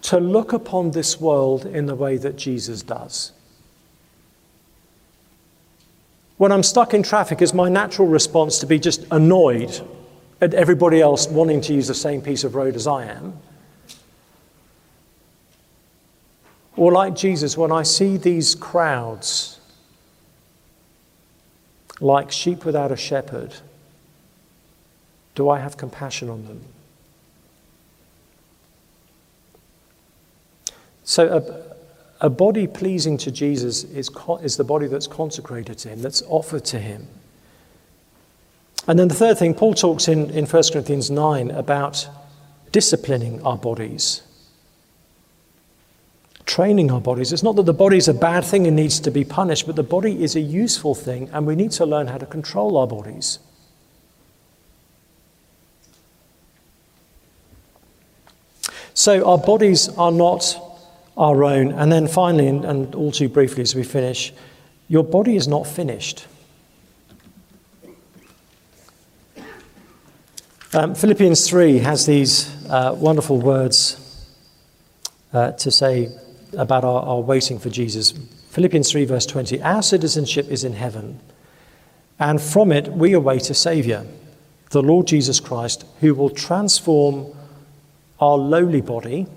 to 0.03 0.19
look 0.19 0.53
upon 0.53 0.91
this 0.91 1.19
world 1.19 1.65
in 1.65 1.85
the 1.85 1.95
way 1.95 2.17
that 2.17 2.37
Jesus 2.37 2.81
does? 2.81 3.31
When 6.37 6.51
I'm 6.51 6.63
stuck 6.63 6.93
in 6.93 7.03
traffic, 7.03 7.41
is 7.41 7.53
my 7.53 7.69
natural 7.69 8.07
response 8.07 8.59
to 8.59 8.65
be 8.65 8.79
just 8.79 9.05
annoyed 9.11 9.79
at 10.41 10.53
everybody 10.53 10.99
else 10.99 11.27
wanting 11.27 11.61
to 11.61 11.73
use 11.73 11.87
the 11.87 11.93
same 11.93 12.21
piece 12.21 12.43
of 12.43 12.55
road 12.55 12.75
as 12.75 12.85
I 12.85 13.05
am? 13.05 13.39
Or, 16.75 16.91
like 16.91 17.15
Jesus, 17.15 17.57
when 17.57 17.71
I 17.71 17.83
see 17.83 18.17
these 18.17 18.55
crowds, 18.55 19.59
like 21.99 22.31
sheep 22.31 22.65
without 22.65 22.91
a 22.91 22.97
shepherd, 22.97 23.53
do 25.35 25.49
I 25.49 25.59
have 25.59 25.77
compassion 25.77 26.29
on 26.29 26.45
them? 26.45 26.61
So, 31.03 31.75
a, 32.21 32.25
a 32.25 32.29
body 32.29 32.65
pleasing 32.65 33.17
to 33.19 33.31
Jesus 33.31 33.83
is, 33.83 34.09
is 34.41 34.57
the 34.57 34.63
body 34.63 34.87
that's 34.87 35.07
consecrated 35.07 35.77
to 35.79 35.89
Him, 35.89 36.01
that's 36.01 36.23
offered 36.27 36.65
to 36.65 36.79
Him. 36.79 37.07
And 38.87 38.97
then 38.97 39.09
the 39.09 39.15
third 39.15 39.37
thing, 39.37 39.53
Paul 39.53 39.73
talks 39.73 40.07
in, 40.07 40.29
in 40.31 40.45
1 40.45 40.63
Corinthians 40.71 41.11
9 41.11 41.51
about 41.51 42.07
disciplining 42.71 43.41
our 43.43 43.57
bodies 43.57 44.23
training 46.45 46.91
our 46.91 47.01
bodies. 47.01 47.31
It's 47.31 47.43
not 47.43 47.55
that 47.55 47.65
the 47.65 47.73
body 47.73 47.97
is 47.97 48.07
a 48.07 48.13
bad 48.13 48.43
thing 48.43 48.67
and 48.67 48.75
needs 48.75 48.99
to 49.01 49.11
be 49.11 49.23
punished, 49.23 49.65
but 49.65 49.75
the 49.75 49.83
body 49.83 50.23
is 50.23 50.35
a 50.35 50.41
useful 50.41 50.95
thing, 50.95 51.29
and 51.31 51.47
we 51.47 51.55
need 51.55 51.71
to 51.71 51.85
learn 51.85 52.07
how 52.07 52.17
to 52.17 52.25
control 52.25 52.77
our 52.77 52.87
bodies. 52.87 53.39
So, 58.93 59.27
our 59.27 59.37
bodies 59.37 59.89
are 59.89 60.11
not 60.11 60.59
our 61.17 61.43
own. 61.43 61.71
And 61.71 61.91
then 61.91 62.07
finally, 62.07 62.47
and, 62.47 62.65
and 62.65 62.95
all 62.95 63.11
too 63.11 63.29
briefly 63.29 63.61
as 63.61 63.75
we 63.75 63.83
finish, 63.83 64.33
your 64.87 65.03
body 65.03 65.35
is 65.35 65.47
not 65.47 65.65
finished. 65.65 66.27
Um, 70.73 70.95
Philippians 70.95 71.47
3 71.47 71.79
has 71.79 72.05
these 72.05 72.49
uh, 72.67 72.95
wonderful 72.97 73.39
words 73.39 73.99
uh, 75.31 75.51
to 75.51 75.69
say 75.69 76.09
about 76.57 76.83
our, 76.83 77.01
our 77.03 77.19
waiting 77.19 77.59
for 77.59 77.69
Jesus. 77.69 78.13
Philippians 78.49 78.91
3, 78.91 79.05
verse 79.05 79.25
20 79.25 79.61
Our 79.61 79.81
citizenship 79.81 80.47
is 80.49 80.63
in 80.63 80.73
heaven, 80.73 81.19
and 82.19 82.41
from 82.41 82.71
it 82.71 82.89
we 82.89 83.13
await 83.13 83.49
a 83.49 83.53
Saviour, 83.53 84.05
the 84.71 84.81
Lord 84.81 85.07
Jesus 85.07 85.39
Christ, 85.39 85.85
who 85.99 86.13
will 86.13 86.29
transform 86.29 87.27
our 88.19 88.37
lowly 88.37 88.81
body. 88.81 89.27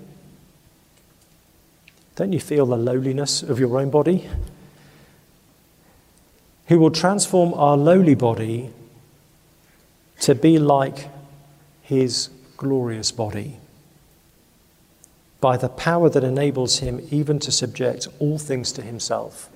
Don't 2.14 2.32
you 2.32 2.40
feel 2.40 2.66
the 2.66 2.76
lowliness 2.76 3.42
of 3.42 3.58
your 3.58 3.78
own 3.78 3.90
body? 3.90 4.28
Who 6.68 6.78
will 6.78 6.90
transform 6.90 7.54
our 7.54 7.76
lowly 7.76 8.14
body 8.14 8.70
to 10.20 10.34
be 10.34 10.58
like 10.58 11.08
his 11.82 12.30
glorious 12.56 13.12
body 13.12 13.58
by 15.40 15.56
the 15.56 15.68
power 15.68 16.08
that 16.08 16.24
enables 16.24 16.78
him 16.78 17.06
even 17.10 17.38
to 17.40 17.52
subject 17.52 18.08
all 18.18 18.38
things 18.38 18.72
to 18.72 18.82
himself. 18.82 19.50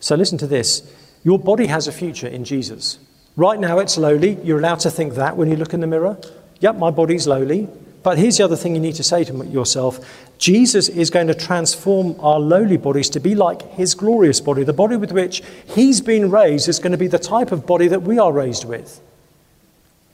So 0.00 0.16
listen 0.16 0.38
to 0.38 0.46
this 0.46 0.92
your 1.24 1.38
body 1.38 1.66
has 1.66 1.86
a 1.86 1.92
future 1.92 2.26
in 2.26 2.44
Jesus. 2.44 2.98
Right 3.36 3.58
now 3.58 3.78
it's 3.78 3.96
lowly. 3.96 4.38
You're 4.42 4.58
allowed 4.58 4.80
to 4.80 4.90
think 4.90 5.14
that 5.14 5.36
when 5.36 5.48
you 5.50 5.56
look 5.56 5.72
in 5.72 5.80
the 5.80 5.86
mirror. 5.86 6.18
Yep, 6.60 6.76
my 6.76 6.90
body's 6.90 7.26
lowly. 7.26 7.68
But 8.02 8.18
here's 8.18 8.38
the 8.38 8.44
other 8.44 8.56
thing 8.56 8.74
you 8.74 8.80
need 8.80 8.96
to 8.96 9.04
say 9.04 9.24
to 9.24 9.46
yourself 9.46 10.28
Jesus 10.38 10.88
is 10.88 11.10
going 11.10 11.28
to 11.28 11.34
transform 11.34 12.16
our 12.18 12.40
lowly 12.40 12.76
bodies 12.76 13.08
to 13.10 13.20
be 13.20 13.34
like 13.34 13.62
his 13.74 13.94
glorious 13.94 14.40
body. 14.40 14.64
The 14.64 14.72
body 14.72 14.96
with 14.96 15.12
which 15.12 15.42
he's 15.66 16.00
been 16.00 16.30
raised 16.30 16.68
is 16.68 16.80
going 16.80 16.92
to 16.92 16.98
be 16.98 17.06
the 17.06 17.18
type 17.18 17.52
of 17.52 17.64
body 17.64 17.86
that 17.88 18.02
we 18.02 18.18
are 18.18 18.32
raised 18.32 18.64
with. 18.64 19.00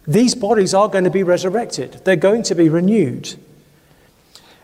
These 0.07 0.35
bodies 0.35 0.75
are 0.75 0.89
going 0.89 1.05
to 1.05 1.11
be 1.11 1.23
resurrected, 1.23 2.03
they're 2.05 2.17
going 2.17 2.43
to 2.45 2.55
be 2.55 2.69
renewed. 2.69 3.37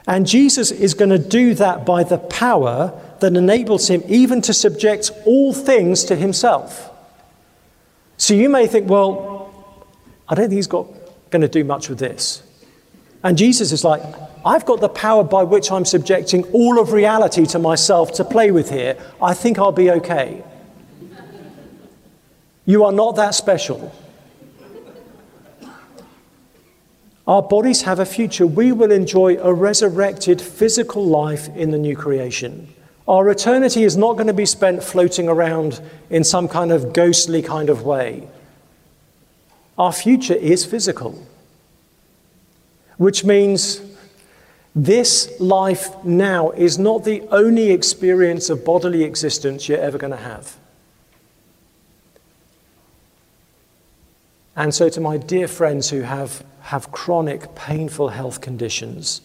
And 0.06 0.26
Jesus 0.26 0.70
is 0.70 0.94
going 0.94 1.10
to 1.10 1.18
do 1.18 1.54
that 1.54 1.86
by 1.86 2.04
the 2.04 2.18
power 2.18 3.00
that 3.20 3.36
enables 3.36 3.88
him 3.88 4.02
even 4.06 4.42
to 4.42 4.52
subject 4.52 5.10
all 5.24 5.54
things 5.54 6.04
to 6.04 6.16
himself. 6.16 6.90
So 8.18 8.34
you 8.34 8.48
may 8.48 8.66
think, 8.66 8.88
well, 8.88 9.50
I 10.28 10.34
don't 10.34 10.48
think 10.48 10.58
he's 10.58 10.66
got, 10.66 10.86
going 11.30 11.42
to 11.42 11.48
do 11.48 11.64
much 11.64 11.88
with 11.88 11.98
this. 11.98 12.42
And 13.22 13.38
Jesus 13.38 13.72
is 13.72 13.82
like, 13.84 14.02
I've 14.44 14.66
got 14.66 14.80
the 14.80 14.90
power 14.90 15.24
by 15.24 15.42
which 15.42 15.72
I'm 15.72 15.86
subjecting 15.86 16.44
all 16.52 16.78
of 16.78 16.92
reality 16.92 17.46
to 17.46 17.58
myself 17.58 18.12
to 18.14 18.24
play 18.24 18.50
with 18.50 18.70
here. 18.70 18.98
I 19.22 19.32
think 19.32 19.58
I'll 19.58 19.72
be 19.72 19.90
okay. 19.90 20.44
You 22.66 22.84
are 22.84 22.92
not 22.92 23.16
that 23.16 23.34
special. 23.34 23.94
Our 27.26 27.42
bodies 27.42 27.82
have 27.82 27.98
a 27.98 28.06
future. 28.06 28.46
We 28.46 28.72
will 28.72 28.92
enjoy 28.92 29.38
a 29.38 29.52
resurrected 29.52 30.40
physical 30.42 31.04
life 31.04 31.48
in 31.56 31.70
the 31.70 31.78
new 31.78 31.96
creation. 31.96 32.72
Our 33.08 33.30
eternity 33.30 33.84
is 33.84 33.96
not 33.96 34.14
going 34.14 34.26
to 34.26 34.34
be 34.34 34.46
spent 34.46 34.82
floating 34.82 35.28
around 35.28 35.80
in 36.10 36.24
some 36.24 36.48
kind 36.48 36.70
of 36.70 36.92
ghostly 36.92 37.42
kind 37.42 37.70
of 37.70 37.82
way. 37.82 38.28
Our 39.78 39.92
future 39.92 40.34
is 40.34 40.64
physical, 40.64 41.26
which 42.96 43.24
means 43.24 43.80
this 44.74 45.32
life 45.40 46.04
now 46.04 46.50
is 46.50 46.78
not 46.78 47.04
the 47.04 47.22
only 47.30 47.70
experience 47.70 48.50
of 48.50 48.64
bodily 48.64 49.02
existence 49.02 49.68
you're 49.68 49.78
ever 49.78 49.98
going 49.98 50.12
to 50.12 50.16
have. 50.16 50.56
And 54.56 54.74
so, 54.74 54.88
to 54.88 55.00
my 55.00 55.16
dear 55.16 55.48
friends 55.48 55.90
who 55.90 56.02
have, 56.02 56.44
have 56.64 56.90
chronic, 56.90 57.54
painful 57.54 58.08
health 58.08 58.40
conditions, 58.40 59.20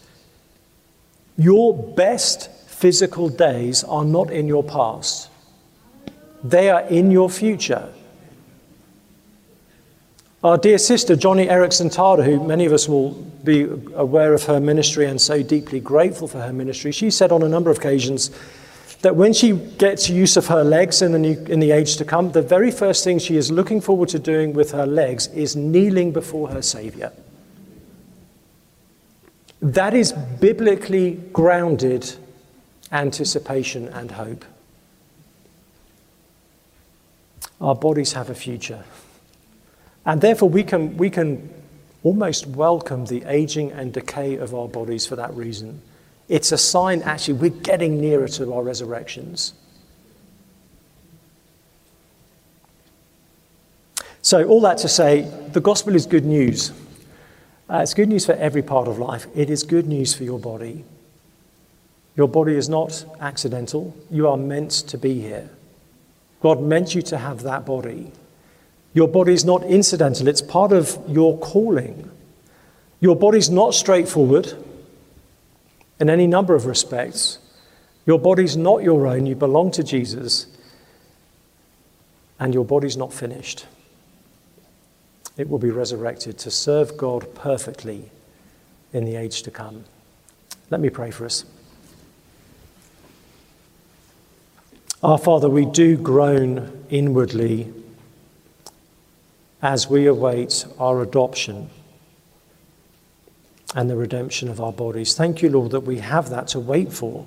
your 1.38 1.74
best 1.74 2.50
physical 2.68 3.30
days 3.30 3.82
are 3.84 4.04
not 4.04 4.30
in 4.30 4.46
your 4.46 4.62
past, 4.62 5.30
they 6.44 6.68
are 6.68 6.82
in 6.82 7.10
your 7.10 7.30
future. 7.30 7.92
Our 10.44 10.58
dear 10.58 10.78
sister, 10.78 11.16
Joni 11.16 11.50
Eareckson 11.50 11.94
Tada, 11.94 12.24
who 12.24 12.46
many 12.46 12.66
of 12.66 12.72
us 12.72 12.88
will 12.88 13.12
be 13.42 13.62
aware 13.94 14.34
of 14.34 14.44
her 14.44 14.60
ministry 14.60 15.06
and 15.06 15.20
so 15.20 15.42
deeply 15.42 15.80
grateful 15.80 16.28
for 16.28 16.40
her 16.40 16.52
ministry, 16.52 16.92
she 16.92 17.10
said 17.10 17.32
on 17.32 17.42
a 17.42 17.48
number 17.48 17.70
of 17.70 17.78
occasions 17.78 18.30
that 19.00 19.16
when 19.16 19.32
she 19.32 19.52
gets 19.52 20.10
use 20.10 20.36
of 20.36 20.46
her 20.48 20.62
legs 20.62 21.00
in 21.00 21.12
the, 21.12 21.18
new, 21.18 21.42
in 21.46 21.58
the 21.58 21.70
age 21.70 21.96
to 21.96 22.04
come, 22.04 22.32
the 22.32 22.42
very 22.42 22.70
first 22.70 23.02
thing 23.02 23.18
she 23.18 23.36
is 23.36 23.50
looking 23.50 23.80
forward 23.80 24.10
to 24.10 24.18
doing 24.18 24.52
with 24.52 24.72
her 24.72 24.86
legs 24.86 25.26
is 25.28 25.56
kneeling 25.56 26.12
before 26.12 26.48
her 26.48 26.60
Savior. 26.60 27.10
That 29.62 29.94
is 29.94 30.12
biblically 30.12 31.12
grounded 31.32 32.14
anticipation 32.92 33.88
and 33.88 34.10
hope. 34.10 34.44
Our 37.60 37.74
bodies 37.74 38.14
have 38.14 38.30
a 38.30 38.34
future. 38.34 38.84
And 40.06 40.20
therefore, 40.20 40.48
we 40.48 40.64
can, 40.64 40.96
we 40.96 41.10
can 41.10 41.52
almost 42.02 42.46
welcome 42.46 43.04
the 43.04 43.22
aging 43.26 43.72
and 43.72 43.92
decay 43.92 44.36
of 44.36 44.54
our 44.54 44.66
bodies 44.66 45.06
for 45.06 45.16
that 45.16 45.34
reason. 45.34 45.82
It's 46.28 46.52
a 46.52 46.58
sign, 46.58 47.02
actually, 47.02 47.34
we're 47.34 47.50
getting 47.50 48.00
nearer 48.00 48.28
to 48.28 48.54
our 48.54 48.62
resurrections. 48.62 49.52
So, 54.22 54.44
all 54.44 54.60
that 54.62 54.78
to 54.78 54.88
say, 54.88 55.22
the 55.52 55.60
gospel 55.60 55.94
is 55.94 56.06
good 56.06 56.24
news. 56.24 56.72
Uh, 57.70 57.78
it's 57.78 57.94
good 57.94 58.08
news 58.08 58.26
for 58.26 58.32
every 58.32 58.62
part 58.62 58.88
of 58.88 58.98
life. 58.98 59.28
It 59.34 59.48
is 59.48 59.62
good 59.62 59.86
news 59.86 60.12
for 60.12 60.24
your 60.24 60.40
body. 60.40 60.84
Your 62.16 62.26
body 62.26 62.56
is 62.56 62.68
not 62.68 63.04
accidental. 63.20 63.96
You 64.10 64.26
are 64.26 64.36
meant 64.36 64.72
to 64.72 64.98
be 64.98 65.20
here. 65.20 65.48
God 66.40 66.60
meant 66.60 66.96
you 66.96 67.02
to 67.02 67.18
have 67.18 67.42
that 67.44 67.64
body. 67.64 68.10
Your 68.92 69.06
body 69.06 69.34
is 69.34 69.44
not 69.44 69.62
incidental, 69.62 70.26
it's 70.26 70.42
part 70.42 70.72
of 70.72 70.98
your 71.06 71.38
calling. 71.38 72.10
Your 72.98 73.14
body 73.14 73.38
is 73.38 73.48
not 73.48 73.72
straightforward 73.74 74.52
in 76.00 76.10
any 76.10 76.26
number 76.26 76.54
of 76.54 76.66
respects. 76.66 77.38
Your 78.04 78.18
body's 78.18 78.56
not 78.56 78.82
your 78.82 79.06
own, 79.06 79.26
you 79.26 79.36
belong 79.36 79.70
to 79.72 79.84
Jesus, 79.84 80.46
and 82.40 82.52
your 82.52 82.64
body's 82.64 82.96
not 82.96 83.12
finished. 83.12 83.66
It 85.40 85.48
will 85.48 85.58
be 85.58 85.70
resurrected 85.70 86.36
to 86.40 86.50
serve 86.50 86.98
God 86.98 87.34
perfectly 87.34 88.10
in 88.92 89.06
the 89.06 89.16
age 89.16 89.42
to 89.44 89.50
come. 89.50 89.86
Let 90.68 90.82
me 90.82 90.90
pray 90.90 91.10
for 91.10 91.24
us. 91.24 91.46
Our 95.02 95.16
Father, 95.16 95.48
we 95.48 95.64
do 95.64 95.96
groan 95.96 96.84
inwardly 96.90 97.72
as 99.62 99.88
we 99.88 100.04
await 100.04 100.66
our 100.78 101.00
adoption 101.00 101.70
and 103.74 103.88
the 103.88 103.96
redemption 103.96 104.50
of 104.50 104.60
our 104.60 104.72
bodies. 104.74 105.14
Thank 105.14 105.40
you, 105.40 105.48
Lord, 105.48 105.70
that 105.70 105.80
we 105.80 106.00
have 106.00 106.28
that 106.28 106.48
to 106.48 106.60
wait 106.60 106.92
for. 106.92 107.24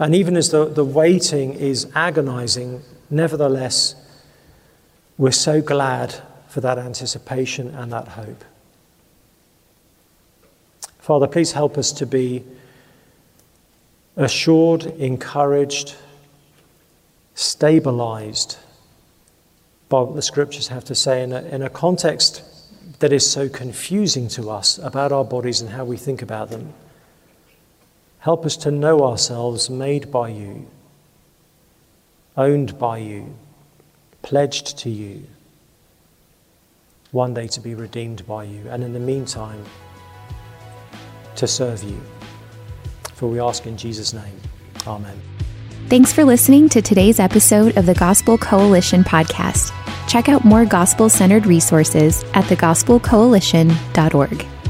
And 0.00 0.16
even 0.16 0.36
as 0.36 0.50
the, 0.50 0.64
the 0.64 0.84
waiting 0.84 1.54
is 1.54 1.86
agonizing, 1.94 2.82
nevertheless, 3.08 3.94
we're 5.16 5.30
so 5.30 5.62
glad 5.62 6.20
for 6.52 6.60
that 6.60 6.76
anticipation 6.76 7.74
and 7.74 7.90
that 7.90 8.08
hope. 8.08 8.44
Father, 10.98 11.26
please 11.26 11.52
help 11.52 11.78
us 11.78 11.92
to 11.92 12.04
be 12.04 12.44
assured, 14.16 14.84
encouraged, 14.84 15.96
stabilized 17.34 18.58
by 19.88 20.02
what 20.02 20.14
the 20.14 20.20
scriptures 20.20 20.68
have 20.68 20.84
to 20.84 20.94
say 20.94 21.22
in 21.22 21.32
a, 21.32 21.40
in 21.44 21.62
a 21.62 21.70
context 21.70 22.42
that 22.98 23.14
is 23.14 23.28
so 23.28 23.48
confusing 23.48 24.28
to 24.28 24.50
us 24.50 24.76
about 24.76 25.10
our 25.10 25.24
bodies 25.24 25.62
and 25.62 25.70
how 25.70 25.86
we 25.86 25.96
think 25.96 26.20
about 26.20 26.50
them. 26.50 26.74
Help 28.18 28.44
us 28.44 28.58
to 28.58 28.70
know 28.70 29.06
ourselves 29.06 29.70
made 29.70 30.10
by 30.10 30.28
you, 30.28 30.68
owned 32.36 32.78
by 32.78 32.98
you, 32.98 33.34
pledged 34.20 34.76
to 34.80 34.90
you, 34.90 35.24
one 37.12 37.32
day 37.32 37.46
to 37.46 37.60
be 37.60 37.74
redeemed 37.74 38.26
by 38.26 38.44
you, 38.44 38.68
and 38.68 38.82
in 38.82 38.92
the 38.92 39.00
meantime, 39.00 39.62
to 41.36 41.46
serve 41.46 41.82
you. 41.84 42.00
For 43.14 43.28
we 43.28 43.38
ask 43.38 43.66
in 43.66 43.76
Jesus' 43.76 44.12
name. 44.12 44.40
Amen. 44.86 45.20
Thanks 45.88 46.12
for 46.12 46.24
listening 46.24 46.68
to 46.70 46.82
today's 46.82 47.20
episode 47.20 47.76
of 47.76 47.86
the 47.86 47.94
Gospel 47.94 48.38
Coalition 48.38 49.04
podcast. 49.04 49.72
Check 50.08 50.28
out 50.28 50.44
more 50.44 50.64
gospel 50.64 51.08
centered 51.08 51.46
resources 51.46 52.24
at 52.34 52.44
thegospelcoalition.org. 52.46 54.61